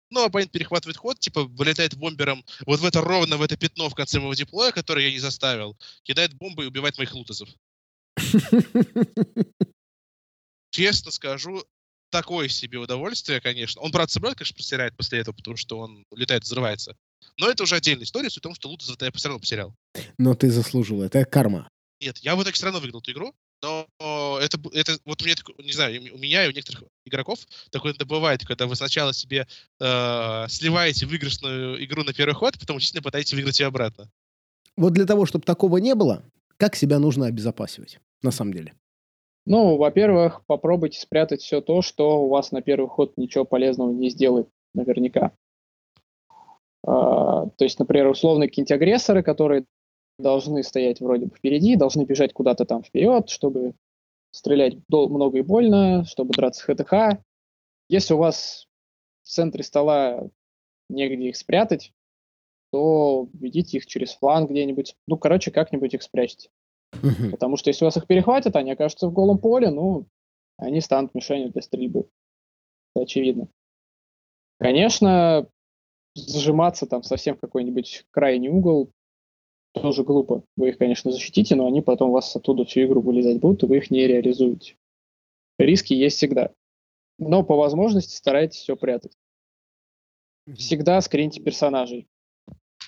Ну, 0.09 0.25
оппонент 0.25 0.51
перехватывает 0.51 0.97
ход, 0.97 1.17
типа, 1.17 1.45
вылетает 1.45 1.95
бомбером 1.95 2.43
вот 2.65 2.81
в 2.81 2.85
это 2.85 2.99
ровно, 2.99 3.37
в 3.37 3.41
это 3.41 3.55
пятно 3.55 3.89
в 3.89 3.95
конце 3.95 4.19
моего 4.19 4.33
диплоя, 4.33 4.73
которое 4.73 5.05
я 5.05 5.11
не 5.11 5.19
заставил, 5.19 5.77
кидает 6.03 6.33
бомбы 6.33 6.65
и 6.65 6.67
убивает 6.67 6.97
моих 6.97 7.13
лутозов. 7.13 7.47
Честно 10.71 11.11
скажу, 11.11 11.63
такое 12.09 12.47
себе 12.47 12.77
удовольствие, 12.77 13.41
конечно. 13.41 13.81
Он, 13.81 13.91
правда, 13.91 14.11
собрал, 14.11 14.33
конечно, 14.35 14.55
потеряет 14.55 14.95
после 14.95 15.19
этого, 15.19 15.35
потому 15.35 15.57
что 15.57 15.79
он 15.79 16.05
летает, 16.15 16.43
взрывается. 16.43 16.95
Но 17.37 17.49
это 17.49 17.63
уже 17.63 17.75
отдельная 17.75 18.05
история, 18.05 18.29
суть 18.29 18.41
в 18.41 18.43
том, 18.43 18.55
что 18.55 18.69
лутозов 18.69 18.97
я 19.01 19.11
все 19.11 19.27
равно 19.27 19.39
потерял. 19.39 19.75
Но 20.17 20.35
ты 20.35 20.49
заслужил, 20.49 21.01
это 21.01 21.25
карма. 21.25 21.69
Нет, 21.99 22.17
я 22.19 22.35
в 22.35 22.41
итоге 22.41 22.53
все 22.53 22.65
равно 22.65 22.79
выиграл 22.79 23.01
эту 23.01 23.11
игру, 23.11 23.33
но 23.63 23.87
это, 24.39 24.59
это 24.71 24.99
вот 25.03 25.23
меня, 25.23 25.35
не 25.57 25.71
знаю, 25.71 26.13
у 26.13 26.17
меня 26.19 26.45
и 26.45 26.49
у 26.49 26.51
некоторых 26.51 26.83
игроков 27.05 27.39
такое 27.71 27.93
это 27.93 28.05
бывает, 28.05 28.45
когда 28.45 28.67
вы 28.67 28.75
сначала 28.75 29.13
себе 29.13 29.47
э, 29.79 30.45
сливаете 30.47 31.07
выигрышную 31.07 31.83
игру 31.83 32.03
на 32.03 32.13
первый 32.13 32.35
ход, 32.35 32.59
потом 32.59 32.77
действительно 32.77 33.03
пытаетесь 33.03 33.33
выиграть 33.33 33.59
ее 33.59 33.65
обратно. 33.65 34.11
Вот 34.75 34.93
для 34.93 35.05
того, 35.05 35.25
чтобы 35.25 35.43
такого 35.43 35.77
не 35.77 35.95
было, 35.95 36.23
как 36.57 36.75
себя 36.75 36.99
нужно 36.99 37.25
обезопасивать, 37.25 37.99
на 38.21 38.31
самом 38.31 38.53
деле? 38.53 38.73
Ну, 39.45 39.77
во-первых, 39.77 40.43
попробуйте 40.45 40.99
спрятать 40.99 41.41
все 41.41 41.61
то, 41.61 41.81
что 41.81 42.23
у 42.23 42.27
вас 42.27 42.51
на 42.51 42.61
первый 42.61 42.89
ход 42.89 43.15
ничего 43.15 43.45
полезного 43.45 43.91
не 43.91 44.09
сделает, 44.09 44.49
наверняка. 44.73 45.31
А, 46.85 47.47
то 47.47 47.63
есть, 47.63 47.79
например, 47.79 48.07
условные 48.07 48.49
какие-нибудь 48.49 48.71
агрессоры, 48.73 49.23
которые 49.23 49.65
должны 50.19 50.63
стоять 50.63 50.99
вроде 50.99 51.27
бы 51.27 51.35
впереди, 51.35 51.75
должны 51.75 52.03
бежать 52.03 52.33
куда-то 52.33 52.65
там 52.65 52.83
вперед, 52.83 53.29
чтобы 53.29 53.73
стрелять 54.31 54.77
много 54.89 55.37
и 55.37 55.41
больно, 55.41 56.03
чтобы 56.05 56.33
драться 56.33 56.63
ХТХ. 56.63 57.21
Если 57.89 58.13
у 58.13 58.17
вас 58.17 58.67
в 59.23 59.29
центре 59.29 59.63
стола 59.63 60.27
негде 60.89 61.29
их 61.29 61.37
спрятать, 61.37 61.93
то 62.71 63.29
ведите 63.33 63.77
их 63.77 63.85
через 63.85 64.13
фланг 64.13 64.49
где-нибудь. 64.49 64.95
Ну, 65.07 65.17
короче, 65.17 65.51
как-нибудь 65.51 65.93
их 65.93 66.03
спрячьте. 66.03 66.49
Uh 67.01 67.31
Потому 67.31 67.57
что 67.57 67.69
если 67.69 67.85
вас 67.85 67.97
их 67.97 68.07
перехватят, 68.07 68.55
они 68.55 68.71
окажутся 68.71 69.07
в 69.07 69.13
голом 69.13 69.37
поле, 69.37 69.69
ну, 69.69 70.07
они 70.57 70.81
станут 70.81 71.13
мишенью 71.13 71.51
для 71.51 71.61
стрельбы. 71.61 72.09
Это 72.95 73.03
очевидно. 73.03 73.47
Конечно, 74.59 75.47
зажиматься 76.15 76.87
там 76.87 77.03
совсем 77.03 77.35
в 77.35 77.39
какой-нибудь 77.39 78.05
крайний 78.11 78.49
угол 78.49 78.91
тоже 79.73 80.03
глупо. 80.03 80.43
Вы 80.55 80.69
их, 80.69 80.77
конечно, 80.77 81.11
защитите, 81.11 81.55
но 81.55 81.67
они 81.67 81.81
потом 81.81 82.11
вас 82.11 82.35
оттуда 82.35 82.65
всю 82.65 82.83
игру 82.85 83.01
вылезать 83.01 83.39
будут, 83.39 83.63
и 83.63 83.65
вы 83.67 83.77
их 83.77 83.91
не 83.91 84.07
реализуете. 84.07 84.75
Риски 85.59 85.93
есть 85.93 86.17
всегда. 86.17 86.51
Но 87.19 87.43
по 87.43 87.55
возможности 87.55 88.15
старайтесь 88.15 88.59
все 88.59 88.75
прятать. 88.75 89.13
Всегда 90.55 91.01
скриньте 91.01 91.41
персонажей. 91.41 92.07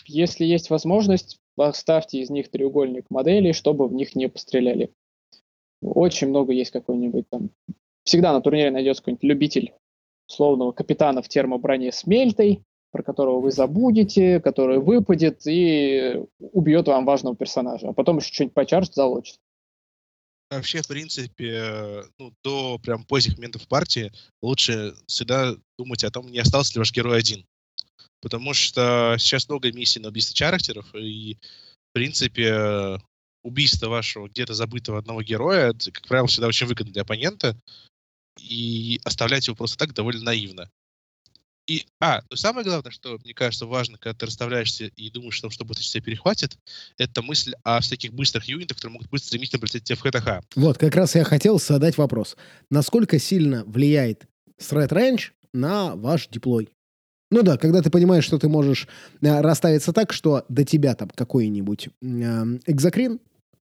Если 0.05 0.45
есть 0.45 0.69
возможность, 0.69 1.39
поставьте 1.59 2.21
из 2.21 2.29
них 2.29 2.49
треугольник 2.49 3.09
моделей, 3.09 3.51
чтобы 3.51 3.89
в 3.89 3.93
них 3.93 4.15
не 4.15 4.29
постреляли. 4.29 4.93
Очень 5.81 6.29
много 6.29 6.53
есть 6.53 6.71
какой-нибудь 6.71 7.29
там. 7.29 7.49
Всегда 8.05 8.31
на 8.31 8.39
турнире 8.39 8.71
найдется 8.71 9.03
какой-нибудь 9.03 9.25
любитель 9.25 9.73
условного 10.29 10.71
капитана 10.71 11.21
в 11.21 11.27
термоброне 11.27 11.91
с 11.91 12.07
мельтой, 12.07 12.63
про 12.91 13.03
которого 13.03 13.41
вы 13.41 13.51
забудете, 13.51 14.39
который 14.39 14.79
выпадет 14.79 15.45
и 15.47 16.23
убьет 16.39 16.87
вам 16.87 17.03
важного 17.03 17.35
персонажа, 17.35 17.89
а 17.89 17.93
потом 17.93 18.19
еще 18.19 18.33
что-нибудь 18.33 18.53
почаржит, 18.53 18.93
залочит. 18.93 19.37
Вообще, 20.49 20.81
в 20.81 20.87
принципе, 20.87 22.05
ну, 22.17 22.31
до 22.41 22.79
прям 22.79 23.03
поздних 23.03 23.35
моментов 23.35 23.67
партии 23.67 24.13
лучше 24.41 24.93
всегда 25.07 25.55
думать 25.77 26.05
о 26.05 26.09
том, 26.09 26.31
не 26.31 26.39
остался 26.39 26.75
ли 26.75 26.79
ваш 26.79 26.93
герой 26.93 27.19
один. 27.19 27.45
Потому 28.21 28.53
что 28.53 29.15
сейчас 29.17 29.47
много 29.47 29.71
миссий 29.71 29.99
на 29.99 30.10
убийство 30.10 30.36
характеров, 30.38 30.93
и, 30.93 31.36
в 31.36 31.93
принципе, 31.93 32.99
убийство 33.43 33.88
вашего 33.88 34.27
где-то 34.27 34.53
забытого 34.53 34.99
одного 34.99 35.21
героя, 35.21 35.69
это, 35.69 35.91
как 35.91 36.08
правило, 36.08 36.27
всегда 36.27 36.47
очень 36.47 36.67
выгодно 36.67 36.91
для 36.91 37.03
оппонента, 37.03 37.58
и 38.39 38.99
оставлять 39.03 39.47
его 39.47 39.55
просто 39.55 39.77
так 39.77 39.93
довольно 39.93 40.23
наивно. 40.23 40.69
И, 41.69 41.86
а, 41.99 42.23
ну 42.32 42.36
самое 42.36 42.65
главное, 42.65 42.91
что, 42.91 43.19
мне 43.23 43.36
кажется, 43.36 43.67
важно, 43.67 43.99
когда 43.99 44.17
ты 44.17 44.25
расставляешься 44.25 44.86
и 44.86 45.12
думаешь, 45.12 45.36
что, 45.36 45.51
что 45.51 45.65
будет 45.65 45.84
тебя 45.84 46.01
перехватит, 46.01 46.58
это 46.97 47.21
мысль 47.21 47.53
о 47.63 47.79
всяких 47.79 48.12
быстрых 48.12 48.45
юнитах, 48.45 48.77
которые 48.77 48.93
могут 48.93 49.10
быстро 49.12 49.27
стремительно 49.27 49.60
прилететь 49.60 49.84
тебе 49.84 49.95
в 49.95 50.01
ХТХ. 50.01 50.55
Вот, 50.55 50.79
как 50.79 50.95
раз 50.95 51.13
я 51.13 51.23
хотел 51.23 51.60
задать 51.60 51.95
вопрос. 51.97 52.38
Насколько 52.71 53.19
сильно 53.19 53.63
влияет 53.65 54.25
threat 54.60 54.89
range 54.89 55.29
на 55.53 55.95
ваш 55.95 56.27
диплой? 56.29 56.69
Ну 57.31 57.43
да, 57.43 57.57
когда 57.57 57.81
ты 57.81 57.89
понимаешь, 57.89 58.23
что 58.23 58.39
ты 58.39 58.49
можешь 58.49 58.87
э, 59.21 59.41
расставиться 59.41 59.93
так, 59.93 60.13
что 60.13 60.45
до 60.49 60.65
тебя 60.65 60.95
там 60.95 61.09
какой-нибудь 61.09 61.87
э, 61.87 61.89
экзокрин 62.65 63.19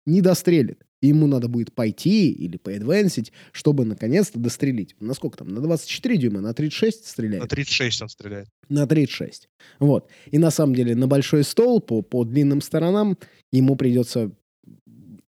не 0.07 0.21
дострелит 0.21 0.85
ему 1.07 1.27
надо 1.27 1.49
будет 1.49 1.73
пойти 1.73 2.31
или 2.31 2.57
поэдвансить, 2.57 3.33
чтобы 3.53 3.85
наконец-то 3.85 4.39
дострелить. 4.39 4.97
Насколько 5.01 5.39
там? 5.39 5.49
На 5.49 5.61
24 5.61 6.17
дюйма? 6.17 6.41
На 6.41 6.55
36 6.55 7.07
стреляет? 7.07 7.43
На 7.43 7.49
36 7.49 8.03
он 8.03 8.09
стреляет. 8.09 8.49
На 8.69 8.87
36. 8.87 9.49
Вот. 9.81 10.11
И 10.31 10.39
на 10.39 10.51
самом 10.51 10.75
деле 10.75 10.95
на 10.95 11.07
большой 11.07 11.45
стол 11.45 11.81
по, 11.81 12.03
по 12.03 12.25
длинным 12.25 12.61
сторонам 12.61 13.19
ему 13.53 13.77
придется 13.77 14.33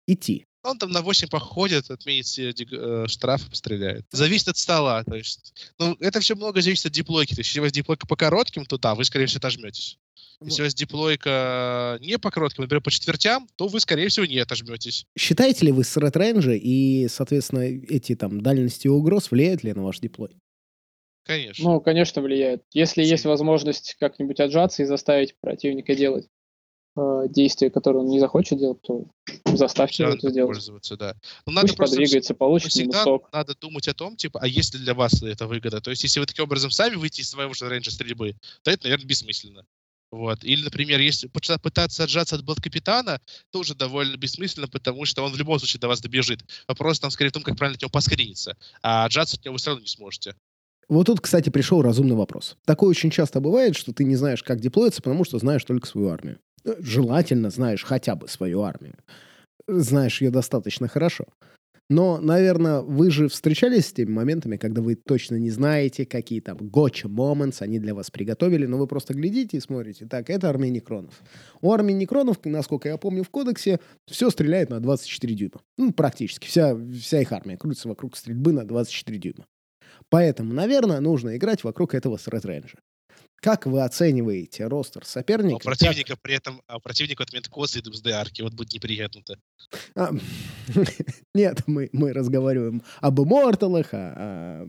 идти. 0.07 0.47
Он 0.63 0.79
там 0.79 0.91
на 0.91 1.01
8 1.01 1.29
походит, 1.29 1.91
отменит 1.91 2.27
все 2.27 2.51
э, 2.51 3.07
штрафы, 3.09 3.49
постреляет. 3.49 4.05
Зависит 4.11 4.49
от 4.49 4.59
стола. 4.59 5.03
То 5.05 5.15
есть, 5.15 5.55
ну, 5.79 5.97
это 6.01 6.21
все 6.21 6.35
много 6.35 6.61
зависит 6.61 6.87
от 6.87 6.93
диплойки. 6.93 7.35
То 7.35 7.41
есть, 7.41 7.51
если 7.51 7.61
у 7.61 7.63
вас 7.63 7.73
диплойка 7.73 8.07
по 8.07 8.17
коротким, 8.17 8.67
то 8.67 8.77
да, 8.77 8.95
вы, 8.95 9.05
скорее 9.05 9.27
всего, 9.27 9.39
отожметесь. 9.39 9.99
Если 10.43 10.63
у 10.63 10.65
вас 10.65 10.75
диплойка 10.75 11.99
не 12.01 12.19
по 12.19 12.31
коротким, 12.31 12.63
например, 12.63 12.83
по 12.83 12.91
четвертям, 12.91 13.47
то 13.57 13.69
вы, 13.69 13.79
скорее 13.81 14.09
всего, 14.09 14.25
не 14.25 14.39
отожметесь. 14.39 15.07
Считаете 15.19 15.67
ли 15.67 15.73
вы 15.73 15.85
с 15.85 15.97
рейндже 15.97 16.57
и, 16.57 17.09
соответственно, 17.09 17.61
эти 17.61 18.15
там 18.15 18.41
дальности 18.41 18.89
угроз 18.89 19.31
влияют 19.31 19.65
ли 19.65 19.75
на 19.75 19.83
ваш 19.83 20.01
диплой? 20.01 20.37
Конечно. 21.25 21.65
Ну, 21.65 21.81
конечно, 21.81 22.23
влияет. 22.23 22.63
Если 22.73 23.03
есть 23.03 23.25
возможность 23.25 23.97
как-нибудь 24.01 24.41
отжаться 24.41 24.83
и 24.83 24.87
заставить 24.87 25.35
противника 25.41 25.95
делать 25.95 26.27
э, 26.97 27.23
действия, 27.29 27.71
которые 27.71 28.03
он 28.03 28.09
не 28.09 28.21
захочет 28.21 28.59
делать, 28.59 28.81
то 28.83 29.07
заставьте 29.45 30.05
его 30.05 30.13
это 30.13 30.31
сделать. 30.31 30.55
Пользоваться, 30.55 30.97
да. 30.97 31.17
Но 31.47 31.53
надо 31.53 31.69
Пусть 31.69 31.77
просто 31.77 31.97
подвигается, 31.97 32.35
получит 32.35 32.73
всегда 32.73 33.05
сок. 33.05 33.29
надо 33.33 33.55
думать 33.61 33.89
о 33.89 33.95
том, 33.95 34.17
типа, 34.17 34.41
а 34.43 34.47
если 34.47 34.79
для 34.79 34.95
вас 34.95 35.23
это 35.23 35.47
выгода? 35.47 35.81
То 35.81 35.91
есть, 35.91 36.03
если 36.03 36.21
вы 36.21 36.27
таким 36.27 36.45
образом 36.45 36.71
сами 36.71 36.95
выйти 36.97 37.21
из 37.21 37.31
своего 37.31 37.55
же 37.55 37.69
рейнджа 37.69 37.91
стрельбы, 37.91 38.37
то 38.63 38.71
это, 38.71 38.85
наверное, 38.85 39.07
бессмысленно. 39.07 39.65
Вот. 40.11 40.43
Или, 40.43 40.65
например, 40.65 40.99
если 41.01 41.29
пытаться 41.29 42.03
отжаться 42.03 42.35
от 42.35 42.45
блат-капитана, 42.45 43.21
тоже 43.51 43.75
довольно 43.75 44.17
бессмысленно, 44.17 44.67
потому 44.67 45.05
что 45.05 45.23
он 45.23 45.33
в 45.33 45.37
любом 45.37 45.59
случае 45.59 45.81
до 45.81 45.89
вас 45.89 46.01
добежит. 46.01 46.41
Вопрос 46.67 46.99
там 46.99 47.11
скорее 47.11 47.31
в 47.31 47.33
том, 47.33 47.43
как 47.43 47.57
правильно 47.57 47.77
от 47.77 47.83
него 47.83 47.91
поскриниться. 47.91 48.57
А 48.83 49.05
отжаться 49.05 49.37
от 49.37 49.45
него 49.45 49.53
вы 49.53 49.59
все 49.59 49.71
равно 49.71 49.83
не 49.83 49.89
сможете. 49.89 50.35
Вот 50.89 51.07
тут, 51.07 51.21
кстати, 51.21 51.51
пришел 51.51 51.83
разумный 51.83 52.17
вопрос. 52.17 52.57
Такое 52.65 52.91
очень 52.91 53.11
часто 53.13 53.41
бывает, 53.41 53.77
что 53.77 53.93
ты 53.93 54.03
не 54.03 54.17
знаешь, 54.17 54.43
как 54.43 54.59
деплоиться, 54.59 55.01
потому 55.01 55.23
что 55.23 55.39
знаешь 55.39 55.63
только 55.63 55.87
свою 55.87 56.09
армию. 56.09 56.41
Желательно 56.65 57.51
знаешь 57.51 57.85
хотя 57.85 58.15
бы 58.15 58.29
свою 58.29 58.63
армию. 58.63 58.95
Знаешь 59.67 60.21
ее 60.21 60.31
достаточно 60.31 60.89
хорошо. 60.89 61.27
Но, 61.91 62.21
наверное, 62.21 62.83
вы 62.83 63.11
же 63.11 63.29
встречались 63.29 63.87
с 63.87 63.93
теми 63.93 64.13
моментами, 64.13 64.57
когда 64.57 64.81
вы 64.81 64.95
точно 64.95 65.35
не 65.35 65.51
знаете, 65.51 66.07
какие 66.07 66.41
там 66.41 66.57
gotcha 66.59 67.09
moments 67.09 67.57
они 67.63 67.81
для 67.81 67.95
вас 67.97 68.13
приготовили, 68.13 68.65
но 68.67 68.79
вы 68.79 68.87
просто 68.87 69.13
глядите 69.13 69.57
и 69.57 69.61
смотрите. 69.61 70.07
Так, 70.07 70.31
это 70.31 70.49
армия 70.49 70.71
некронов. 70.71 71.21
У 71.61 71.73
армии 71.73 71.93
некронов, 71.93 72.39
насколько 72.45 72.89
я 72.89 72.97
помню, 72.97 73.25
в 73.25 73.31
кодексе 73.31 73.81
все 74.07 74.31
стреляет 74.31 74.71
на 74.71 74.79
24 74.79 75.35
дюйма. 75.35 75.63
Ну, 75.79 75.93
практически. 75.93 76.47
Вся, 76.47 76.77
вся 76.97 77.23
их 77.23 77.33
армия 77.33 77.57
крутится 77.57 77.89
вокруг 77.89 78.17
стрельбы 78.17 78.53
на 78.53 78.65
24 78.65 79.19
дюйма. 79.19 79.47
Поэтому, 80.11 80.55
наверное, 80.55 81.01
нужно 81.01 81.37
играть 81.37 81.65
вокруг 81.65 81.95
этого 81.95 82.19
сред-рейнджа. 82.19 82.79
Как 83.41 83.65
вы 83.65 83.83
оцениваете 83.83 84.67
ростер 84.67 85.07
соперника? 85.07 85.55
А 85.55 85.57
у 85.57 85.61
противника 85.61 86.11
как... 86.11 86.21
при 86.21 86.35
этом, 86.35 86.63
а 86.67 86.77
у 86.77 86.81
противника 86.81 87.23
отмет 87.23 87.49
косы 87.49 87.79
и 87.79 87.83
ДМСД-арки. 87.83 88.43
Вот 88.43 88.53
будет 88.53 88.75
неприятно-то. 88.75 89.39
А, 89.95 90.11
нет, 91.35 91.63
мы, 91.67 91.89
мы 91.93 92.13
разговариваем 92.13 92.83
об 93.01 93.21
имморталах, 93.21 93.95
о, 93.95 94.67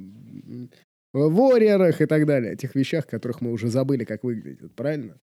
о 1.13 1.29
ворьерах 1.29 1.99
и 1.99 2.05
так 2.05 2.25
далее. 2.25 2.53
О 2.53 2.55
тех 2.55 2.73
вещах, 2.75 3.07
которых 3.07 3.41
мы 3.41 3.51
уже 3.51 3.67
забыли, 3.67 4.05
как 4.05 4.23
выглядят. 4.23 4.73
Правильно? 4.73 5.19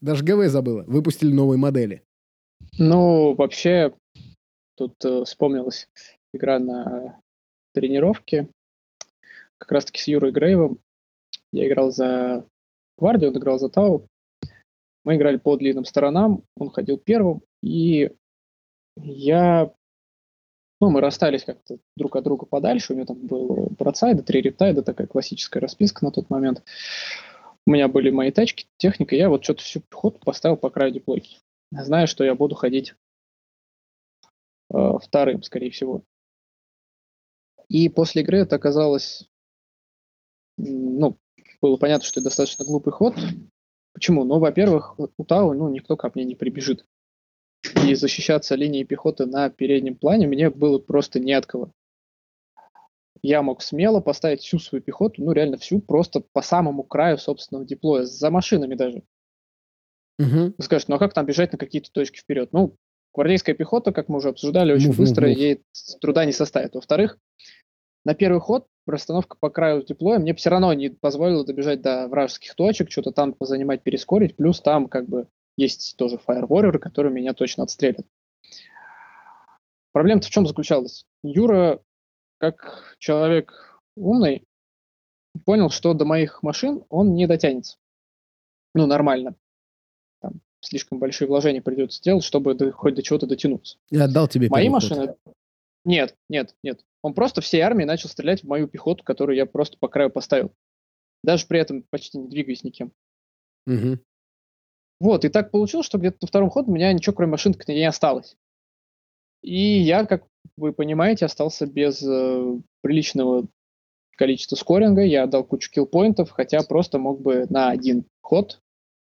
Даже 0.00 0.24
ГВ 0.24 0.48
забыла. 0.48 0.82
Выпустили 0.88 1.32
новые 1.32 1.58
модели. 1.58 2.02
Ну, 2.78 3.34
вообще, 3.34 3.94
тут 4.74 4.94
э, 5.04 5.24
вспомнилась 5.24 5.88
игра 6.32 6.58
на 6.58 7.20
тренировке. 7.74 8.48
Как 9.58 9.70
раз-таки 9.70 10.00
с 10.00 10.08
Юрой 10.08 10.32
Грейвом 10.32 10.80
я 11.52 11.66
играл 11.66 11.90
за 11.90 12.46
гвардию, 12.98 13.30
он 13.30 13.38
играл 13.38 13.58
за 13.58 13.68
Тау. 13.68 14.06
Мы 15.04 15.16
играли 15.16 15.38
по 15.38 15.56
длинным 15.56 15.84
сторонам, 15.84 16.44
он 16.56 16.70
ходил 16.70 16.98
первым, 16.98 17.42
и 17.62 18.10
я... 18.96 19.72
Ну, 20.82 20.90
мы 20.90 21.00
расстались 21.00 21.44
как-то 21.44 21.78
друг 21.96 22.16
от 22.16 22.24
друга 22.24 22.46
подальше, 22.46 22.92
у 22.92 22.96
меня 22.96 23.06
там 23.06 23.26
был 23.26 23.68
бродсайда, 23.78 24.22
три 24.22 24.40
рептайда, 24.40 24.82
такая 24.82 25.06
классическая 25.06 25.60
расписка 25.60 26.04
на 26.04 26.10
тот 26.10 26.30
момент. 26.30 26.62
У 27.66 27.70
меня 27.70 27.88
были 27.88 28.10
мои 28.10 28.30
тачки, 28.30 28.66
техника, 28.78 29.14
я 29.14 29.28
вот 29.28 29.44
что-то 29.44 29.62
всю 29.62 29.82
ход 29.92 30.20
поставил 30.20 30.56
по 30.56 30.70
краю 30.70 30.92
диплойки, 30.92 31.38
зная, 31.70 32.06
что 32.06 32.24
я 32.24 32.34
буду 32.34 32.54
ходить 32.54 32.94
э, 34.72 34.92
вторым, 35.02 35.42
скорее 35.42 35.70
всего. 35.70 36.02
И 37.68 37.88
после 37.88 38.22
игры 38.22 38.38
это 38.38 38.56
оказалось 38.56 39.30
ну, 40.56 41.18
было 41.60 41.76
понятно, 41.76 42.04
что 42.04 42.20
это 42.20 42.28
достаточно 42.28 42.64
глупый 42.64 42.92
ход. 42.92 43.14
Почему? 43.92 44.24
Ну, 44.24 44.38
во-первых, 44.38 44.98
у 44.98 45.24
Тау 45.24 45.52
ну, 45.52 45.68
никто 45.68 45.96
ко 45.96 46.10
мне 46.14 46.24
не 46.24 46.34
прибежит. 46.34 46.84
И 47.86 47.94
защищаться 47.94 48.54
линией 48.54 48.84
пехоты 48.84 49.26
на 49.26 49.50
переднем 49.50 49.96
плане 49.96 50.26
мне 50.26 50.50
было 50.50 50.78
просто 50.78 51.20
не 51.20 51.32
от 51.32 51.46
кого. 51.46 51.72
Я 53.22 53.42
мог 53.42 53.62
смело 53.62 54.00
поставить 54.00 54.40
всю 54.40 54.58
свою 54.58 54.82
пехоту, 54.82 55.22
ну 55.22 55.32
реально 55.32 55.58
всю, 55.58 55.80
просто 55.80 56.22
по 56.32 56.40
самому 56.40 56.82
краю 56.82 57.18
собственного 57.18 57.66
диплоя, 57.66 58.04
за 58.04 58.30
машинами 58.30 58.74
даже. 58.74 59.02
Угу. 60.18 60.54
Вы 60.56 60.64
скажете, 60.64 60.90
ну 60.90 60.96
а 60.96 60.98
как 60.98 61.12
там 61.12 61.26
бежать 61.26 61.52
на 61.52 61.58
какие-то 61.58 61.90
точки 61.92 62.18
вперед? 62.18 62.50
Ну, 62.52 62.76
гвардейская 63.14 63.54
пехота, 63.54 63.92
как 63.92 64.08
мы 64.08 64.18
уже 64.18 64.30
обсуждали, 64.30 64.72
очень 64.72 64.88
мув, 64.88 64.98
быстро, 64.98 65.26
мув. 65.26 65.36
ей 65.36 65.62
труда 66.00 66.24
не 66.24 66.32
составит. 66.32 66.74
Во-вторых, 66.74 67.18
на 68.04 68.14
первый 68.14 68.40
ход 68.40 68.66
расстановка 68.86 69.36
по 69.38 69.50
краю 69.50 69.82
диплоя 69.82 70.18
мне 70.18 70.34
все 70.34 70.50
равно 70.50 70.72
не 70.72 70.90
позволила 70.90 71.44
добежать 71.44 71.82
до 71.82 72.08
вражеских 72.08 72.54
точек, 72.54 72.90
что-то 72.90 73.12
там 73.12 73.32
позанимать, 73.32 73.82
перескорить, 73.82 74.36
плюс 74.36 74.60
там 74.60 74.88
как 74.88 75.08
бы 75.08 75.28
есть 75.56 75.96
тоже 75.96 76.18
Warrior, 76.26 76.78
который 76.78 77.12
меня 77.12 77.34
точно 77.34 77.64
отстрелит. 77.64 78.06
Проблема-то 79.92 80.28
в 80.28 80.30
чем 80.30 80.46
заключалась? 80.46 81.04
Юра, 81.22 81.80
как 82.38 82.96
человек 82.98 83.80
умный, 83.96 84.44
понял, 85.44 85.70
что 85.70 85.94
до 85.94 86.04
моих 86.04 86.42
машин 86.42 86.84
он 86.88 87.14
не 87.14 87.26
дотянется. 87.26 87.76
Ну, 88.74 88.86
нормально. 88.86 89.34
Там 90.20 90.40
слишком 90.60 90.98
большие 90.98 91.28
вложения 91.28 91.60
придется 91.60 91.98
сделать, 91.98 92.24
чтобы 92.24 92.54
до, 92.54 92.70
хоть 92.72 92.94
до 92.94 93.02
чего-то 93.02 93.26
дотянуться. 93.26 93.78
Я 93.90 94.04
отдал 94.04 94.28
тебе 94.28 94.48
Мои 94.48 94.68
машины... 94.68 95.16
Нет, 95.84 96.16
нет, 96.28 96.54
нет. 96.62 96.84
Он 97.02 97.14
просто 97.14 97.40
всей 97.40 97.60
армией 97.60 97.86
начал 97.86 98.08
стрелять 98.08 98.42
в 98.42 98.46
мою 98.46 98.68
пехоту, 98.68 99.02
которую 99.04 99.36
я 99.36 99.46
просто 99.46 99.78
по 99.78 99.88
краю 99.88 100.10
поставил. 100.10 100.52
Даже 101.22 101.46
при 101.46 101.60
этом 101.60 101.84
почти 101.90 102.18
не 102.18 102.28
двигаясь 102.28 102.64
никем. 102.64 102.92
Угу. 103.66 103.98
Вот, 105.00 105.24
и 105.24 105.28
так 105.30 105.50
получилось, 105.50 105.86
что 105.86 105.98
где-то 105.98 106.18
на 106.20 106.28
втором 106.28 106.50
ходу 106.50 106.70
у 106.70 106.74
меня 106.74 106.92
ничего, 106.92 107.14
кроме 107.14 107.32
машинок, 107.32 107.66
не 107.68 107.84
осталось. 107.84 108.36
И 109.42 109.58
я, 109.58 110.04
как 110.04 110.26
вы 110.56 110.72
понимаете, 110.72 111.24
остался 111.24 111.66
без 111.66 112.02
э, 112.02 112.58
приличного 112.82 113.46
количества 114.16 114.56
скоринга. 114.56 115.02
Я 115.02 115.24
отдал 115.24 115.44
кучу 115.44 115.70
киллпоинтов, 115.70 116.30
хотя 116.30 116.62
просто 116.62 116.98
мог 116.98 117.22
бы 117.22 117.46
на 117.48 117.70
один 117.70 118.04
ход 118.20 118.60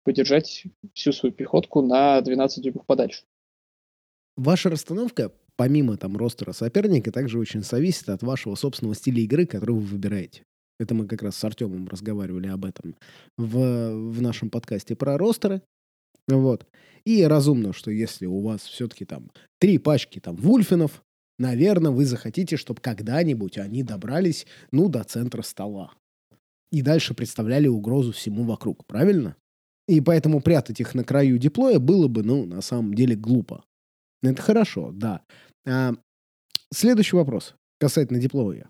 подержать 0.04 0.64
всю 0.94 1.12
свою 1.12 1.34
пехотку 1.34 1.82
на 1.82 2.22
12 2.22 2.64
дюймов 2.64 2.86
подальше. 2.86 3.24
Ваша 4.38 4.70
расстановка 4.70 5.32
помимо 5.62 5.96
там 5.96 6.18
ростера 6.18 6.54
соперника, 6.54 7.12
также 7.12 7.38
очень 7.38 7.62
зависит 7.62 8.10
от 8.10 8.24
вашего 8.24 8.56
собственного 8.56 8.96
стиля 8.96 9.22
игры, 9.22 9.46
который 9.46 9.76
вы 9.76 9.82
выбираете. 9.82 10.42
Это 10.80 10.96
мы 10.96 11.06
как 11.06 11.22
раз 11.22 11.36
с 11.36 11.44
Артемом 11.44 11.88
разговаривали 11.88 12.48
об 12.48 12.66
этом 12.66 12.96
в, 13.38 14.10
в 14.10 14.22
нашем 14.24 14.50
подкасте 14.50 14.96
про 14.96 15.20
ростеры. 15.20 15.62
Вот. 16.28 16.66
И 17.06 17.24
разумно, 17.24 17.74
что 17.74 17.92
если 17.92 18.26
у 18.26 18.42
вас 18.42 18.62
все-таки 18.62 19.06
там 19.06 19.30
три 19.60 19.78
пачки 19.78 20.18
там 20.18 20.36
вульфинов, 20.36 21.04
наверное, 21.38 21.92
вы 21.92 22.06
захотите, 22.06 22.58
чтобы 22.58 22.82
когда-нибудь 22.82 23.60
они 23.60 23.84
добрались, 23.84 24.48
ну, 24.72 24.90
до 24.90 25.04
центра 25.04 25.44
стола. 25.44 25.94
И 26.72 26.82
дальше 26.82 27.14
представляли 27.14 27.68
угрозу 27.68 28.14
всему 28.14 28.46
вокруг, 28.46 28.84
правильно? 28.88 29.36
И 29.88 30.02
поэтому 30.02 30.42
прятать 30.42 30.80
их 30.80 30.96
на 30.96 31.04
краю 31.04 31.38
диплоя 31.38 31.78
было 31.78 32.08
бы, 32.08 32.24
ну, 32.24 32.48
на 32.48 32.62
самом 32.62 32.96
деле 32.96 33.16
глупо. 33.16 33.64
Это 34.24 34.42
хорошо, 34.42 34.92
да. 34.94 35.22
А, 35.68 35.94
следующий 36.74 37.16
вопрос 37.16 37.56
касательно 37.80 38.20
диплоя. 38.20 38.70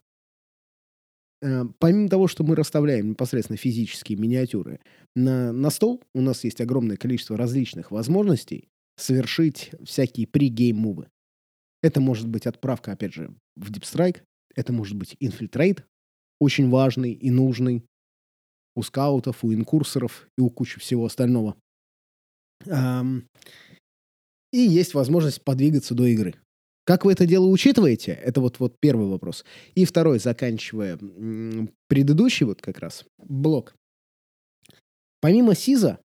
А, 1.44 1.66
помимо 1.80 2.10
того, 2.10 2.28
что 2.28 2.44
мы 2.44 2.56
расставляем 2.56 3.10
непосредственно 3.10 3.58
физические 3.58 4.18
миниатюры 4.18 4.80
на, 5.16 5.52
на 5.52 5.70
стол, 5.70 6.04
у 6.14 6.22
нас 6.22 6.44
есть 6.44 6.62
огромное 6.62 6.98
количество 6.98 7.38
различных 7.38 7.92
возможностей 7.92 8.70
совершить 8.98 9.72
всякие 9.84 10.28
при-гейм-мувы. 10.28 11.10
Это 11.82 12.00
может 12.00 12.28
быть 12.28 12.46
отправка, 12.46 12.92
опять 12.92 13.14
же, 13.14 13.34
в 13.56 13.72
Deep 13.72 13.84
Strike, 13.84 14.22
это 14.56 14.72
может 14.72 14.96
быть 14.96 15.16
инфильтрейт, 15.20 15.86
очень 16.40 16.70
важный 16.70 17.14
и 17.14 17.32
нужный 17.32 17.86
у 18.76 18.84
скаутов, 18.84 19.44
у 19.44 19.54
инкурсоров 19.54 20.28
и 20.38 20.42
у 20.42 20.50
кучи 20.50 20.80
всего 20.80 21.06
остального. 21.06 21.56
И 24.54 24.58
есть 24.58 24.94
возможность 24.94 25.44
подвигаться 25.44 25.96
до 25.96 26.06
игры. 26.06 26.36
Как 26.92 27.06
вы 27.06 27.14
это 27.14 27.26
дело 27.26 27.46
учитываете? 27.46 28.12
Это 28.12 28.42
вот, 28.42 28.60
вот 28.60 28.78
первый 28.82 29.08
вопрос. 29.08 29.46
И 29.76 29.86
второй, 29.86 30.20
заканчивая 30.20 31.00
предыдущий 31.88 32.46
вот 32.46 32.62
как 32.62 32.80
раз 32.80 33.06
блок. 33.18 33.76
Помимо 35.22 35.56
СИЗа, 35.56 36.02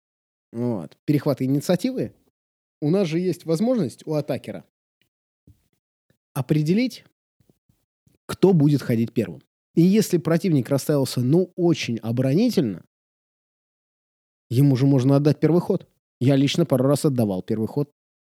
вот, 0.51 0.97
перехвата 1.05 1.45
инициативы, 1.45 2.13
у 2.81 2.89
нас 2.89 3.07
же 3.07 3.19
есть 3.19 3.45
возможность 3.45 4.05
у 4.05 4.15
атакера 4.15 4.65
определить, 6.33 7.05
кто 8.25 8.51
будет 8.51 8.81
ходить 8.81 9.13
первым. 9.13 9.41
И 9.75 9.81
если 9.83 10.17
противник 10.17 10.67
расставился, 10.67 11.21
ну, 11.21 11.53
очень 11.55 11.97
оборонительно, 11.99 12.83
ему 14.49 14.75
же 14.75 14.85
можно 14.85 15.15
отдать 15.15 15.39
первый 15.39 15.61
ход. 15.61 15.87
Я 16.19 16.35
лично 16.35 16.65
пару 16.65 16.83
раз 16.83 17.05
отдавал 17.05 17.41
первый 17.41 17.69
ход 17.69 17.89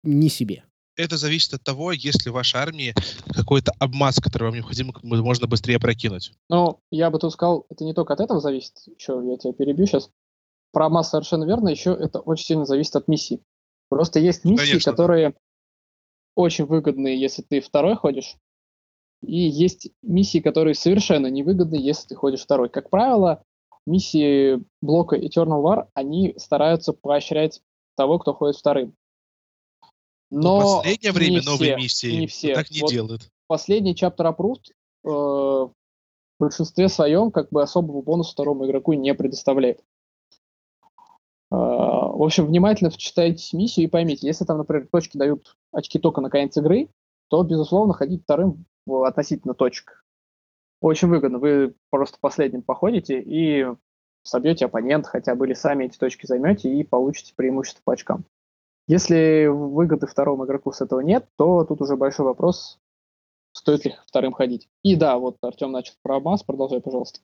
не 0.04 0.28
себе 0.28 0.62
это 0.96 1.16
зависит 1.16 1.54
от 1.54 1.62
того, 1.62 1.92
есть 1.92 2.24
ли 2.24 2.30
в 2.30 2.34
вашей 2.34 2.60
армии 2.60 2.94
какой-то 3.32 3.72
обмаз, 3.80 4.16
который 4.16 4.44
вам 4.44 4.54
необходимо 4.54 4.92
можно 5.02 5.46
быстрее 5.46 5.78
прокинуть. 5.78 6.32
Ну, 6.48 6.80
я 6.90 7.10
бы 7.10 7.18
тут 7.18 7.32
сказал, 7.32 7.66
это 7.68 7.84
не 7.84 7.94
только 7.94 8.14
от 8.14 8.20
этого 8.20 8.40
зависит. 8.40 8.74
Еще 8.86 9.20
я 9.24 9.36
тебя 9.36 9.52
перебью 9.52 9.86
сейчас. 9.86 10.10
Про 10.72 10.86
обмаз 10.86 11.10
совершенно 11.10 11.44
верно. 11.44 11.68
Еще 11.68 11.92
это 11.92 12.20
очень 12.20 12.46
сильно 12.46 12.64
зависит 12.64 12.96
от 12.96 13.08
миссии. 13.08 13.42
Просто 13.88 14.18
есть 14.18 14.44
миссии, 14.44 14.72
Конечно, 14.72 14.90
которые 14.90 15.34
очень 16.34 16.66
выгодные, 16.66 17.18
если 17.20 17.42
ты 17.42 17.60
второй 17.60 17.96
ходишь. 17.96 18.36
И 19.22 19.36
есть 19.36 19.90
миссии, 20.02 20.38
которые 20.38 20.74
совершенно 20.74 21.28
невыгодны, 21.28 21.76
если 21.76 22.08
ты 22.08 22.14
ходишь 22.14 22.42
второй. 22.42 22.68
Как 22.68 22.90
правило, 22.90 23.42
миссии 23.86 24.62
блока 24.82 25.16
Eternal 25.16 25.62
War, 25.62 25.88
они 25.94 26.34
стараются 26.36 26.92
поощрять 26.92 27.62
того, 27.96 28.18
кто 28.18 28.34
ходит 28.34 28.56
вторым. 28.56 28.94
Но, 30.30 30.40
Но 30.40 30.60
в 30.60 30.82
последнее 30.82 31.12
время 31.12 31.40
не 31.40 31.46
новые 31.46 31.76
все, 31.76 31.76
миссии 31.76 32.20
не 32.20 32.26
все. 32.26 32.54
так 32.54 32.70
не 32.70 32.80
Вот 32.80 32.90
делают. 32.90 33.30
Последний 33.46 33.94
Chapter 33.94 34.34
Approved 34.34 34.72
э, 35.04 35.08
в 35.08 35.72
большинстве 36.38 36.88
своем 36.88 37.30
как 37.30 37.50
бы 37.50 37.62
особого 37.62 38.02
бонуса 38.02 38.32
второму 38.32 38.66
игроку 38.66 38.92
не 38.92 39.14
предоставляет. 39.14 39.78
Э, 41.52 41.56
в 41.56 42.22
общем, 42.22 42.46
внимательно 42.46 42.90
читайте 42.90 43.56
миссию 43.56 43.86
и 43.86 43.90
поймите, 43.90 44.26
если 44.26 44.44
там, 44.44 44.58
например, 44.58 44.88
точки 44.90 45.16
дают 45.16 45.56
очки 45.72 45.98
только 45.98 46.20
на 46.20 46.30
конец 46.30 46.56
игры, 46.56 46.88
то, 47.28 47.42
безусловно, 47.42 47.94
ходить 47.94 48.22
вторым 48.24 48.66
относительно 48.86 49.54
точек 49.54 50.04
очень 50.80 51.08
выгодно. 51.08 51.38
Вы 51.38 51.74
просто 51.90 52.18
последним 52.20 52.62
походите 52.62 53.20
и 53.20 53.66
собьете 54.22 54.66
оппонента 54.66 55.08
хотя 55.08 55.34
бы 55.34 55.46
или 55.46 55.54
сами 55.54 55.84
эти 55.84 55.98
точки 55.98 56.26
займете 56.26 56.72
и 56.72 56.84
получите 56.84 57.32
преимущество 57.34 57.80
по 57.84 57.92
очкам. 57.92 58.24
Если 58.86 59.46
выгоды 59.46 60.06
второму 60.06 60.46
игроку 60.46 60.72
с 60.72 60.80
этого 60.80 61.00
нет, 61.00 61.28
то 61.36 61.64
тут 61.64 61.80
уже 61.80 61.96
большой 61.96 62.26
вопрос, 62.26 62.78
стоит 63.52 63.84
ли 63.84 63.96
вторым 64.06 64.32
ходить. 64.32 64.68
И 64.82 64.94
да, 64.94 65.18
вот 65.18 65.38
Артем 65.42 65.72
начал 65.72 65.94
про 66.02 66.16
Абмаз, 66.16 66.44
продолжай, 66.44 66.80
пожалуйста. 66.80 67.20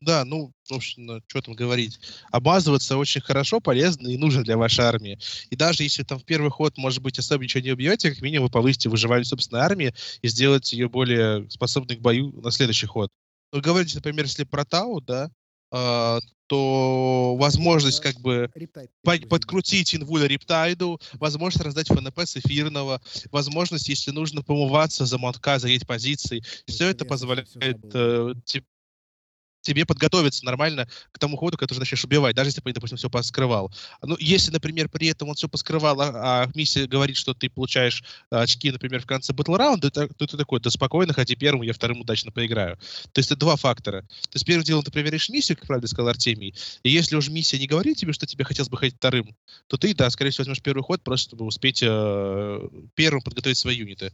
Да, 0.00 0.24
ну, 0.24 0.52
в 0.68 0.74
общем, 0.74 1.22
что 1.26 1.40
там 1.40 1.54
говорить. 1.54 1.98
Обмазываться 2.30 2.98
очень 2.98 3.22
хорошо, 3.22 3.60
полезно 3.60 4.08
и 4.08 4.18
нужно 4.18 4.42
для 4.42 4.56
вашей 4.56 4.84
армии. 4.84 5.18
И 5.50 5.56
даже 5.56 5.82
если 5.82 6.02
там 6.02 6.18
в 6.18 6.24
первый 6.24 6.50
ход, 6.50 6.76
может 6.76 7.02
быть, 7.02 7.18
особо 7.18 7.42
ничего 7.42 7.62
не 7.62 7.72
убьете, 7.72 8.10
как 8.10 8.20
минимум 8.20 8.48
вы 8.48 8.52
повысите 8.52 8.90
выживание 8.90 9.24
собственной 9.24 9.62
армии 9.62 9.94
и 10.20 10.28
сделаете 10.28 10.76
ее 10.76 10.88
более 10.88 11.48
способной 11.48 11.96
к 11.96 12.00
бою 12.00 12.32
на 12.42 12.50
следующий 12.50 12.86
ход. 12.86 13.10
Вы 13.50 13.60
говорите, 13.60 13.96
например, 13.96 14.26
если 14.26 14.44
про 14.44 14.64
Тау, 14.64 15.00
да, 15.00 15.30
то 16.46 17.36
возможность 17.36 18.00
как 18.00 18.20
бы 18.20 18.50
по- 19.02 19.18
подкрутить 19.28 19.94
инвуля 19.94 20.26
Рептайду, 20.26 21.00
возможность 21.14 21.64
раздать 21.64 21.88
ФНП 21.88 22.20
с 22.20 22.36
эфирного, 22.36 23.00
возможность, 23.30 23.88
если 23.88 24.10
нужно, 24.10 24.42
помываться 24.42 25.06
за 25.06 25.18
мотка, 25.18 25.58
заедь 25.58 25.86
позиции. 25.86 26.42
Все 26.66 26.88
это 26.88 27.04
позволяет 27.04 27.48
э, 27.94 28.34
тебе 29.64 29.84
подготовиться 29.84 30.44
нормально 30.44 30.86
к 31.10 31.18
тому 31.18 31.36
ходу, 31.36 31.56
когда 31.56 31.74
ты 31.74 31.80
начнешь 31.80 32.04
убивать, 32.04 32.36
даже 32.36 32.48
если 32.48 32.60
ты, 32.60 32.72
допустим, 32.72 32.98
все 32.98 33.10
поскрывал. 33.10 33.72
Ну, 34.02 34.16
если, 34.20 34.52
например, 34.52 34.88
при 34.88 35.08
этом 35.08 35.28
он 35.28 35.34
все 35.34 35.48
поскрывал, 35.48 36.00
а, 36.00 36.12
а 36.14 36.50
миссия 36.54 36.86
говорит, 36.86 37.16
что 37.16 37.34
ты 37.34 37.48
получаешь 37.48 38.04
а, 38.30 38.42
очки, 38.42 38.70
например, 38.70 39.00
в 39.00 39.06
конце 39.06 39.32
батл 39.32 39.56
раунда, 39.56 39.90
то, 39.90 40.06
то 40.08 40.26
ты 40.26 40.36
такой, 40.36 40.60
да 40.60 40.70
спокойно, 40.70 41.12
ходи 41.12 41.34
первым, 41.34 41.62
я 41.62 41.72
вторым 41.72 42.00
удачно 42.00 42.30
поиграю. 42.30 42.76
То 43.12 43.18
есть 43.18 43.30
это 43.30 43.40
два 43.40 43.56
фактора. 43.56 44.02
То 44.02 44.34
есть 44.34 44.46
первым 44.46 44.64
делом 44.64 44.84
ты 44.84 44.92
проверяешь 44.92 45.28
миссию, 45.28 45.56
как 45.56 45.66
правильно 45.66 45.88
сказал 45.88 46.08
Артемий, 46.08 46.54
и 46.82 46.90
если 46.90 47.16
уже 47.16 47.30
миссия 47.30 47.58
не 47.58 47.66
говорит 47.66 47.96
тебе, 47.96 48.12
что 48.12 48.26
тебе 48.26 48.44
хотелось 48.44 48.68
бы 48.68 48.76
ходить 48.76 48.96
вторым, 48.96 49.34
то 49.66 49.76
ты, 49.76 49.94
да, 49.94 50.10
скорее 50.10 50.30
всего, 50.30 50.42
возьмешь 50.42 50.62
первый 50.62 50.82
ход, 50.82 51.02
просто 51.02 51.30
чтобы 51.30 51.46
успеть 51.46 51.82
э, 51.82 52.68
первым 52.94 53.22
подготовить 53.22 53.56
свои 53.56 53.76
юниты. 53.76 54.12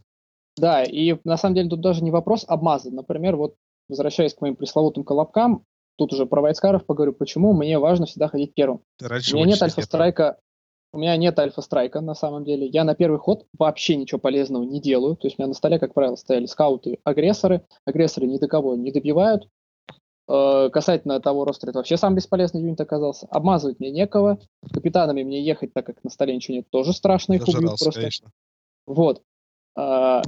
Да, 0.57 0.83
и 0.83 1.15
на 1.23 1.37
самом 1.37 1.55
деле 1.55 1.69
тут 1.69 1.81
даже 1.81 2.03
не 2.03 2.11
вопрос 2.11 2.45
обмаза. 2.47 2.91
Например, 2.91 3.35
вот 3.35 3.55
возвращаясь 3.91 4.33
к 4.33 4.41
моим 4.41 4.55
пресловутым 4.55 5.03
колобкам, 5.03 5.65
тут 5.97 6.13
уже 6.13 6.25
про 6.25 6.41
войскаров 6.41 6.85
поговорю, 6.85 7.13
почему 7.13 7.53
мне 7.53 7.77
важно 7.77 8.07
всегда 8.07 8.27
ходить 8.27 8.55
первым. 8.55 8.81
Раньше 8.99 9.35
У 9.35 9.37
меня 9.37 9.49
нет 9.49 9.61
альфа-страйка, 9.61 10.39
у 10.93 10.97
меня 10.97 11.15
нет 11.17 11.37
альфа-страйка 11.37 12.01
на 12.01 12.15
самом 12.15 12.43
деле. 12.43 12.67
Я 12.67 12.83
на 12.83 12.95
первый 12.95 13.19
ход 13.19 13.45
вообще 13.57 13.95
ничего 13.95 14.19
полезного 14.19 14.63
не 14.63 14.81
делаю. 14.81 15.15
То 15.15 15.27
есть 15.27 15.37
у 15.37 15.41
меня 15.41 15.49
на 15.49 15.53
столе, 15.53 15.79
как 15.79 15.93
правило, 15.93 16.15
стояли 16.15 16.47
скауты-агрессоры. 16.47 17.61
Агрессоры 17.85 18.27
ни 18.27 18.37
до 18.37 18.47
кого 18.47 18.75
не 18.75 18.91
добивают. 18.91 19.47
Э, 20.27 20.69
касательно 20.71 21.19
того 21.19 21.45
роста, 21.45 21.67
это 21.69 21.79
вообще 21.79 21.97
сам 21.97 22.15
бесполезный 22.15 22.61
юнит 22.61 22.81
оказался. 22.81 23.27
Обмазывать 23.27 23.79
мне 23.79 23.91
некого. 23.91 24.39
Капитанами 24.73 25.23
мне 25.23 25.43
ехать, 25.43 25.73
так 25.73 25.85
как 25.85 26.03
на 26.03 26.09
столе 26.09 26.35
ничего 26.35 26.57
нет, 26.57 26.69
тоже 26.69 26.93
страшно, 26.93 27.33
их 27.33 27.47
убьют 27.47 27.79
просто. 27.79 27.91
конечно. 27.91 28.31
Вот. 28.85 29.21
А, 29.75 30.21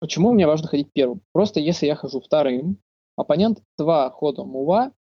почему 0.00 0.32
мне 0.32 0.46
важно 0.46 0.68
ходить 0.68 0.92
первым? 0.92 1.20
Просто 1.32 1.60
если 1.60 1.86
я 1.86 1.96
хожу 1.96 2.20
вторым, 2.20 2.78
оппонент 3.16 3.62
два 3.76 4.10
хода 4.10 4.44
мува 4.44 4.92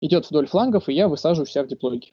идет 0.00 0.28
вдоль 0.28 0.46
флангов, 0.46 0.88
и 0.88 0.94
я 0.94 1.08
высаживаю 1.08 1.46
себя 1.46 1.64
в 1.64 1.68
диплойке. 1.68 2.12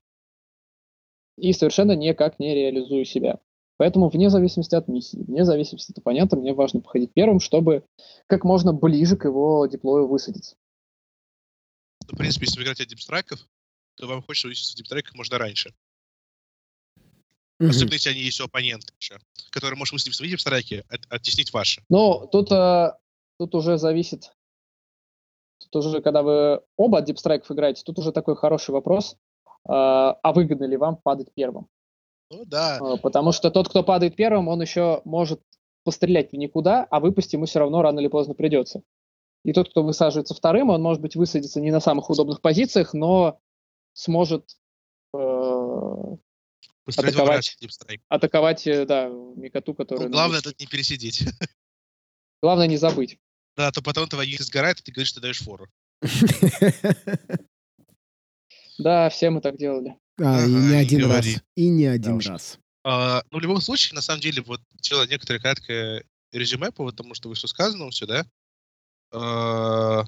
И 1.38 1.54
совершенно 1.54 1.94
никак 1.94 2.40
не 2.40 2.54
реализую 2.54 3.06
себя. 3.06 3.40
Поэтому 3.78 4.10
вне 4.10 4.30
зависимости 4.30 4.76
от 4.76 4.88
миссии, 4.88 5.18
вне 5.18 5.44
зависимости 5.44 5.92
от 5.92 5.98
оппонента, 5.98 6.36
мне 6.36 6.54
важно 6.54 6.82
походить 6.82 7.14
первым, 7.14 7.40
чтобы 7.40 7.84
как 8.28 8.44
можно 8.44 8.74
ближе 8.74 9.18
к 9.18 9.26
его 9.26 9.66
диплою 9.66 10.08
высадиться. 10.08 10.56
Ну, 12.08 12.16
в 12.16 12.18
принципе, 12.18 12.46
если 12.46 12.58
вы 12.58 12.64
играете 12.64 12.84
от 12.84 12.90
дипстрайков, 12.90 13.40
то 13.96 14.08
вам 14.08 14.22
хочется 14.22 14.48
увидеться 14.48 14.74
в 14.74 14.78
дипстрайках 14.78 15.16
можно 15.16 15.38
раньше. 15.38 15.74
Особенно, 17.70 17.94
если 17.94 18.10
они 18.10 18.20
есть 18.22 18.40
у 18.42 18.46
оппонента 18.46 18.94
еще, 19.00 19.18
который 19.52 19.76
может 19.76 19.94
мыслить 19.94 20.14
в 20.14 20.18
свои 20.18 20.30
дипстрайки, 20.30 20.84
от- 20.90 21.06
оттеснить 21.10 21.54
ваши. 21.54 21.82
Но 21.90 22.26
тут, 22.28 22.52
э, 22.52 22.94
тут 23.38 23.56
уже 23.56 23.78
зависит, 23.78 24.34
тут 25.72 25.86
уже, 25.86 26.02
когда 26.02 26.24
вы 26.24 26.62
оба 26.78 27.02
дипстрайков 27.02 27.52
играете, 27.52 27.84
тут 27.86 28.00
уже 28.00 28.12
такой 28.12 28.36
хороший 28.36 28.72
вопрос, 28.72 29.14
э, 29.14 29.18
а 29.70 30.32
выгодно 30.34 30.66
ли 30.66 30.78
вам 30.78 30.98
падать 30.98 31.28
первым? 31.34 31.68
Ну 32.32 32.46
да, 32.46 32.80
Э, 32.82 32.98
Потому 32.98 33.32
что 33.32 33.52
тот, 33.52 33.70
кто 33.70 33.84
падает 33.84 34.16
первым, 34.16 34.48
он 34.48 34.62
еще 34.62 35.02
может 35.06 35.42
пострелять 35.84 36.32
в 36.32 36.36
никуда, 36.38 36.86
а 36.90 37.00
выпасть 37.00 37.34
ему 37.34 37.46
все 37.46 37.60
равно 37.60 37.82
рано 37.82 38.00
или 38.00 38.08
поздно 38.08 38.34
придется. 38.34 38.84
И 39.44 39.54
тот, 39.54 39.70
кто 39.70 39.84
высаживается 39.84 40.36
вторым, 40.36 40.70
он 40.70 40.82
может 40.82 41.02
быть 41.02 41.16
высадиться 41.16 41.60
не 41.60 41.72
на 41.72 41.80
самых 41.80 42.10
удобных 42.10 42.42
позициях, 42.42 42.94
но 42.94 43.40
сможет 43.94 44.56
э, 45.14 46.16
атаковать. 46.86 47.58
дипстрайк. 47.60 48.02
атаковать, 48.10 48.68
э, 48.68 48.86
да, 48.86 49.08
Микоту, 49.08 49.74
который... 49.74 50.06
Ну, 50.06 50.10
главное 50.10 50.42
тут 50.42 50.60
не 50.60 50.68
пересидеть. 50.68 51.24
Главное 52.42 52.68
не 52.68 52.78
забыть. 52.78 53.20
Да, 53.56 53.68
а 53.68 53.72
то 53.72 53.84
потом 53.84 54.08
твоя 54.08 54.28
юнит 54.28 54.42
сгорает, 54.42 54.80
и 54.80 54.84
ты 54.84 54.92
говоришь, 54.92 55.10
что 55.10 55.20
ты 55.20 55.24
даешь 55.24 55.40
фору. 55.40 55.68
Да, 58.78 59.10
все 59.10 59.30
мы 59.30 59.42
так 59.42 59.58
делали. 59.58 59.96
А, 60.20 60.44
и 60.44 60.52
не 60.52 60.76
один 60.76 61.06
раз. 61.06 61.28
И 61.56 61.68
не 61.68 61.86
один 61.86 62.20
раз. 62.20 62.58
Ну, 62.84 63.38
в 63.38 63.40
любом 63.40 63.62
случае, 63.62 63.94
на 63.94 64.02
самом 64.02 64.22
деле, 64.22 64.42
вот 64.42 64.60
сделать 64.80 65.12
некоторое 65.12 65.40
краткое 65.40 66.04
резюме 66.32 66.72
по 66.72 66.84
вот 66.84 66.96
тому, 66.96 67.14
что 67.14 67.30
вышло 67.30 67.48
сказано 67.48 67.90
все, 67.92 68.08
да. 68.08 68.26
А, 69.12 70.06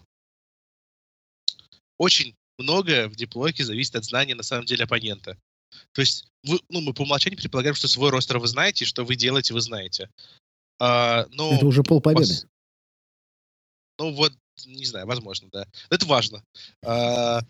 очень 1.97 2.36
многое 2.57 3.07
в 3.09 3.15
диплойке 3.15 3.63
зависит 3.63 3.95
от 3.95 4.05
знания, 4.05 4.36
на 4.36 4.43
самом 4.43 4.65
деле, 4.65 4.86
оппонента. 4.86 5.38
То 5.91 6.01
есть, 6.01 6.32
вы, 6.44 6.60
ну, 6.70 6.82
мы 6.82 6.94
по 6.94 7.04
умолчанию 7.04 7.38
предполагаем, 7.39 7.76
что 7.76 7.88
свой 7.88 8.10
ростер 8.10 8.39
вы 8.39 8.48
знаете, 8.48 8.84
и 8.84 8.88
что 8.88 9.04
вы 9.06 9.16
делаете, 9.16 9.54
вы 9.54 9.62
знаете. 9.62 10.10
А, 10.80 11.26
но 11.32 11.54
Это 11.56 11.66
уже 11.66 11.84
полпобеды. 11.84 12.24
пос- 12.24 12.48
Ну, 14.00 14.12
вот, 14.14 14.34
не 14.66 14.86
знаю, 14.86 15.06
возможно, 15.08 15.50
да. 15.52 15.68
Это 15.89 16.06
важно. 16.06 16.44
А, 16.84 17.41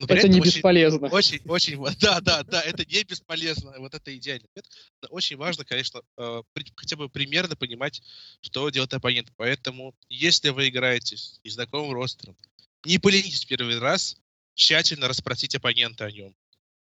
но 0.00 0.06
Это 0.08 0.28
не 0.28 0.40
очень- 0.40 0.56
бесполезно. 0.56 1.08
очень, 1.08 1.40
очень, 1.44 1.78
да, 2.00 2.20
да, 2.20 2.42
да, 2.42 2.62
это 2.62 2.84
не 2.84 3.04
бесполезно, 3.04 3.74
вот 3.78 3.94
это 3.94 4.16
идеальный 4.16 4.48
ответ. 4.54 4.66
Но 5.02 5.08
очень 5.10 5.36
важно, 5.36 5.64
конечно, 5.64 6.02
при- 6.16 6.72
хотя 6.74 6.96
бы 6.96 7.08
примерно 7.08 7.54
понимать, 7.56 8.02
что 8.40 8.68
делает 8.70 8.92
оппонент. 8.94 9.30
Поэтому, 9.36 9.94
если 10.08 10.48
вы 10.48 10.68
играете 10.68 11.16
с 11.16 11.40
незнакомым 11.44 11.92
ростером, 11.92 12.36
не 12.84 12.98
поленитесь 12.98 13.44
первый 13.44 13.78
раз 13.78 14.16
тщательно 14.54 15.08
расспросить 15.08 15.54
оппонента 15.54 16.04
о 16.06 16.10
нем. 16.10 16.34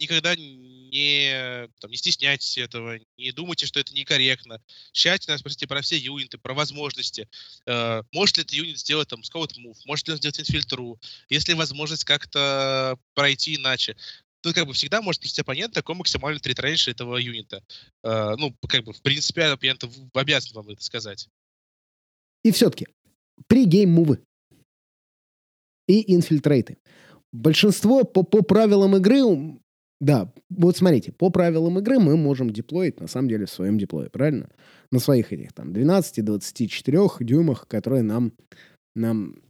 Никогда 0.01 0.37
не, 0.37 1.69
там, 1.81 1.91
не 1.91 1.97
стесняйтесь 1.97 2.57
этого, 2.59 2.99
не 3.17 3.33
думайте, 3.33 3.67
что 3.67 3.81
это 3.81 3.93
некорректно. 3.95 4.63
Тщательно 4.93 5.39
спросите 5.39 5.67
про 5.67 5.81
все 5.81 5.97
юниты, 5.97 6.39
про 6.39 6.55
возможности. 6.55 7.29
Э, 7.67 8.03
может 8.13 8.37
ли 8.37 8.43
этот 8.43 8.55
юнит 8.55 8.79
сделать 8.79 9.09
там 9.09 9.25
scout 9.25 9.57
move, 9.57 9.77
может 9.87 10.07
ли 10.07 10.13
он 10.13 10.19
сделать 10.19 10.39
инфильтру, 10.41 11.01
есть 11.29 11.49
ли 11.49 11.55
возможность 11.55 12.05
как-то 12.05 12.97
пройти 13.15 13.57
иначе. 13.57 13.97
Тут 14.41 14.55
как 14.55 14.67
бы 14.67 14.73
всегда 14.73 15.03
может 15.03 15.21
прийти 15.21 15.41
оппонент, 15.41 15.75
такой 15.75 15.97
максимальный 15.97 16.41
threat 16.41 16.61
range 16.61 16.89
этого 16.89 17.17
юнита. 17.17 17.63
Э, 18.05 18.35
ну, 18.39 18.57
как 18.69 18.85
бы, 18.85 18.93
в 18.93 19.03
принципе, 19.03 19.45
оппонент 19.45 19.85
обязан 20.15 20.53
вам 20.53 20.69
это 20.69 20.83
сказать. 20.83 21.29
И 22.45 22.53
все-таки, 22.53 22.87
pre-game 23.49 23.67
move 23.67 24.12
ы 24.12 24.23
и 25.89 26.15
infiltrate 26.15 26.68
ы. 26.68 26.79
Большинство 27.33 28.05
по, 28.05 28.23
по 28.23 28.43
правилам 28.43 28.97
игры, 28.97 29.61
да, 30.01 30.33
вот 30.49 30.77
смотрите, 30.77 31.11
по 31.13 31.31
правилам 31.31 31.79
игры 31.79 31.99
мы 31.99 32.17
можем 32.17 32.51
деплоить, 32.51 33.01
на 33.01 33.09
самом 33.09 33.29
деле, 33.29 33.47
в 33.47 33.51
своем 33.51 33.79
деплое, 33.79 34.09
правильно? 34.09 34.49
На 34.93 35.01
своих 35.01 35.33
этих 35.33 35.53
там 35.53 35.73
12-24 35.73 37.25
дюймах, 37.25 37.67
которые 37.67 38.03
нам, 38.03 38.33
нам 38.95 39.43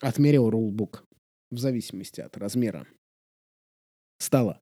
отмерил 0.00 0.48
рулбук 0.48 1.04
в 1.50 1.58
зависимости 1.58 2.20
от 2.20 2.36
размера 2.36 2.86
стола. 4.18 4.60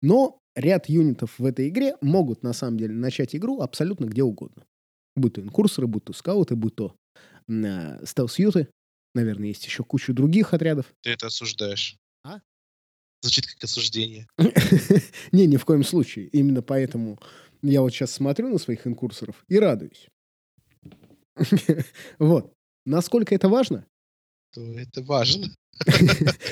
Но 0.00 0.40
ряд 0.56 0.88
юнитов 0.88 1.38
в 1.38 1.44
этой 1.44 1.68
игре 1.68 1.96
могут, 2.00 2.42
на 2.42 2.54
самом 2.54 2.78
деле, 2.78 2.94
начать 2.94 3.36
игру 3.36 3.60
абсолютно 3.60 4.06
где 4.06 4.22
угодно. 4.22 4.64
Будь 5.14 5.34
то 5.34 5.42
инкурсоры, 5.42 5.88
будь 5.88 6.04
то 6.04 6.14
скауты, 6.14 6.56
будь 6.56 6.76
то 6.76 6.96
э, 7.48 8.04
стелс-юты. 8.06 8.68
Наверное, 9.14 9.48
есть 9.48 9.66
еще 9.66 9.84
куча 9.84 10.12
других 10.12 10.54
отрядов. 10.54 10.86
Ты 11.02 11.10
это 11.10 11.26
осуждаешь. 11.26 11.96
Звучит 13.22 13.46
как 13.46 13.64
осуждение. 13.64 14.26
Не, 15.32 15.46
ни 15.46 15.56
в 15.56 15.64
коем 15.64 15.84
случае. 15.84 16.26
Именно 16.28 16.62
поэтому 16.62 17.18
я 17.62 17.82
вот 17.82 17.90
сейчас 17.90 18.12
смотрю 18.12 18.48
на 18.48 18.58
своих 18.58 18.86
инкурсоров 18.86 19.44
и 19.48 19.58
радуюсь. 19.58 20.08
Вот. 22.18 22.52
Насколько 22.86 23.34
это 23.34 23.48
важно? 23.48 23.86
То 24.52 24.62
это 24.78 25.02
важно. 25.02 25.48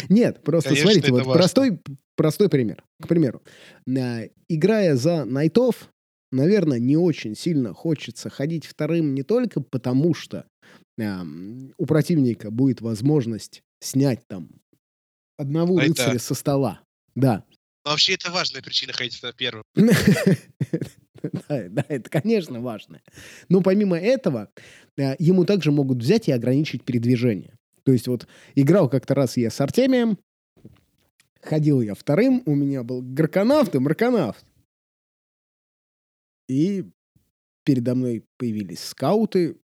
Нет, 0.09 0.43
просто 0.43 0.71
Конечно, 0.71 0.91
смотрите, 0.91 1.13
вот 1.13 1.27
важно. 1.27 1.33
простой, 1.33 1.81
простой 2.17 2.49
пример. 2.49 2.85
К 3.01 3.09
примеру, 3.09 3.43
э, 3.87 4.29
играя 4.49 4.95
за 4.97 5.25
найтов, 5.25 5.91
наверное, 6.31 6.79
не 6.79 6.97
очень 6.97 7.35
сильно 7.35 7.75
хочется 7.75 8.31
ходить 8.31 8.67
вторым 8.67 9.15
не 9.15 9.23
только 9.23 9.61
потому, 9.61 10.15
что 10.15 10.47
эм, 10.99 11.73
у 11.77 11.87
противника 11.87 12.51
будет 12.51 12.81
возможность 12.81 13.63
снять 13.81 14.21
там 14.29 14.51
одного 15.39 15.77
Найта. 15.77 16.03
рыцаря 16.03 16.19
со 16.19 16.35
стола. 16.35 16.83
Да. 17.15 17.45
Но 17.85 17.93
вообще 17.93 18.15
это 18.15 18.31
важная 18.31 18.61
причина 18.61 18.93
ходить 18.93 19.23
на 19.23 19.33
первым. 19.33 19.65
Да, 21.49 21.69
да, 21.69 21.85
это, 21.89 22.09
конечно, 22.09 22.61
важно. 22.61 23.01
Но 23.49 23.61
помимо 23.61 23.99
этого, 23.99 24.53
э, 24.97 25.17
ему 25.19 25.45
также 25.45 25.73
могут 25.73 25.99
взять 25.99 26.29
и 26.29 26.33
ограничить 26.33 26.85
передвижение. 26.85 27.59
То 27.83 27.91
есть 27.91 28.07
вот 28.07 28.29
играл 28.55 28.89
как-то 28.89 29.17
раз 29.17 29.37
я 29.37 29.51
с 29.51 29.61
Артемием, 29.61 30.17
ходил 31.43 31.81
я 31.81 31.95
вторым, 31.95 32.43
у 32.47 32.55
меня 32.55 32.85
был 32.85 33.03
Гарконавт 33.03 33.75
и 33.75 33.79
Марконавт. 33.81 34.45
И 36.49 36.85
передо 37.65 37.97
мной 37.97 38.25
появились 38.37 38.85
скауты, 38.85 39.57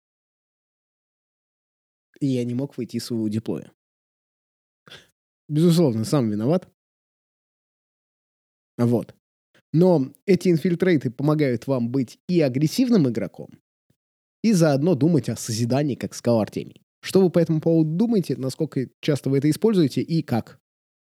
и 2.20 2.26
я 2.26 2.44
не 2.44 2.54
мог 2.54 2.76
войти 2.76 2.98
из 2.98 3.04
своего 3.04 3.28
диплоя. 3.28 3.72
Безусловно, 5.48 6.04
сам 6.04 6.30
виноват. 6.30 6.68
Вот. 8.76 9.14
Но 9.72 10.12
эти 10.26 10.48
инфильтрейты 10.48 11.10
помогают 11.10 11.66
вам 11.66 11.90
быть 11.90 12.18
и 12.28 12.40
агрессивным 12.40 13.08
игроком, 13.08 13.50
и 14.42 14.52
заодно 14.52 14.94
думать 14.94 15.28
о 15.28 15.36
созидании, 15.36 15.94
как 15.94 16.14
сказал 16.14 16.40
Артемий. 16.40 16.82
Что 17.02 17.20
вы 17.20 17.30
по 17.30 17.38
этому 17.38 17.60
поводу 17.60 17.90
думаете, 17.90 18.36
насколько 18.36 18.88
часто 19.00 19.30
вы 19.30 19.38
это 19.38 19.50
используете 19.50 20.00
и 20.00 20.22
как? 20.22 20.58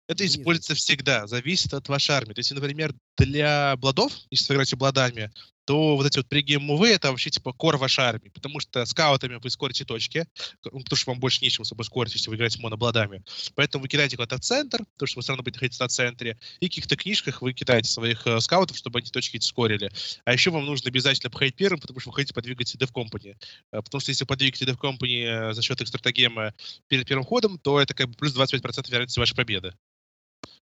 Это 0.09 0.26
используется 0.26 0.74
всегда, 0.74 1.26
зависит 1.26 1.72
от 1.72 1.89
вашей 1.89 2.12
армии. 2.12 2.35
То 2.35 2.41
есть, 2.41 2.53
например, 2.53 2.95
для 3.16 3.76
бладов, 3.76 4.12
если 4.30 4.49
вы 4.49 4.57
играете 4.57 4.76
бладами, 4.76 5.30
то 5.65 5.97
вот 5.97 6.07
эти 6.07 6.19
вот 6.19 6.29
пригейм-мувы 6.29 6.89
это 6.89 7.11
вообще 7.11 7.31
типа 7.31 7.53
кор 7.53 7.77
вашей 7.77 8.05
армии, 8.05 8.29
потому 8.29 8.61
что 8.61 8.85
скаутами 8.85 9.39
вы 9.43 9.51
скорите 9.51 9.85
точки, 9.85 10.27
ну, 10.65 10.81
потому 10.81 10.97
что 10.97 11.11
вам 11.11 11.21
больше 11.21 11.45
нечем 11.45 11.62
особо 11.62 11.83
скорить, 11.83 12.15
если 12.15 12.31
вы 12.31 12.37
играете 12.37 12.61
монобладами. 12.61 13.23
Поэтому 13.55 13.83
вы 13.83 13.89
кидаете 13.89 14.17
куда-то 14.17 14.39
центр, 14.39 14.85
потому 14.95 15.07
что 15.07 15.19
вы 15.19 15.23
все 15.23 15.33
равно 15.33 15.43
будете 15.43 15.57
находиться 15.57 15.83
на 15.83 15.89
центре, 15.89 16.39
и 16.61 16.67
в 16.67 16.69
каких-то 16.69 16.97
книжках 16.97 17.43
вы 17.43 17.53
кидаете 17.53 17.91
своих 17.91 18.27
э, 18.27 18.41
скаутов, 18.41 18.77
чтобы 18.77 18.99
они 18.99 19.09
точки 19.09 19.37
эти 19.37 19.47
скорили. 19.47 19.91
А 20.25 20.33
еще 20.33 20.51
вам 20.51 20.67
нужно 20.67 20.89
обязательно 20.89 21.31
походить 21.31 21.57
первым, 21.57 21.81
потому 21.81 22.01
что 22.01 22.11
вы 22.11 22.17
хотите 22.17 22.35
подвигать 22.35 22.75
Dev 22.75 22.93
Company. 22.93 23.37
Э, 23.73 23.83
Потому 23.83 24.01
что 24.01 24.11
если 24.11 24.25
вы 24.25 24.29
подвигаете 24.29 24.65
Dev 24.65 24.79
Company 24.79 25.25
э, 25.25 25.53
за 25.55 25.62
счет 25.62 25.81
их 25.81 25.89
стратегемы 25.89 26.53
перед 26.89 27.07
первым 27.07 27.25
ходом, 27.25 27.59
то 27.59 27.81
это 27.81 27.95
как 27.95 28.09
бы 28.09 28.15
плюс 28.15 28.37
25% 28.37 28.91
вероятности 28.91 29.19
вашей 29.19 29.37
победы. 29.37 29.75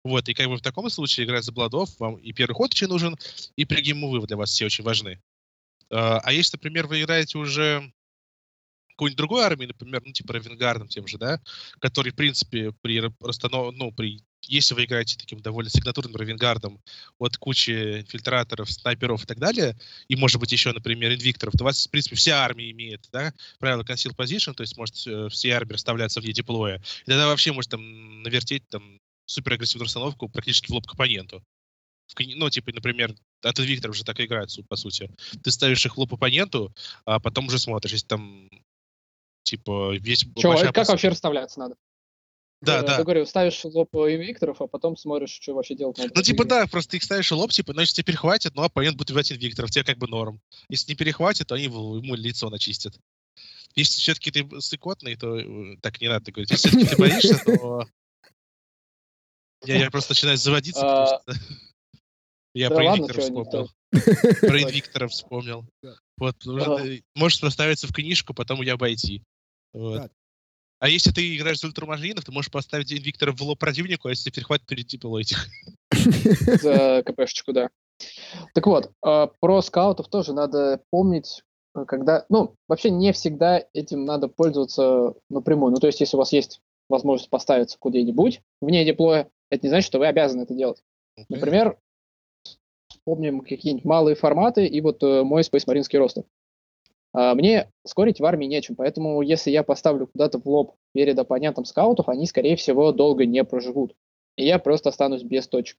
Вот, 0.04 0.30
и 0.30 0.34
как 0.34 0.48
бы 0.48 0.58
в 0.58 0.62
таком 0.62 0.90
случае, 0.90 1.26
играя 1.26 1.42
за 1.42 1.52
бладов, 1.52 1.90
вам 2.00 2.16
и 2.16 2.32
первый 2.32 2.54
ход 2.54 2.72
очень 2.72 2.88
нужен, 2.88 3.18
и 3.56 3.66
пригейм-мувы 3.66 4.26
для 4.28 4.38
вас 4.38 4.52
все 4.52 4.66
очень 4.66 4.84
важны. 4.84 5.22
А 5.92 6.20
а 6.20 6.32
если, 6.32 6.58
например, 6.58 6.88
вы 6.88 7.02
играете 7.02 7.38
уже 7.38 7.92
какой-нибудь 9.00 9.18
другой 9.18 9.44
армии, 9.44 9.66
например, 9.66 10.02
ну, 10.06 10.12
типа 10.12 10.34
Равенгардом 10.34 10.90
тем 10.90 11.08
же, 11.08 11.18
да, 11.18 11.42
который, 11.80 12.12
в 12.12 12.16
принципе, 12.16 12.74
при 12.82 13.00
ра- 13.00 13.14
расстанов... 13.22 13.74
ну, 13.76 13.92
при 13.92 14.22
если 14.44 14.74
вы 14.74 14.86
играете 14.86 15.18
таким 15.18 15.42
довольно 15.42 15.70
сигнатурным 15.70 16.16
Равенгардом 16.16 16.82
от 17.18 17.38
кучи 17.38 18.00
инфильтраторов, 18.00 18.72
снайперов 18.72 19.24
и 19.24 19.28
так 19.28 19.38
далее, 19.38 19.78
и, 20.08 20.16
может 20.16 20.40
быть, 20.40 20.52
еще, 20.52 20.72
например, 20.72 21.14
инвикторов, 21.14 21.54
то 21.58 21.64
у 21.64 21.66
вас, 21.66 21.88
в 21.88 21.92
принципе, 21.92 22.16
вся 22.16 22.44
армия 22.44 22.72
имеет, 22.72 23.08
да, 23.12 23.34
правило 23.60 23.84
conceal 23.84 24.16
position, 24.16 24.54
то 24.54 24.62
есть 24.62 24.78
может 24.78 24.96
э, 25.08 25.28
все 25.30 25.52
армии 25.52 25.74
расставляться 25.74 26.22
вне 26.22 26.32
диплоя. 26.32 26.78
И 26.78 27.06
тогда 27.06 27.28
вообще 27.28 27.52
может 27.52 27.72
там 27.72 28.24
навертеть 28.24 28.68
там 28.70 29.00
супер 29.30 29.54
агрессивную 29.54 29.86
расстановку 29.86 30.28
практически 30.28 30.68
в 30.68 30.74
лоб 30.74 30.88
к 30.88 30.94
оппоненту. 30.94 31.44
Ну, 32.18 32.50
типа, 32.50 32.72
например, 32.74 33.16
от 33.44 33.60
инвикторов 33.60 33.96
же 33.96 34.04
так 34.04 34.20
и 34.20 34.26
играют, 34.26 34.50
су- 34.50 34.64
по 34.64 34.76
сути. 34.76 35.12
Ты 35.44 35.52
ставишь 35.52 35.86
их 35.86 35.96
в 35.96 36.00
лоб 36.00 36.14
оппоненту, 36.14 36.74
а 37.06 37.20
потом 37.20 37.48
уже 37.48 37.60
смотришь, 37.60 37.92
если 37.92 38.08
там 38.08 38.50
типа 39.44 39.96
весь 39.98 40.22
Чё, 40.22 40.30
большая 40.34 40.58
как 40.58 40.70
опасность. 40.70 40.90
вообще 40.90 41.10
расставляться 41.10 41.60
надо? 41.60 41.76
Да, 42.62 42.80
Э, 42.80 42.86
да. 42.86 42.98
Ты 42.98 43.04
говорю, 43.04 43.26
ставишь 43.26 43.64
лоб 43.64 43.96
инвикторов, 43.96 44.62
а 44.62 44.68
потом 44.68 44.98
смотришь, 44.98 45.30
что 45.30 45.54
вообще 45.54 45.76
делать 45.76 45.98
надо. 45.98 46.12
Ну, 46.14 46.22
типа, 46.24 46.46
да, 46.46 46.66
просто 46.68 46.98
их 46.98 47.04
ставишь 47.04 47.32
лоб, 47.32 47.52
типа, 47.52 47.74
значит, 47.74 47.96
тебе 47.96 48.06
перехватит, 48.06 48.56
но 48.56 48.64
оппонент 48.64 48.98
будет 48.98 49.12
убивать 49.12 49.32
инвикторов, 49.32 49.70
тебе 49.70 49.86
как 49.86 49.98
бы 50.00 50.08
норм. 50.08 50.42
Если 50.68 50.92
не 50.92 50.96
перехватит, 50.98 51.48
то 51.48 51.56
они 51.56 51.66
ему 51.66 52.16
лицо 52.16 52.50
начистят. 52.50 53.00
Если 53.76 54.02
все-таки 54.02 54.32
ты 54.32 54.62
сыкотный, 54.62 55.16
то 55.16 55.38
э, 55.38 55.78
так 55.82 56.02
не 56.02 56.10
надо 56.10 56.32
говорить. 56.32 56.52
Если 56.52 56.70
все-таки 56.70 56.90
ты 56.90 56.98
боишься, 57.00 57.40
то... 57.46 57.88
Я, 59.66 59.78
я 59.78 59.92
просто 59.92 60.12
начинаю 60.12 60.38
заводиться, 60.38 60.82
потому 60.82 61.02
А, 61.02 61.22
что... 61.22 61.34
Я 62.56 62.70
да 62.70 62.76
про 62.76 62.86
ладно, 62.86 63.04
никто- 63.04 63.22
вспомнил. 63.22 63.70
Про 64.42 64.62
инвикторов 64.62 65.12
вспомнил. 65.12 65.66
Вот, 66.18 66.36
нужно- 66.46 67.00
можешь 67.16 67.40
проставиться 67.40 67.88
в 67.88 67.94
книжку, 67.94 68.34
потом 68.34 68.62
ее 68.62 68.74
обойти. 68.74 69.24
Вот. 69.74 70.12
А 70.80 70.88
если 70.88 71.12
ты 71.12 71.36
играешь 71.36 71.60
за 71.60 71.68
ультрамаринов, 71.68 72.24
ты 72.24 72.32
можешь 72.32 72.50
поставить 72.52 72.92
инвиктора 72.94 73.34
в 73.34 73.42
лоб 73.42 73.60
противнику, 73.60 74.08
а 74.08 74.12
если 74.12 74.32
перехватит, 74.32 74.66
перейти 74.66 74.98
было 74.98 75.20
этих. 75.20 75.46
за 75.92 77.04
КПшечку, 77.06 77.52
да. 77.54 77.70
Так 78.54 78.66
вот, 78.66 78.92
э, 79.06 79.28
про 79.42 79.62
скаутов 79.62 80.08
тоже 80.08 80.32
надо 80.34 80.82
помнить, 80.90 81.44
э, 81.76 81.84
когда, 81.86 82.26
ну, 82.30 82.56
вообще 82.70 82.92
не 82.92 83.12
всегда 83.12 83.62
этим 83.74 84.06
надо 84.06 84.30
пользоваться 84.30 85.16
напрямую. 85.30 85.74
Ну, 85.74 85.80
то 85.80 85.88
есть, 85.88 86.00
если 86.00 86.16
у 86.16 86.20
вас 86.20 86.32
есть 86.32 86.62
возможность 86.90 87.30
поставиться 87.30 87.78
куда-нибудь 87.78 88.42
вне 88.62 88.86
диплоя, 88.86 89.30
это 89.50 89.66
не 89.66 89.70
значит, 89.70 89.88
что 89.88 90.00
вы 90.00 90.08
обязаны 90.08 90.44
это 90.44 90.54
делать. 90.54 90.84
Например, 91.28 91.78
вспомним 92.88 93.42
какие-нибудь 93.42 93.86
малые 93.86 94.16
форматы 94.16 94.66
и 94.66 94.82
вот 94.82 95.04
э, 95.04 95.24
мой 95.24 95.42
Space 95.42 95.66
Marine 95.68 95.98
ростов. 95.98 96.26
А, 97.14 97.34
Мне 97.34 97.70
скорить 97.86 98.20
в 98.20 98.26
армии 98.26 98.46
нечем, 98.46 98.76
поэтому 98.76 99.22
если 99.22 99.52
я 99.52 99.64
поставлю 99.64 100.08
куда-то 100.08 100.40
в 100.40 100.48
лоб 100.48 100.76
перед 100.94 101.18
оппонентом 101.18 101.66
скаутов, 101.66 102.10
они, 102.10 102.26
скорее 102.26 102.56
всего, 102.56 102.92
долго 102.92 103.26
не 103.26 103.44
проживут. 103.44 103.96
И 104.38 104.46
я 104.46 104.60
просто 104.60 104.90
останусь 104.90 105.24
без 105.24 105.48
точек. 105.48 105.78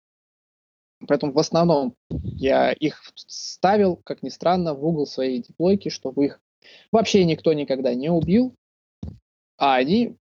Поэтому 1.07 1.33
в 1.33 1.39
основном 1.39 1.95
я 2.11 2.73
их 2.73 3.03
ставил, 3.15 3.97
как 3.97 4.23
ни 4.23 4.29
странно, 4.29 4.75
в 4.75 4.85
угол 4.85 5.07
своей 5.07 5.43
диплойки, 5.43 5.89
чтобы 5.89 6.27
их 6.27 6.41
вообще 6.93 7.25
никто 7.25 7.53
никогда 7.55 7.95
не 7.95 8.11
убил, 8.11 8.55
а 9.57 9.77
они 9.77 10.17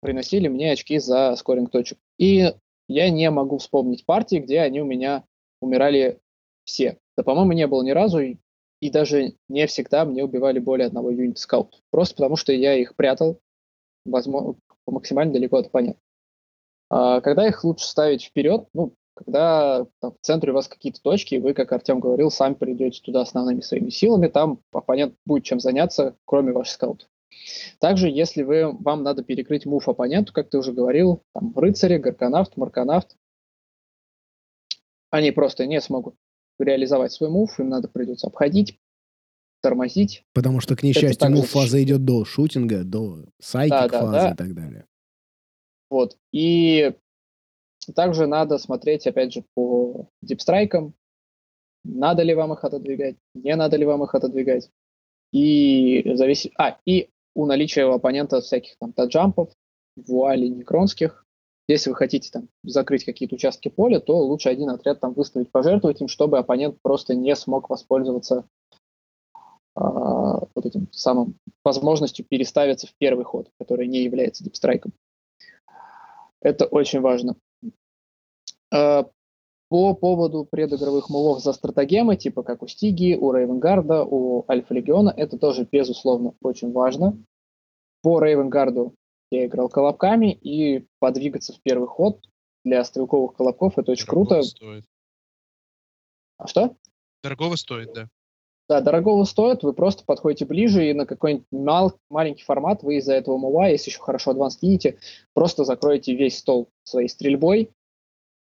приносили 0.00 0.48
мне 0.48 0.72
очки 0.72 0.98
за 0.98 1.34
скоринг 1.36 1.70
точек. 1.70 1.98
И 2.18 2.52
я 2.88 3.10
не 3.10 3.30
могу 3.30 3.58
вспомнить 3.58 4.06
партии, 4.06 4.36
где 4.36 4.60
они 4.60 4.80
у 4.80 4.84
меня 4.84 5.24
умирали 5.60 6.20
все. 6.64 6.98
Да, 7.16 7.22
по-моему, 7.22 7.52
не 7.52 7.66
было 7.66 7.82
ни 7.82 7.90
разу, 7.90 8.20
и, 8.20 8.90
даже 8.90 9.34
не 9.48 9.66
всегда 9.66 10.04
мне 10.04 10.24
убивали 10.24 10.58
более 10.58 10.86
одного 10.86 11.10
юнита 11.10 11.40
скаут. 11.40 11.82
Просто 11.90 12.16
потому, 12.16 12.36
что 12.36 12.52
я 12.52 12.74
их 12.74 12.96
прятал 12.96 13.38
возможно, 14.04 14.56
максимально 14.86 15.32
далеко 15.32 15.58
от 15.58 15.66
оппонента. 15.66 16.00
А 16.90 17.20
когда 17.20 17.46
их 17.46 17.64
лучше 17.64 17.86
ставить 17.86 18.24
вперед, 18.24 18.66
ну, 18.74 18.94
когда 19.14 19.86
там, 20.00 20.12
в 20.12 20.18
центре 20.20 20.52
у 20.52 20.54
вас 20.54 20.68
какие-то 20.68 21.00
точки, 21.02 21.36
и 21.36 21.38
вы, 21.38 21.54
как 21.54 21.72
Артем 21.72 22.00
говорил, 22.00 22.30
сами 22.30 22.54
придете 22.54 23.00
туда 23.02 23.22
основными 23.22 23.60
своими 23.60 23.90
силами, 23.90 24.28
там 24.28 24.60
оппонент 24.72 25.14
будет 25.24 25.44
чем 25.44 25.60
заняться, 25.60 26.16
кроме 26.24 26.52
ваших 26.52 26.74
скаутов. 26.74 27.08
Также, 27.78 28.08
если 28.08 28.42
вы, 28.42 28.72
вам 28.72 29.02
надо 29.02 29.22
перекрыть 29.22 29.66
мув 29.66 29.88
оппоненту, 29.88 30.32
как 30.32 30.50
ты 30.50 30.58
уже 30.58 30.72
говорил, 30.72 31.22
там 31.34 31.52
рыцари, 31.56 31.98
гарконавт, 31.98 32.56
марконавт, 32.56 33.16
они 35.10 35.30
просто 35.30 35.66
не 35.66 35.80
смогут 35.80 36.14
реализовать 36.58 37.12
свой 37.12 37.30
мув, 37.30 37.58
им 37.58 37.68
надо 37.68 37.88
придется 37.88 38.28
обходить, 38.28 38.78
тормозить. 39.62 40.24
Потому 40.32 40.60
что, 40.60 40.76
к 40.76 40.82
несчастью, 40.82 41.30
мув 41.30 41.48
фаза 41.48 41.82
идет 41.82 42.04
до 42.04 42.24
шутинга, 42.24 42.84
до 42.84 43.24
сайкик 43.40 43.70
Да, 43.70 43.88
да, 43.88 44.00
фазы 44.00 44.12
да. 44.12 44.30
и 44.32 44.36
так 44.36 44.54
далее. 44.54 44.86
Вот. 45.90 46.16
И 46.32 46.94
также 47.94 48.26
надо 48.26 48.58
смотреть, 48.58 49.06
опять 49.06 49.32
же, 49.32 49.44
по 49.54 50.08
дипстрайкам, 50.22 50.94
надо 51.84 52.22
ли 52.22 52.34
вам 52.34 52.52
их 52.52 52.64
отодвигать, 52.64 53.16
не 53.34 53.54
надо 53.56 53.76
ли 53.76 53.84
вам 53.84 54.04
их 54.04 54.14
отодвигать. 54.14 54.70
И 55.32 56.02
зависит... 56.14 56.52
А, 56.58 56.78
и 56.86 57.10
у 57.34 57.46
наличия 57.46 57.86
у 57.86 57.92
оппонента 57.92 58.40
всяких 58.40 58.76
там 58.78 58.92
таджампов, 58.92 59.50
вуалей 59.96 60.48
некронских, 60.48 61.24
если 61.68 61.90
вы 61.90 61.96
хотите 61.96 62.30
там 62.30 62.48
закрыть 62.64 63.04
какие-то 63.04 63.36
участки 63.36 63.68
поля, 63.68 64.00
то 64.00 64.18
лучше 64.18 64.48
один 64.48 64.70
отряд 64.70 65.00
там 65.00 65.12
выставить, 65.12 65.50
пожертвовать 65.50 66.00
им, 66.00 66.08
чтобы 66.08 66.38
оппонент 66.38 66.78
просто 66.82 67.14
не 67.14 67.34
смог 67.36 67.70
воспользоваться 67.70 68.44
а, 69.74 70.40
вот 70.54 70.66
этим 70.66 70.92
самым 70.92 71.36
возможностью 71.64 72.24
переставиться 72.24 72.86
в 72.86 72.94
первый 72.98 73.24
ход, 73.24 73.48
который 73.58 73.86
не 73.86 74.02
является 74.02 74.44
дипстрайком. 74.44 74.92
Это 76.40 76.66
очень 76.66 77.00
важно. 77.00 77.36
А, 78.72 79.08
по 79.72 79.94
поводу 79.94 80.44
предыгровых 80.44 81.08
мувов 81.08 81.40
за 81.40 81.54
стратегемы, 81.54 82.18
типа 82.18 82.42
как 82.42 82.62
у 82.62 82.66
Стиги, 82.66 83.16
у 83.18 83.32
Рейвенгарда, 83.32 84.04
у 84.04 84.44
Альфа 84.46 84.74
Легиона, 84.74 85.14
это 85.16 85.38
тоже, 85.38 85.66
безусловно, 85.72 86.34
очень 86.42 86.72
важно. 86.72 87.16
По 88.02 88.20
Рейвенгарду 88.20 88.94
я 89.30 89.46
играл 89.46 89.70
колобками, 89.70 90.30
и 90.30 90.86
подвигаться 90.98 91.54
в 91.54 91.60
первый 91.62 91.88
ход 91.88 92.22
для 92.66 92.84
стрелковых 92.84 93.34
колобков 93.34 93.78
это 93.78 93.92
очень 93.92 94.04
Дорогого 94.04 94.26
круто. 94.26 94.42
Стоит. 94.42 94.84
А 96.36 96.46
что? 96.48 96.76
Дорогого 97.22 97.56
стоит, 97.56 97.94
да. 97.94 98.08
Да, 98.68 98.82
дорогого 98.82 99.24
стоит, 99.24 99.62
вы 99.62 99.72
просто 99.72 100.04
подходите 100.04 100.44
ближе, 100.44 100.90
и 100.90 100.92
на 100.92 101.06
какой-нибудь 101.06 101.46
мал- 101.50 101.98
маленький 102.10 102.44
формат 102.44 102.82
вы 102.82 102.96
из-за 102.96 103.14
этого 103.14 103.38
мува, 103.38 103.68
если 103.68 103.88
еще 103.88 104.00
хорошо 104.00 104.32
адванс 104.32 104.58
кинете, 104.58 104.98
просто 105.32 105.64
закроете 105.64 106.14
весь 106.14 106.36
стол 106.36 106.68
своей 106.84 107.08
стрельбой, 107.08 107.70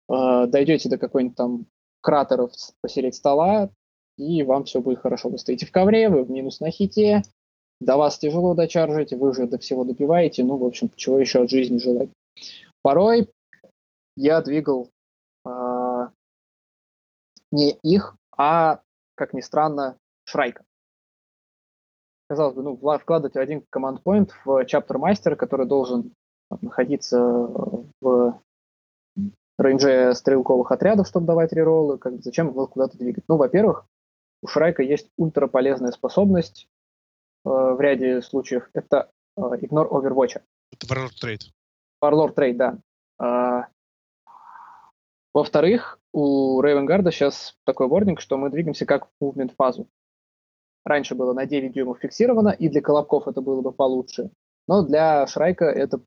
э, 0.10 0.48
дойдете 0.48 0.90
до 0.90 0.98
какой-нибудь 0.98 1.38
там 1.38 1.66
кратеров 2.02 2.52
посередине 2.82 3.14
стола, 3.14 3.70
и 4.18 4.44
вам 4.44 4.66
все 4.66 4.82
будет 4.82 5.00
хорошо. 5.00 5.30
Вы 5.30 5.38
стоите 5.38 5.66
в 5.66 5.72
ковре, 5.72 6.10
вы 6.10 6.24
в 6.24 6.30
минус 6.30 6.60
на 6.60 6.70
хите, 6.70 7.24
до 7.80 7.98
вас 7.98 8.18
тяжело 8.18 8.54
дочаржить, 8.54 9.14
вы 9.14 9.30
уже 9.30 9.48
до 9.48 9.58
всего 9.58 9.84
добиваете, 9.84 10.44
ну, 10.44 10.58
в 10.58 10.66
общем, 10.66 10.90
чего 10.96 11.20
еще 11.20 11.44
от 11.44 11.50
жизни 11.50 11.78
желать. 11.78 12.10
Порой 12.82 13.30
я 14.16 14.42
двигал 14.42 14.90
а, 15.46 16.12
не 17.52 17.72
их, 17.84 18.16
а, 18.38 18.82
как 19.16 19.34
ни 19.34 19.42
странно, 19.42 19.98
Шрайка. 20.26 20.64
Казалось 22.30 22.56
бы, 22.56 22.64
ну, 22.64 22.98
вкладывать 22.98 23.36
один 23.36 23.64
команд-поинт 23.70 24.34
в 24.46 24.66
чаптер 24.66 24.98
мастера, 24.98 25.36
который 25.36 25.68
должен 25.68 26.14
находиться 26.62 27.18
э, 27.18 27.84
в 28.02 28.42
рейнже 29.58 30.14
стрелковых 30.16 30.72
отрядов, 30.72 31.08
чтобы 31.08 31.28
давать 31.28 31.54
рероллы, 31.54 31.98
как 31.98 32.16
бы 32.16 32.22
зачем 32.22 32.50
его 32.50 32.68
куда-то 32.68 32.98
двигать? 32.98 33.24
Ну, 33.28 33.38
во-первых, 33.38 33.86
у 34.42 34.48
Шрайка 34.48 34.84
есть 34.84 35.10
ультра 35.18 35.48
полезная 35.48 35.92
способность 35.92 36.68
э, 37.46 37.50
в 37.50 37.80
ряде 37.80 38.22
случаев. 38.22 38.70
Это 38.74 39.12
э, 39.38 39.42
Ignore 39.42 39.90
Overwatch. 39.90 40.42
Это 40.72 40.88
Warlord 40.88 41.14
Trade. 41.24 41.42
Warlord 42.04 42.36
Trade, 42.36 42.56
да. 42.56 42.78
А, 43.20 43.68
Во-вторых, 45.34 46.00
у 46.12 46.62
Рейвенгарда 46.62 47.12
сейчас 47.12 47.56
такой 47.66 47.88
вординг, 47.88 48.20
что 48.20 48.38
мы 48.38 48.50
двигаемся 48.50 48.86
как 48.86 49.08
в 49.20 49.24
movement 49.24 49.54
фазу. 49.56 49.88
Раньше 50.86 51.16
было 51.16 51.34
на 51.34 51.46
9 51.46 51.72
дюймов 51.72 52.00
фиксировано, 52.00 52.50
и 52.50 52.68
для 52.68 52.82
колобков 52.82 53.28
это 53.28 53.40
было 53.40 53.62
бы 53.62 53.72
получше. 53.72 54.32
Но 54.68 54.82
для 54.84 55.26
Шрайка 55.28 55.66
это 55.66 56.02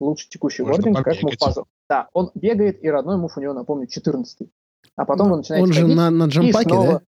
лучше 0.00 0.28
текущий 0.28 0.62
Можно 0.62 0.92
вординг, 0.92 1.04
как 1.04 1.38
фазу. 1.38 1.66
Да, 1.88 2.08
он 2.12 2.30
бегает, 2.34 2.82
и 2.82 2.88
родной 2.88 3.16
мув 3.16 3.36
у 3.36 3.40
него, 3.40 3.52
напомню, 3.54 3.86
14 3.86 4.48
А 4.96 5.04
потом 5.04 5.32
он 5.32 5.38
начинает 5.38 5.62
Он 5.64 5.72
же 5.72 5.86
на, 5.86 6.10
на 6.10 6.24
джампаке, 6.26 6.68
снова- 6.68 6.86
да? 6.86 6.92
На 6.92 6.98
Да, 6.98 7.04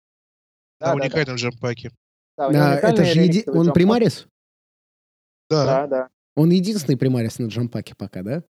да, 0.78 0.94
да. 0.94 1.02
уникальном 1.02 1.36
джампаке. 1.36 1.90
Да, 2.36 2.48
у 2.48 2.50
него 2.50 2.62
Да, 2.62 2.78
это 2.78 3.04
же 3.04 3.20
еди- 3.20 3.44
он 3.50 3.64
джамп. 3.64 3.74
примарис? 3.74 4.26
Да, 5.48 5.86
да. 5.86 6.08
Он 6.34 6.50
единственный 6.50 6.96
примарис 6.98 7.38
на 7.38 7.46
джампаке 7.46 7.94
пока, 7.96 8.22
да? 8.22 8.42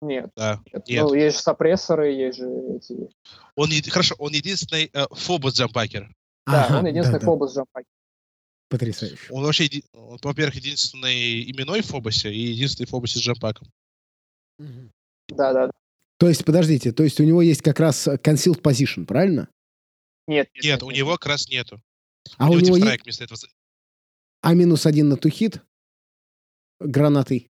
Нет, 0.00 0.30
Да. 0.36 0.60
нет. 0.86 1.02
Ну, 1.04 1.14
есть 1.14 1.36
же 1.38 1.42
сопрессоры, 1.42 2.10
есть 2.12 2.38
же 2.38 2.46
эти... 2.76 3.08
Он, 3.56 3.68
хорошо, 3.90 4.14
он 4.18 4.32
единственный 4.32 4.90
э, 4.92 5.06
фобос 5.12 5.54
джампакер. 5.54 6.10
Да, 6.46 6.64
Ага, 6.66 6.78
он 6.80 6.86
единственный 6.86 7.20
да-да. 7.20 7.26
фобос 7.26 7.54
джампаки. 7.54 7.86
Потрясающе. 8.68 9.28
Он 9.30 9.44
вообще, 9.44 9.68
он, 9.94 10.18
во-первых, 10.22 10.56
единственный 10.56 11.50
именной 11.50 11.80
в 11.82 11.86
фобосе 11.86 12.32
и 12.32 12.38
единственный 12.38 12.86
в 12.86 12.90
фобосе 12.90 13.18
с 13.18 13.22
джампаком. 13.22 13.68
Да, 14.58 15.52
да, 15.52 15.66
да. 15.66 15.70
То 16.18 16.28
есть, 16.28 16.44
подождите, 16.44 16.92
то 16.92 17.02
есть 17.02 17.18
у 17.20 17.24
него 17.24 17.42
есть 17.42 17.62
как 17.62 17.80
раз 17.80 18.06
concealed 18.06 18.62
position, 18.62 19.04
правильно? 19.04 19.48
Нет, 20.26 20.48
Нет, 20.62 20.82
у 20.82 20.90
него 20.90 21.14
как 21.18 21.26
раз 21.26 21.48
нету. 21.48 21.80
А 22.38 22.48
у 22.48 22.52
у 22.54 22.60
него 22.60 22.76
него 22.78 22.88
есть 22.88 23.02
вместо 23.04 23.24
этого. 23.24 23.38
А 24.42 24.54
минус 24.54 24.86
один 24.86 25.08
на 25.08 25.16
тухит 25.16 25.62
гранатой. 26.80 27.48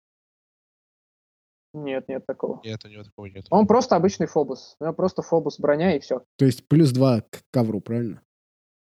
Нет, 1.73 2.09
нет 2.09 2.27
такого. 2.27 2.61
Нет, 2.65 2.85
у 2.85 2.89
него 2.89 3.05
такого 3.05 3.27
нет. 3.27 3.47
Он 3.51 3.67
просто 3.67 3.97
обычный 3.97 4.27
фобус. 4.27 4.77
У 4.81 4.85
него 4.85 4.93
просто 4.95 5.23
фобус 5.23 5.59
броня 5.59 5.97
и 5.97 6.01
все. 6.01 6.25
То 6.37 6.45
есть 6.45 6.67
плюс 6.67 6.91
два 6.91 7.21
к 7.23 7.43
ковру, 7.53 7.81
правильно? 7.81 8.23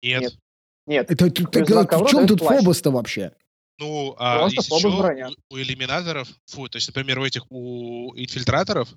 Нет. 0.02 0.22
нет. 0.22 0.34
Нет, 0.88 1.12
Это, 1.12 1.26
Плюс 1.30 1.47
это- 1.54 1.66
два 1.86 2.04
в 2.06 2.10
чем 2.10 2.28
тут 2.28 2.39
плащ. 2.39 2.60
фобос-то 2.60 2.91
вообще? 2.91 3.36
Ну, 3.82 4.16
а 4.20 4.48
еще 4.48 4.96
броня. 4.96 5.32
у, 5.50 5.58
иллюминаторов, 5.58 6.30
фу, 6.46 6.70
то 6.70 6.78
есть, 6.78 6.88
например, 6.88 7.18
у 7.18 7.26
этих, 7.26 7.52
у 7.52 8.14
инфильтраторов, 8.16 8.94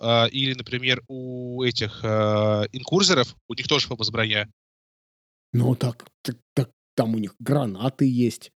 а, 0.00 0.26
или, 0.26 0.54
например, 0.54 1.04
у 1.06 1.62
этих 1.62 2.00
а, 2.02 2.64
инкурсоров, 2.72 3.36
у 3.46 3.54
них 3.54 3.68
тоже 3.68 3.86
фобос 3.86 4.10
броня. 4.10 4.48
Ну 5.52 5.76
так, 5.76 6.04
так, 6.22 6.36
так 6.52 6.70
там 6.96 7.14
у 7.14 7.18
них 7.18 7.36
гранаты 7.38 8.10
есть. 8.10 8.50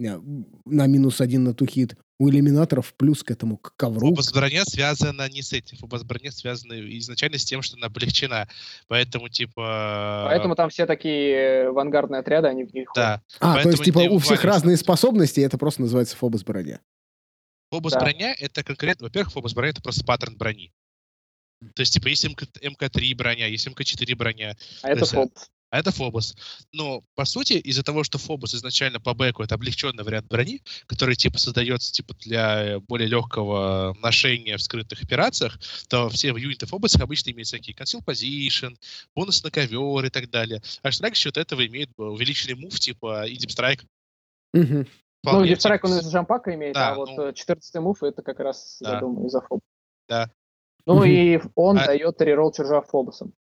Не, 0.00 0.18
На 0.64 0.86
минус 0.86 1.20
один 1.20 1.44
на 1.44 1.52
тухит. 1.52 1.94
У 2.18 2.30
иллюминаторов 2.30 2.94
плюс 2.94 3.22
к 3.22 3.30
этому 3.30 3.58
к 3.58 3.76
ковру. 3.76 4.08
Фобос 4.08 4.32
броня 4.32 4.64
связана 4.64 5.28
не 5.28 5.42
с 5.42 5.52
этим. 5.52 5.76
Фобос 5.76 6.04
броня 6.04 6.32
связана 6.32 6.72
изначально 6.98 7.36
с 7.36 7.44
тем, 7.44 7.60
что 7.60 7.76
она 7.76 7.88
облегчена. 7.88 8.48
Поэтому, 8.88 9.28
типа... 9.28 10.24
поэтому 10.26 10.54
там 10.54 10.70
все 10.70 10.86
такие 10.86 11.68
авангардные 11.68 12.20
отряды, 12.20 12.48
они 12.48 12.64
в 12.64 12.72
них 12.72 12.88
ходят. 12.88 12.96
Да. 12.96 13.22
А, 13.40 13.48
то 13.48 13.54
поэтому 13.56 13.72
есть, 13.72 13.84
типа, 13.84 13.98
у 14.10 14.18
всех 14.18 14.42
разные 14.44 14.78
способности, 14.78 15.40
и 15.40 15.42
это 15.42 15.58
просто 15.58 15.82
называется 15.82 16.16
фобос 16.16 16.44
броня. 16.44 16.80
Фобос 17.70 17.92
Да. 17.92 18.00
броня 18.00 18.34
это 18.38 18.64
конкретно, 18.64 19.08
во-первых, 19.08 19.34
фобос 19.34 19.52
броня 19.52 19.72
это 19.72 19.82
просто 19.82 20.02
паттерн 20.04 20.34
брони. 20.36 20.72
То 21.74 21.80
есть, 21.80 21.92
типа, 21.92 22.08
есть 22.08 22.24
МК, 22.24 22.46
МК3 22.62 23.14
броня, 23.16 23.46
есть 23.48 23.66
МК4 23.66 24.16
броня, 24.16 24.56
А 24.82 24.88
это 24.88 25.00
есть, 25.00 25.12
фобус. 25.12 25.50
А 25.70 25.78
это 25.78 25.92
фобос. 25.92 26.34
Но, 26.72 27.02
по 27.14 27.24
сути, 27.24 27.54
из-за 27.54 27.82
того, 27.82 28.02
что 28.04 28.18
фобос 28.18 28.54
изначально 28.54 29.00
по 29.00 29.14
бэку 29.14 29.42
это 29.42 29.54
облегченный 29.54 30.02
вариант 30.04 30.26
брони, 30.26 30.62
который, 30.86 31.14
типа, 31.14 31.38
создается, 31.38 31.92
типа, 31.92 32.14
для 32.20 32.62
э, 32.64 32.78
более 32.80 33.08
легкого 33.08 33.96
ношения 34.00 34.56
в 34.56 34.62
скрытых 34.62 35.02
операциях, 35.02 35.58
то 35.88 36.08
все 36.08 36.28
юниты 36.28 36.66
фобоса 36.66 37.02
обычно 37.02 37.30
имеют 37.30 37.46
всякие 37.48 37.74
conceal 37.76 38.04
position, 38.04 38.76
бонус 39.14 39.42
на 39.44 39.50
cover 39.50 40.04
и 40.04 40.10
так 40.10 40.28
далее. 40.30 40.60
А 40.82 40.90
Shrike 40.90 41.08
за 41.08 41.14
счет 41.14 41.36
этого 41.36 41.64
имеет 41.66 41.90
э, 41.98 42.02
увеличенный 42.02 42.54
move, 42.56 42.78
типа, 42.78 43.26
и 43.26 43.36
deep 43.36 43.53
strike. 43.53 43.84
Мгм. 44.52 44.86
Ну, 45.22 45.46
deep 45.46 45.61
strike 45.61 45.84
он 45.84 45.98
из 45.98 46.10
jump 46.10 46.30
pack 46.30 46.49
а 46.49 46.54
имеет, 46.54 46.74
Да, 46.74 46.92
а 46.92 46.94
вот 46.94 47.10
ну- 47.16 47.26
э, 47.28 47.32
14 47.34 47.76
move 47.80 48.02
это 48.02 48.22
как 48.22 48.40
раз, 48.40 48.78
я 48.80 48.92
Да. 48.92 49.00
думаю, 49.00 49.26
из-за 49.28 49.40
фобоса. 49.42 49.64
Да. 50.08 50.30
Ну 50.86 50.94
Мгм. 50.96 51.04
и 51.04 51.40
он 51.54 51.78
А- 51.78 51.86
дает 51.86 52.20
reroll 52.22 52.50
charge 52.52 52.80
а 52.82 52.88
фобосам. 52.88 53.34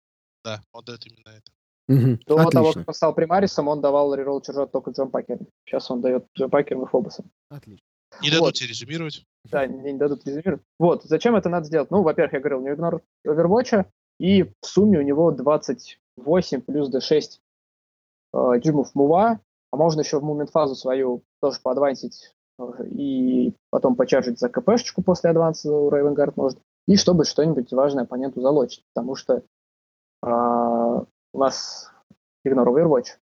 Да, 0.45 0.61
он 0.73 0.85
дает 0.85 1.07
именно 1.07 1.29
это. 1.37 1.51
Мгм. 1.89 2.21
До 2.27 2.37
того, 2.37 2.69
Отлично. 2.69 2.83
как 2.83 2.89
он 2.89 2.95
стал 2.95 3.15
примарисом, 3.15 3.69
он 3.69 3.81
давал 3.81 4.15
reroll 4.15 4.43
charge 4.43 4.63
а 4.63 4.67
только 4.67 4.91
jump 4.91 5.08
packer 5.08 5.34
ам. 5.34 5.47
Сейчас 5.65 5.91
он 5.91 6.03
дает 6.03 6.27
jump 6.37 6.53
packer 6.53 6.77
ам 6.77 6.85
и 6.85 6.87
фобосам. 6.87 7.31
Отлично. 7.49 7.85
Не 8.23 8.31
Вот. 8.31 8.39
дадут 8.39 8.55
тебе 8.55 8.69
резюмировать. 8.69 9.25
Да, 9.51 9.67
не, 9.67 9.93
не 9.93 9.99
дадут 9.99 10.27
резюмировать. 10.27 10.63
Вот, 10.79 11.05
зачем 11.05 11.35
это 11.37 11.49
надо 11.49 11.67
сделать? 11.67 11.91
Ну, 11.91 12.03
во-первых, 12.03 12.35
я 12.35 12.41
говорил, 12.41 12.59
у 12.59 12.63
него 12.63 12.75
игнор 12.75 13.03
Overwatch, 13.27 13.87
и 14.21 14.43
в 14.43 14.53
сумме 14.63 14.99
у 14.99 15.03
него 15.03 15.31
28 15.31 16.61
плюс 16.63 16.95
D6 16.95 17.21
э, 18.35 18.61
дюймов 18.61 18.95
мува, 18.95 19.41
а 19.71 19.77
можно 19.77 20.01
еще 20.01 20.19
в 20.19 20.25
момент 20.25 20.51
фазу 20.51 20.75
свою 20.75 21.23
тоже 21.41 21.61
поадвансить 21.63 22.35
э, 22.59 22.65
и 22.91 23.55
потом 23.71 23.97
почаржить 23.97 24.39
за 24.39 24.49
КПшечку 24.49 25.03
после 25.03 25.31
адванса 25.31 25.73
у 25.73 25.91
Рейвенгард 25.91 26.37
может, 26.37 26.59
и 26.87 26.97
чтобы 26.97 27.25
что-нибудь 27.25 27.73
важное 27.73 28.05
оппоненту 28.05 28.41
залочить, 28.41 28.85
потому 28.93 29.15
что 29.15 29.43
э, 30.27 31.05
у 31.39 31.41
нас 31.41 31.93
игнор 32.45 32.69
Overwatch, 32.69 33.17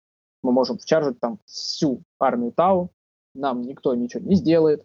мы 0.42 0.52
можем 0.52 0.76
вчаржить 0.76 1.18
там 1.18 1.38
всю 1.46 2.02
армию 2.18 2.52
Тау, 2.52 2.92
нам 3.34 3.62
никто 3.62 3.94
ничего 3.94 4.22
не 4.22 4.34
сделает, 4.34 4.84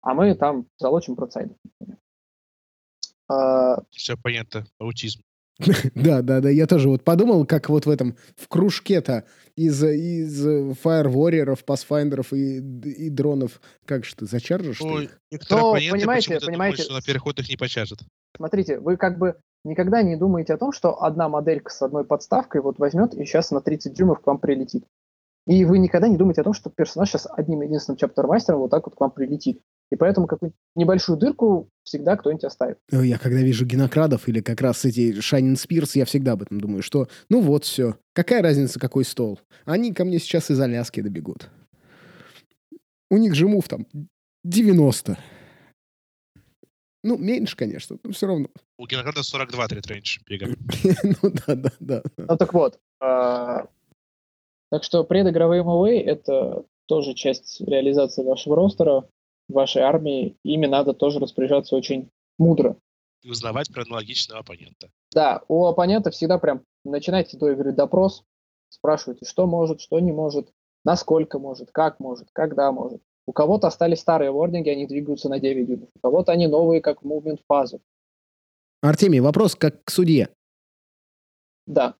а 0.00 0.14
мы 0.14 0.34
там 0.34 0.66
залочим 0.76 1.14
например. 1.16 1.98
А, 3.28 3.76
Все 3.90 4.16
понятно. 4.16 4.66
Аутизм. 4.80 5.22
Да, 5.94 6.22
да, 6.22 6.40
да. 6.40 6.50
Я 6.50 6.66
тоже 6.66 6.88
вот 6.88 7.04
подумал, 7.04 7.46
как 7.46 7.68
вот 7.68 7.86
в 7.86 7.90
этом, 7.90 8.16
в 8.36 8.48
кружке-то 8.48 9.24
из, 9.54 9.80
из 9.84 10.44
Fire 10.44 11.06
Warrior'ов, 11.06 11.64
Pathfinder'ов 11.64 12.32
и, 12.32 12.56
и 12.58 13.08
дронов, 13.08 13.60
как 13.84 14.04
же 14.04 14.16
ты 14.16 14.26
зачаржишь 14.26 14.78
ты 14.78 14.84
Ой, 14.84 15.04
их? 15.04 15.20
некоторые 15.30 15.64
Ну, 15.64 15.72
понимаете, 15.72 16.40
понимаете, 16.40 16.50
думают, 16.50 16.80
что 16.80 16.92
на 16.94 17.02
переход 17.02 17.38
их 17.38 17.48
не 17.48 17.56
почажет. 17.56 18.00
Смотрите, 18.36 18.80
вы 18.80 18.96
как 18.96 19.18
бы 19.18 19.36
никогда 19.64 20.02
не 20.02 20.16
думаете 20.16 20.54
о 20.54 20.58
том, 20.58 20.72
что 20.72 21.02
одна 21.02 21.28
моделька 21.28 21.70
с 21.70 21.82
одной 21.82 22.04
подставкой 22.04 22.60
вот 22.60 22.78
возьмет 22.78 23.14
и 23.14 23.24
сейчас 23.24 23.50
на 23.50 23.60
30 23.60 23.92
дюймов 23.92 24.20
к 24.20 24.26
вам 24.26 24.38
прилетит. 24.38 24.84
И 25.46 25.64
вы 25.64 25.78
никогда 25.78 26.06
не 26.06 26.16
думаете 26.16 26.42
о 26.42 26.44
том, 26.44 26.52
что 26.52 26.70
персонаж 26.70 27.10
сейчас 27.10 27.26
одним 27.28 27.62
единственным 27.62 27.96
чаптер-мастером 27.96 28.60
вот 28.60 28.70
так 28.70 28.86
вот 28.86 28.94
к 28.94 29.00
вам 29.00 29.10
прилетит. 29.10 29.60
И 29.90 29.96
поэтому 29.96 30.26
какую-нибудь 30.28 30.56
небольшую 30.76 31.18
дырку 31.18 31.68
всегда 31.82 32.16
кто-нибудь 32.16 32.44
оставит. 32.44 32.78
Я 32.90 33.18
когда 33.18 33.40
вижу 33.40 33.66
генокрадов 33.66 34.28
или 34.28 34.40
как 34.40 34.60
раз 34.60 34.84
эти 34.84 35.20
Шайнин 35.20 35.56
Спирс, 35.56 35.96
я 35.96 36.04
всегда 36.04 36.32
об 36.32 36.42
этом 36.42 36.60
думаю, 36.60 36.82
что 36.82 37.08
ну 37.28 37.40
вот 37.40 37.64
все. 37.64 37.96
Какая 38.14 38.40
разница, 38.40 38.78
какой 38.78 39.04
стол? 39.04 39.40
Они 39.64 39.92
ко 39.92 40.04
мне 40.04 40.18
сейчас 40.20 40.50
из 40.50 40.60
Аляски 40.60 41.00
добегут. 41.00 41.50
У 43.10 43.16
них 43.16 43.34
же 43.34 43.48
мув 43.48 43.68
там 43.68 43.86
90. 44.44 45.18
Ну, 47.02 47.18
меньше, 47.18 47.56
конечно, 47.56 47.98
но 48.02 48.12
все 48.12 48.26
равно. 48.26 48.48
У 48.78 48.86
Генограда 48.86 49.22
42 49.22 49.68
трит 49.68 49.86
рейндж 49.88 50.18
бега. 50.26 50.46
ну 51.02 51.30
да, 51.46 51.54
да, 51.54 51.70
да. 51.80 52.02
Ну 52.16 52.36
так 52.36 52.54
вот. 52.54 52.78
А, 53.00 53.66
так 54.70 54.84
что 54.84 55.02
предыгровые 55.02 55.62
МВ— 55.62 56.06
это 56.06 56.64
тоже 56.86 57.14
часть 57.14 57.60
реализации 57.60 58.22
вашего 58.22 58.56
ростера, 58.56 59.08
вашей 59.48 59.82
армии. 59.82 60.36
Ими 60.44 60.66
надо 60.66 60.94
тоже 60.94 61.18
распоряжаться 61.18 61.74
очень 61.74 62.10
мудро. 62.38 62.76
И 63.22 63.30
узнавать 63.30 63.72
про 63.72 63.82
аналогичного 63.82 64.40
оппонента. 64.40 64.90
Да, 65.12 65.42
у 65.48 65.66
оппонента 65.66 66.10
всегда 66.10 66.38
прям 66.38 66.62
начинайте 66.84 67.36
до 67.36 67.50
игры 67.52 67.72
допрос, 67.72 68.24
спрашивайте, 68.68 69.26
что 69.26 69.46
может, 69.46 69.80
что 69.80 69.98
не 70.00 70.12
может, 70.12 70.48
насколько 70.84 71.38
может, 71.38 71.70
как 71.70 72.00
может, 72.00 72.28
когда 72.32 72.72
может. 72.72 73.02
У 73.26 73.32
кого-то 73.32 73.68
остались 73.68 74.00
старые 74.00 74.30
вординги, 74.30 74.68
они 74.68 74.86
двигаются 74.86 75.28
на 75.28 75.38
9 75.38 75.66
дюймов. 75.66 75.88
У 75.94 76.00
кого-то 76.00 76.32
они 76.32 76.48
новые, 76.48 76.80
как 76.80 77.02
movement 77.02 77.40
фазу. 77.46 77.80
Артемий, 78.82 79.20
вопрос 79.20 79.54
как 79.54 79.84
к 79.84 79.90
судье. 79.90 80.28
Да. 81.66 81.94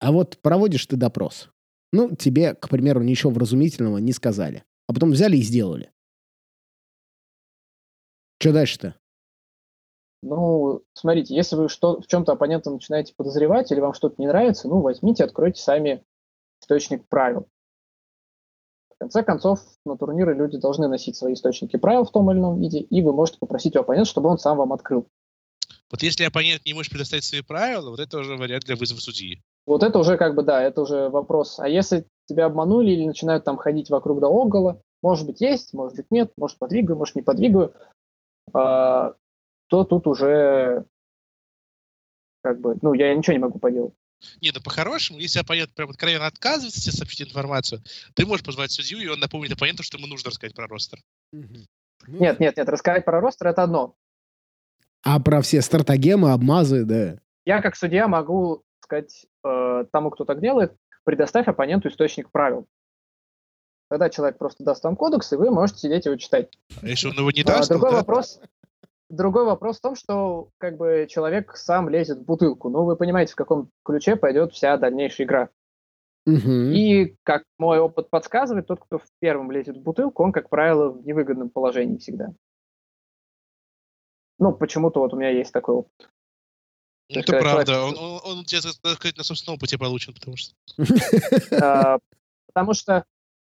А 0.00 0.12
вот 0.12 0.38
проводишь 0.42 0.84
ты 0.86 0.96
допрос. 0.96 1.48
Ну, 1.92 2.14
тебе, 2.14 2.54
к 2.54 2.68
примеру, 2.68 3.02
ничего 3.02 3.32
вразумительного 3.32 3.98
не 3.98 4.12
сказали. 4.12 4.64
А 4.86 4.92
потом 4.92 5.12
взяли 5.12 5.38
и 5.38 5.42
сделали. 5.42 5.90
Что 8.38 8.52
дальше-то? 8.52 8.94
Ну, 10.22 10.82
смотрите, 10.92 11.34
если 11.34 11.56
вы 11.56 11.68
что, 11.68 12.00
в 12.00 12.06
чем-то 12.06 12.32
оппонента 12.32 12.70
начинаете 12.70 13.14
подозревать 13.16 13.70
или 13.72 13.80
вам 13.80 13.94
что-то 13.94 14.16
не 14.18 14.26
нравится, 14.26 14.68
ну, 14.68 14.80
возьмите, 14.80 15.24
откройте 15.24 15.62
сами 15.62 16.04
источник 16.60 17.06
правил. 17.08 17.48
В 18.96 18.98
конце 19.00 19.22
концов, 19.22 19.60
на 19.84 19.96
турниры 19.98 20.34
люди 20.34 20.56
должны 20.56 20.88
носить 20.88 21.16
свои 21.16 21.34
источники 21.34 21.76
правил 21.76 22.04
в 22.04 22.10
том 22.10 22.30
или 22.30 22.38
ином 22.38 22.58
виде, 22.58 22.80
и 22.80 23.02
вы 23.02 23.12
можете 23.12 23.38
попросить 23.38 23.76
у 23.76 23.80
оппонента, 23.80 24.08
чтобы 24.08 24.30
он 24.30 24.38
сам 24.38 24.56
вам 24.56 24.72
открыл. 24.72 25.06
Вот 25.90 26.02
если 26.02 26.24
оппонент 26.24 26.64
не 26.64 26.72
может 26.72 26.90
предоставить 26.90 27.24
свои 27.24 27.42
правила, 27.42 27.90
вот 27.90 28.00
это 28.00 28.18
уже 28.18 28.36
вариант 28.36 28.64
для 28.64 28.74
вызова 28.74 28.98
судьи. 28.98 29.42
Вот 29.66 29.82
это 29.82 29.98
уже 29.98 30.16
как 30.16 30.34
бы, 30.34 30.42
да, 30.42 30.62
это 30.62 30.80
уже 30.80 31.10
вопрос. 31.10 31.58
А 31.58 31.68
если 31.68 32.06
тебя 32.26 32.46
обманули 32.46 32.90
или 32.90 33.06
начинают 33.06 33.44
там 33.44 33.58
ходить 33.58 33.90
вокруг 33.90 34.20
да 34.20 34.28
около, 34.28 34.80
может 35.02 35.26
быть 35.26 35.40
есть, 35.40 35.74
может 35.74 35.96
быть 35.96 36.06
нет, 36.10 36.32
может 36.36 36.58
подвигаю, 36.58 36.98
может 36.98 37.16
не 37.16 37.22
подвигаю, 37.22 37.74
а, 38.52 39.14
то 39.68 39.84
тут 39.84 40.06
уже 40.06 40.86
как 42.42 42.60
бы, 42.60 42.78
ну, 42.80 42.94
я 42.94 43.14
ничего 43.14 43.34
не 43.34 43.40
могу 43.40 43.58
поделать. 43.58 43.94
Не, 44.40 44.50
ну 44.52 44.60
по-хорошему, 44.60 45.18
если 45.18 45.40
оппонент 45.40 45.74
прям 45.74 45.90
откровенно 45.90 46.26
отказывается 46.26 46.80
тебе 46.80 46.92
сообщить 46.92 47.28
информацию, 47.28 47.82
ты 48.14 48.26
можешь 48.26 48.44
позвать 48.44 48.70
судью, 48.70 48.98
и 49.00 49.06
он 49.06 49.20
напомнит 49.20 49.52
оппоненту, 49.52 49.82
что 49.82 49.98
ему 49.98 50.06
нужно 50.06 50.30
рассказать 50.30 50.54
про 50.54 50.66
ростер. 50.66 51.00
Угу. 51.32 51.66
Нет, 52.08 52.40
нет, 52.40 52.56
нет, 52.56 52.68
рассказать 52.68 53.04
про 53.04 53.20
ростер 53.20 53.48
это 53.48 53.62
одно. 53.62 53.94
А 55.02 55.20
про 55.20 55.40
все 55.42 55.60
стратагемы, 55.62 56.32
обмазы, 56.32 56.84
да. 56.84 57.18
Я 57.44 57.62
как 57.62 57.76
судья 57.76 58.08
могу 58.08 58.64
сказать 58.80 59.26
э, 59.44 59.84
тому, 59.92 60.10
кто 60.10 60.24
так 60.24 60.40
делает, 60.40 60.74
предоставь 61.04 61.48
оппоненту 61.48 61.88
источник 61.88 62.30
правил. 62.30 62.66
Тогда 63.88 64.10
человек 64.10 64.38
просто 64.38 64.64
даст 64.64 64.82
вам 64.82 64.96
кодекс, 64.96 65.32
и 65.32 65.36
вы 65.36 65.50
можете 65.50 65.80
сидеть 65.80 66.06
его 66.06 66.16
читать. 66.16 66.50
А 66.82 66.86
если 66.86 67.08
он 67.08 67.14
его 67.14 67.30
не 67.30 67.44
даст, 67.44 67.70
а, 67.70 67.74
другой 67.74 67.92
да? 67.92 67.96
вопрос, 67.98 68.40
другой 69.08 69.44
вопрос 69.44 69.78
в 69.78 69.82
том, 69.82 69.94
что 69.94 70.50
как 70.58 70.76
бы 70.76 71.06
человек 71.08 71.56
сам 71.56 71.88
лезет 71.88 72.18
в 72.18 72.24
бутылку. 72.24 72.68
Ну, 72.68 72.84
вы 72.84 72.96
понимаете, 72.96 73.32
в 73.32 73.36
каком 73.36 73.70
ключе 73.84 74.16
пойдет 74.16 74.52
вся 74.52 74.76
дальнейшая 74.76 75.26
игра. 75.26 75.48
Угу. 76.26 76.50
И, 76.50 77.16
как 77.22 77.44
мой 77.58 77.78
опыт 77.78 78.10
подсказывает, 78.10 78.66
тот, 78.66 78.80
кто 78.80 78.98
в 78.98 79.06
первом 79.20 79.52
лезет 79.52 79.76
в 79.76 79.82
бутылку, 79.82 80.24
он, 80.24 80.32
как 80.32 80.48
правило, 80.48 80.90
в 80.90 81.06
невыгодном 81.06 81.50
положении 81.50 81.98
всегда. 81.98 82.32
Ну, 84.38 84.52
почему-то 84.52 85.00
вот 85.00 85.14
у 85.14 85.16
меня 85.16 85.30
есть 85.30 85.52
такой 85.52 85.76
опыт. 85.76 86.10
Ну, 87.08 87.20
это 87.20 87.38
правда. 87.38 87.72
Человек... 87.72 87.98
Он, 87.98 88.04
он, 88.04 88.38
он, 88.38 88.44
тебе, 88.44 88.60
так 88.82 88.94
сказать, 88.94 89.16
на 89.16 89.22
собственном 89.22 89.56
опыте 89.56 89.78
получен, 89.78 90.14
потому 90.14 90.36
что... 90.36 90.54
А, 91.62 91.98
потому 92.48 92.74
что, 92.74 93.04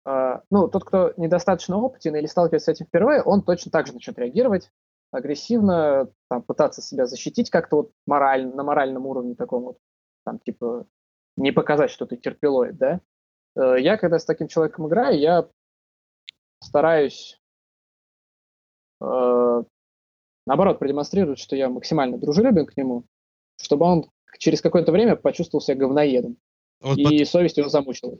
а, 0.06 0.42
ну, 0.50 0.68
тот, 0.68 0.84
кто 0.84 1.12
недостаточно 1.18 1.76
опытен 1.76 2.16
или 2.16 2.26
сталкивается 2.26 2.72
с 2.72 2.74
этим 2.74 2.86
впервые, 2.86 3.22
он 3.22 3.42
точно 3.42 3.70
так 3.70 3.86
же 3.86 3.92
начнет 3.92 4.18
реагировать 4.18 4.70
агрессивно, 5.12 6.10
там, 6.28 6.42
пытаться 6.42 6.82
себя 6.82 7.06
защитить 7.06 7.50
как-то 7.50 7.76
вот 7.76 7.92
морально, 8.06 8.54
на 8.56 8.64
моральном 8.64 9.06
уровне 9.06 9.36
таком 9.36 9.62
вот, 9.62 9.78
там, 10.24 10.38
типа, 10.40 10.86
не 11.36 11.52
показать, 11.52 11.90
что 11.90 12.06
ты 12.06 12.16
терпилоид, 12.16 12.76
да. 12.76 13.00
Э, 13.54 13.76
я, 13.78 13.96
когда 13.98 14.18
с 14.18 14.24
таким 14.24 14.48
человеком 14.48 14.88
играю, 14.88 15.18
я 15.18 15.48
стараюсь 16.60 17.38
э, 19.02 19.62
наоборот 20.46 20.78
продемонстрировать, 20.78 21.38
что 21.38 21.56
я 21.56 21.68
максимально 21.68 22.18
дружелюбен 22.18 22.66
к 22.66 22.76
нему, 22.76 23.04
чтобы 23.60 23.86
он 23.86 24.10
через 24.38 24.62
какое-то 24.62 24.92
время 24.92 25.16
почувствовал 25.16 25.60
себя 25.60 25.76
говноедом. 25.76 26.38
Вот 26.80 26.98
и 26.98 27.18
под... 27.18 27.28
совесть 27.28 27.58
его 27.58 27.68
замучила. 27.68 28.18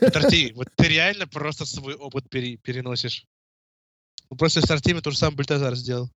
Подожди, 0.00 0.52
вот 0.56 0.68
ты 0.74 0.88
реально 0.88 1.28
просто 1.28 1.64
свой 1.66 1.94
опыт 1.94 2.28
пере- 2.28 2.56
переносишь. 2.56 3.26
Просто 4.36 4.60
с 4.60 4.70
Артемием 4.70 5.02
то 5.02 5.10
же 5.10 5.18
самое 5.18 5.36
Бальтазар 5.36 5.74
сделал. 5.74 6.08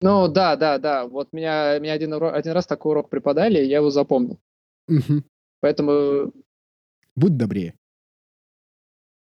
Ну, 0.00 0.28
да, 0.28 0.56
да, 0.56 0.78
да. 0.78 1.06
Вот 1.06 1.32
меня, 1.32 1.78
меня 1.78 1.92
один, 1.92 2.12
урок, 2.12 2.34
один 2.34 2.52
раз 2.52 2.66
такой 2.66 2.92
урок 2.92 3.10
преподали, 3.10 3.64
я 3.64 3.78
его 3.78 3.90
запомнил. 3.90 4.38
Угу. 4.88 5.24
Поэтому... 5.60 6.32
Будь 7.16 7.36
добрее. 7.36 7.74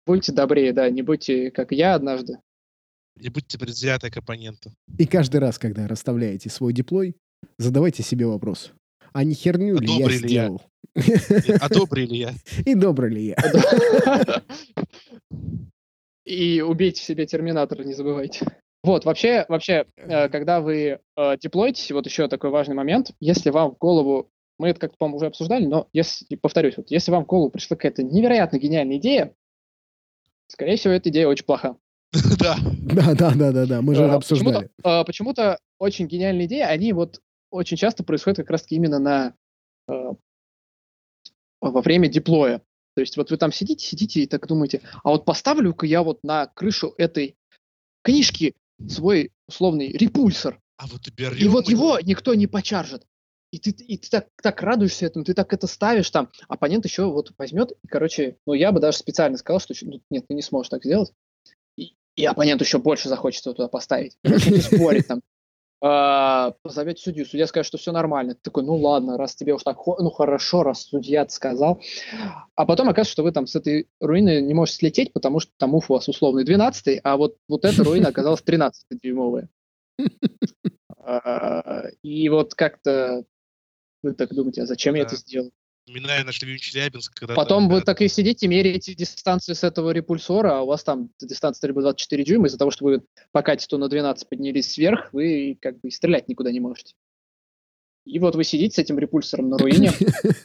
Будьте 0.05 0.31
добрее, 0.31 0.73
да, 0.73 0.89
не 0.89 1.01
будьте, 1.01 1.51
как 1.51 1.71
я 1.71 1.93
однажды. 1.93 2.39
Не 3.15 3.29
будьте 3.29 3.59
предвзяты 3.59 4.09
к 4.09 4.17
оппоненту. 4.17 4.73
И 4.97 5.05
каждый 5.05 5.39
раз, 5.39 5.59
когда 5.59 5.87
расставляете 5.87 6.49
свой 6.49 6.73
диплой, 6.73 7.15
задавайте 7.59 8.01
себе 8.01 8.25
вопрос. 8.25 8.71
А 9.13 9.23
не 9.23 9.35
херню 9.35 9.79
ли 9.79 9.87
я 9.87 10.09
сделал? 10.09 10.61
А 10.95 11.69
добрый 11.69 12.07
ли 12.07 12.17
я? 12.17 12.33
И 12.65 12.73
добрый 12.73 13.13
ли 13.13 13.27
я? 13.27 13.35
И 16.25 16.61
убейте 16.61 17.01
себе 17.01 17.25
терминатора, 17.25 17.83
не 17.83 17.93
забывайте. 17.93 18.45
Вот, 18.83 19.05
вообще, 19.05 19.45
вообще, 19.47 19.85
э, 19.95 20.27
когда 20.29 20.59
вы 20.59 20.99
э, 21.15 21.37
деплойтесь, 21.37 21.91
вот 21.91 22.05
еще 22.05 22.27
такой 22.27 22.49
важный 22.49 22.75
момент, 22.75 23.11
если 23.19 23.49
вам 23.49 23.71
в 23.71 23.77
голову, 23.77 24.29
мы 24.59 24.69
это 24.69 24.79
как-то, 24.81 24.97
по-моему, 24.97 25.17
уже 25.17 25.27
обсуждали, 25.27 25.65
но 25.65 25.87
если, 25.93 26.35
повторюсь, 26.35 26.75
вот 26.77 26.91
если 26.91 27.11
вам 27.11 27.23
в 27.23 27.27
голову 27.27 27.49
пришла 27.49 27.77
какая-то 27.77 28.03
невероятно 28.03 28.57
гениальная 28.57 28.97
идея, 28.97 29.33
скорее 30.47 30.75
всего, 30.75 30.93
эта 30.93 31.09
идея 31.09 31.27
очень 31.27 31.45
плоха. 31.45 31.77
Да. 32.39 32.57
Да, 32.61 33.15
да, 33.15 33.33
да, 33.33 33.51
да, 33.51 33.65
да, 33.65 33.81
мы 33.81 33.95
же 33.95 34.05
обсуждали. 34.05 34.69
Почему-то, 34.81 35.57
очень 35.79 36.07
гениальные 36.07 36.47
идеи, 36.47 36.59
они 36.61 36.93
вот 36.93 37.21
очень 37.51 37.77
часто 37.77 38.03
происходят 38.03 38.37
как 38.37 38.49
раз-таки 38.49 38.75
именно 38.75 38.99
на 38.99 39.33
э, 39.87 40.11
во 41.61 41.81
время 41.81 42.09
деплоя. 42.09 42.61
То 42.95 43.01
есть 43.01 43.17
вот 43.17 43.31
вы 43.31 43.37
там 43.37 43.51
сидите, 43.51 43.85
сидите 43.85 44.21
и 44.21 44.27
так 44.27 44.47
думаете, 44.47 44.81
а 45.03 45.09
вот 45.09 45.25
поставлю-ка 45.25 45.85
я 45.85 46.03
вот 46.03 46.23
на 46.23 46.47
крышу 46.47 46.93
этой 46.97 47.35
книжки 48.03 48.53
свой 48.87 49.31
условный 49.47 49.91
репульсор. 49.91 50.59
А 50.77 50.87
вот 50.87 51.07
и, 51.07 51.43
и 51.43 51.47
вот 51.47 51.69
его 51.69 51.99
никто 51.99 52.33
не 52.33 52.47
почаржит. 52.47 53.03
И 53.51 53.59
ты, 53.59 53.69
и 53.69 53.97
ты 53.97 54.09
так, 54.09 54.27
так 54.41 54.61
радуешься 54.63 55.05
этому, 55.05 55.23
ты 55.25 55.35
так 55.35 55.53
это 55.53 55.67
ставишь 55.67 56.09
там. 56.09 56.29
Оппонент 56.47 56.85
еще 56.85 57.05
вот 57.05 57.31
возьмет, 57.37 57.71
и, 57.83 57.87
короче, 57.87 58.37
ну 58.47 58.53
я 58.53 58.71
бы 58.71 58.79
даже 58.79 58.97
специально 58.97 59.37
сказал, 59.37 59.59
что 59.59 59.75
ну, 59.83 60.01
нет, 60.09 60.25
ты 60.27 60.33
не 60.33 60.41
сможешь 60.41 60.69
так 60.69 60.83
сделать. 60.83 61.13
И, 61.77 61.93
и 62.15 62.25
оппонент 62.25 62.61
еще 62.61 62.79
больше 62.79 63.09
захочет 63.09 63.43
туда 63.43 63.67
поставить. 63.67 64.17
Спорить 64.23 65.07
там 65.07 65.21
позовете 65.83 67.01
судью, 67.01 67.25
судья 67.25 67.45
скажет, 67.45 67.67
что 67.67 67.77
все 67.77 67.91
нормально. 67.91 68.35
Ты 68.35 68.39
такой, 68.41 68.63
ну 68.63 68.75
ладно, 68.75 69.17
раз 69.17 69.35
тебе 69.35 69.53
уж 69.53 69.63
так, 69.63 69.77
ну 69.85 70.09
хорошо, 70.11 70.63
раз 70.63 70.83
судья 70.83 71.27
сказал. 71.27 71.81
А 72.55 72.65
потом 72.65 72.87
оказывается, 72.87 73.11
что 73.11 73.23
вы 73.23 73.33
там 73.33 73.47
с 73.47 73.55
этой 73.55 73.89
руины 73.99 74.39
не 74.41 74.53
можете 74.53 74.77
слететь, 74.77 75.11
потому 75.11 75.41
что 75.41 75.51
там 75.57 75.75
уф 75.75 75.91
у 75.91 75.95
вас 75.95 76.07
условный 76.07 76.45
12 76.45 77.01
а 77.03 77.17
вот, 77.17 77.35
вот 77.49 77.65
эта 77.65 77.83
руина 77.83 78.07
оказалась 78.09 78.41
13-дюймовая. 78.41 79.49
А, 81.05 81.87
и 82.01 82.29
вот 82.29 82.55
как-то 82.55 83.25
вы 84.03 84.13
так 84.13 84.33
думаете, 84.33 84.61
а 84.61 84.65
зачем 84.65 84.95
я 84.95 85.01
это 85.01 85.17
сделал? 85.17 85.51
Вспоминаю 85.85 86.25
наш 86.25 86.41
любимый 86.41 86.59
Челябинск. 86.59 87.13
Когда 87.13 87.35
Потом 87.35 87.63
там, 87.63 87.73
вы 87.73 87.81
так 87.81 88.01
и 88.01 88.07
сидите, 88.07 88.47
меряете 88.47 88.93
дистанцию 88.93 89.55
с 89.55 89.65
этого 89.65 89.91
репульсора, 89.91 90.59
а 90.59 90.61
у 90.61 90.67
вас 90.67 90.83
там 90.83 91.09
дистанция 91.19 91.57
стрельбы 91.57 91.81
24 91.81 92.23
дюйма, 92.23 92.47
из-за 92.47 92.57
того, 92.57 92.71
что 92.71 92.85
вы 92.85 93.03
пока 93.33 93.57
то 93.57 93.77
на 93.77 93.89
12 93.89 94.29
поднялись 94.29 94.77
вверх, 94.77 95.11
вы 95.11 95.57
как 95.61 95.81
бы 95.81 95.91
стрелять 95.91 96.29
никуда 96.29 96.51
не 96.51 96.61
можете. 96.61 96.93
И 98.05 98.17
вот 98.19 98.35
вы 98.35 98.45
сидите 98.45 98.75
с 98.75 98.79
этим 98.79 98.97
репульсором 98.97 99.49
на 99.49 99.57
руине, 99.57 99.91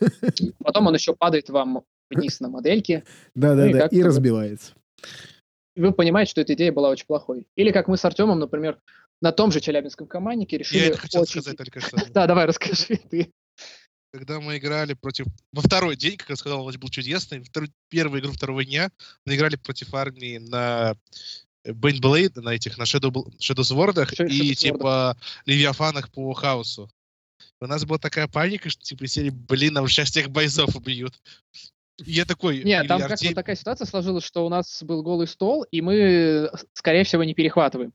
потом 0.59 0.89
он 0.89 0.95
еще 0.95 1.15
падает 1.15 1.51
вам 1.51 1.85
вниз 2.11 2.41
на 2.41 2.49
модельке. 2.49 3.05
Да-да-да, 3.37 3.89
ну 3.91 3.99
и 3.99 4.03
разбивается. 4.03 4.75
вы 5.77 5.93
понимаете, 5.93 6.33
что 6.33 6.41
эта 6.41 6.55
идея 6.55 6.73
была 6.73 6.89
очень 6.89 7.07
плохой. 7.07 7.47
Или 7.55 7.71
как 7.71 7.87
мы 7.87 7.97
с 7.97 8.05
Артемом, 8.05 8.41
например, 8.41 8.81
на 9.21 9.33
том 9.33 9.53
же 9.53 9.61
Челябинском 9.61 10.07
команднике 10.07 10.59
решили... 10.59 10.81
Я 10.81 10.87
это 10.89 10.99
хотел 10.99 11.23
очень- 11.23 11.41
сказать 11.41 11.57
только 11.57 11.81
что. 11.81 11.97
Да, 12.13 12.27
давай, 12.27 12.47
расскажи 12.47 12.97
ты. 13.11 13.33
Когда 14.13 14.41
мы 14.41 14.57
играли 14.57 14.95
против... 14.95 15.27
Во 15.53 15.61
второй 15.61 15.97
день, 15.97 16.17
как 16.17 16.31
я 16.31 16.37
сказал, 16.37 16.65
матч 16.65 16.77
был 16.77 16.89
чудесный. 16.89 17.43
Второй... 17.43 17.71
Первую 17.91 18.23
игру 18.23 18.33
второго 18.33 18.65
дня 18.65 18.91
мы 19.27 19.37
играли 19.37 19.57
против 19.57 19.93
армии 19.95 20.39
на 20.39 20.97
Бейнблейд, 21.65 22.37
на 22.37 22.51
этих, 22.51 22.79
на 22.79 22.85
Shadow, 22.85 23.13
Shadowsword'ах 23.39 24.13
Sh- 24.13 24.29
и 24.29 24.53
Shadowsword'ах. 24.53 24.57
типа 24.57 25.17
Левиафанах 25.45 26.11
по 26.11 26.33
хаосу. 26.33 26.91
У 27.61 27.67
нас 27.67 27.85
была 27.85 27.99
такая 27.99 28.29
паника, 28.29 28.71
что 28.71 28.83
типа 28.83 29.07
сели, 29.07 29.31
блин, 29.31 29.75
нам 29.75 29.87
сейчас 29.89 30.11
всех 30.11 30.31
бойцов 30.31 30.75
убьют. 30.77 31.21
И 31.99 32.13
я 32.13 32.25
такой... 32.25 32.63
Нет, 32.63 32.87
там 32.87 33.03
Артем- 33.03 33.29
вот 33.29 33.35
такая 33.35 33.57
ситуация 33.57 33.85
сложилась, 33.85 34.25
что 34.25 34.47
у 34.47 34.49
нас 34.49 34.83
был 34.83 35.03
голый 35.03 35.27
стол, 35.27 35.65
и 35.65 35.81
мы, 35.81 35.95
э, 35.95 36.49
скорее 36.73 37.05
всего, 37.05 37.25
не 37.25 37.35
перехватываем. 37.35 37.93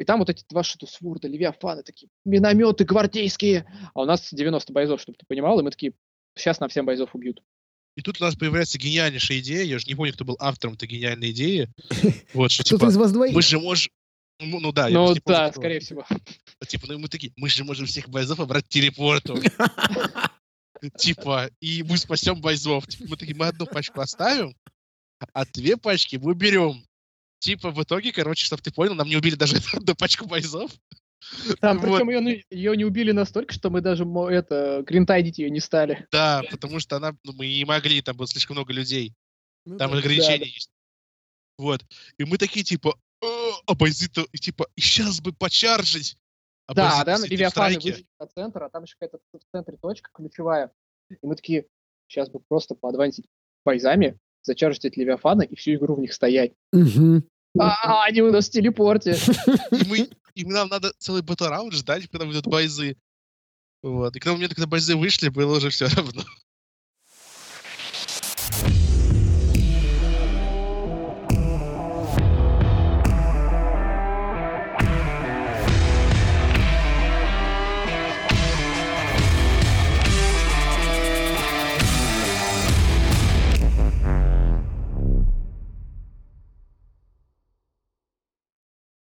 И 0.00 0.04
там 0.04 0.18
вот 0.18 0.30
эти 0.30 0.42
два 0.48 0.62
шатусворда, 0.62 1.28
левиафаны, 1.28 1.82
такие 1.82 2.08
минометы 2.24 2.84
гвардейские. 2.84 3.66
А 3.92 4.00
у 4.00 4.04
нас 4.06 4.32
90 4.32 4.72
бойцов, 4.72 4.98
чтобы 4.98 5.18
ты 5.18 5.26
понимал, 5.26 5.60
и 5.60 5.62
мы 5.62 5.70
такие, 5.70 5.92
сейчас 6.34 6.58
нам 6.58 6.70
всем 6.70 6.86
бойцов 6.86 7.14
убьют. 7.14 7.42
И 7.96 8.00
тут 8.00 8.18
у 8.18 8.24
нас 8.24 8.34
появляется 8.34 8.78
гениальнейшая 8.78 9.40
идея. 9.40 9.62
Я 9.62 9.78
же 9.78 9.84
не 9.86 9.94
помню, 9.94 10.14
кто 10.14 10.24
был 10.24 10.38
автором 10.40 10.74
этой 10.74 10.88
гениальной 10.88 11.32
идеи. 11.32 11.68
Вот, 12.32 12.50
что 12.50 12.64
типа, 12.64 12.86
из 12.86 12.96
вас 12.96 13.12
двоих? 13.12 13.34
мы 13.34 13.42
же 13.42 13.58
можем... 13.58 13.92
Ну, 14.40 14.58
ну 14.60 14.72
да, 14.72 14.88
я 14.88 14.94
Ну 14.94 15.04
просто 15.04 15.14
не 15.16 15.20
помню, 15.20 15.38
да, 15.38 15.50
кто. 15.50 15.60
скорее 15.60 15.80
всего. 15.80 16.06
Типа, 16.66 16.86
ну 16.86 16.94
и 16.94 16.96
мы 16.96 17.08
такие, 17.08 17.34
мы 17.36 17.50
же 17.50 17.64
можем 17.64 17.84
всех 17.84 18.08
бойцов 18.08 18.40
обрать 18.40 18.66
телепортом. 18.68 19.38
Типа, 20.96 21.50
и 21.60 21.82
мы 21.82 21.98
спасем 21.98 22.40
бойцов. 22.40 22.86
Типа, 22.86 23.04
мы 23.06 23.16
такие, 23.18 23.36
мы 23.36 23.48
одну 23.48 23.66
пачку 23.66 24.00
оставим, 24.00 24.56
а 25.34 25.44
две 25.44 25.76
пачки 25.76 26.16
мы 26.16 26.34
берем. 26.34 26.82
Типа, 27.40 27.70
в 27.70 27.82
итоге, 27.82 28.12
короче, 28.12 28.44
чтобы 28.44 28.62
ты 28.62 28.70
понял, 28.70 28.94
нам 28.94 29.08
не 29.08 29.16
убили 29.16 29.34
даже 29.34 29.56
одну 29.74 29.94
пачку 29.94 30.26
бойцов. 30.26 30.70
Там, 31.60 31.78
Вот. 31.78 31.98
причем 31.98 32.10
ее, 32.10 32.44
ее 32.50 32.76
не 32.76 32.84
убили 32.84 33.12
настолько, 33.12 33.52
что 33.52 33.70
мы 33.70 33.80
даже 33.80 34.04
это, 34.04 34.82
гринтайдить 34.86 35.38
ее 35.38 35.50
не 35.50 35.60
стали. 35.60 36.06
Да, 36.12 36.42
потому 36.50 36.80
что 36.80 36.96
она, 36.96 37.12
ну, 37.24 37.32
мы 37.32 37.46
не 37.46 37.64
могли, 37.64 38.00
там 38.00 38.16
было 38.16 38.26
слишком 38.26 38.56
много 38.56 38.72
людей. 38.72 39.14
Ну 39.66 39.76
Там 39.76 39.90
да. 39.90 39.98
ограничения 39.98 40.46
есть. 40.46 40.70
Вот. 41.58 41.84
И 42.18 42.24
мы 42.24 42.38
такие, 42.38 42.64
типа, 42.64 42.98
«Э, 43.22 43.26
а 43.66 43.74
бойцы-то, 43.74 44.26
и, 44.32 44.38
типа, 44.38 44.66
и 44.76 44.80
сейчас 44.80 45.20
бы 45.20 45.32
почаржить. 45.32 46.16
А 46.66 46.74
да, 46.74 47.04
да, 47.04 47.18
Левиафаны 47.26 47.74
вышли 47.74 48.06
на 48.18 48.26
центр, 48.26 48.62
а 48.62 48.70
там 48.70 48.84
еще 48.84 48.94
какая-то 48.98 49.18
в 49.32 49.40
центре 49.52 49.76
точка 49.76 50.10
ключевая. 50.14 50.72
И 51.10 51.26
мы 51.26 51.34
такие, 51.34 51.66
сейчас 52.06 52.30
бы 52.30 52.40
просто 52.40 52.74
поадвансить 52.74 53.26
бойзами, 53.64 54.18
зачаржить 54.42 54.84
эти 54.84 55.00
Левиафаны 55.00 55.44
и 55.44 55.56
всю 55.56 55.74
игру 55.74 55.96
в 55.96 56.00
них 56.00 56.12
стоять. 56.12 56.52
Мгм. 56.72 57.24
А, 57.58 58.04
они 58.04 58.22
у 58.22 58.30
нас 58.30 58.48
в 58.48 58.52
телепорте. 58.52 59.16
И, 59.72 59.88
мы, 59.88 60.08
и 60.34 60.44
нам 60.44 60.68
надо 60.68 60.92
целый 60.98 61.22
батл-раунд 61.22 61.72
ждать, 61.72 62.08
когда 62.08 62.26
выйдут 62.26 62.46
бойзы. 62.46 62.96
Вот. 63.82 64.14
И 64.14 64.20
к 64.20 64.24
тому 64.24 64.36
моменту, 64.36 64.54
когда 64.54 64.68
бойзы 64.68 64.96
вышли, 64.96 65.28
было 65.28 65.56
уже 65.56 65.70
все 65.70 65.86
равно. 65.88 66.22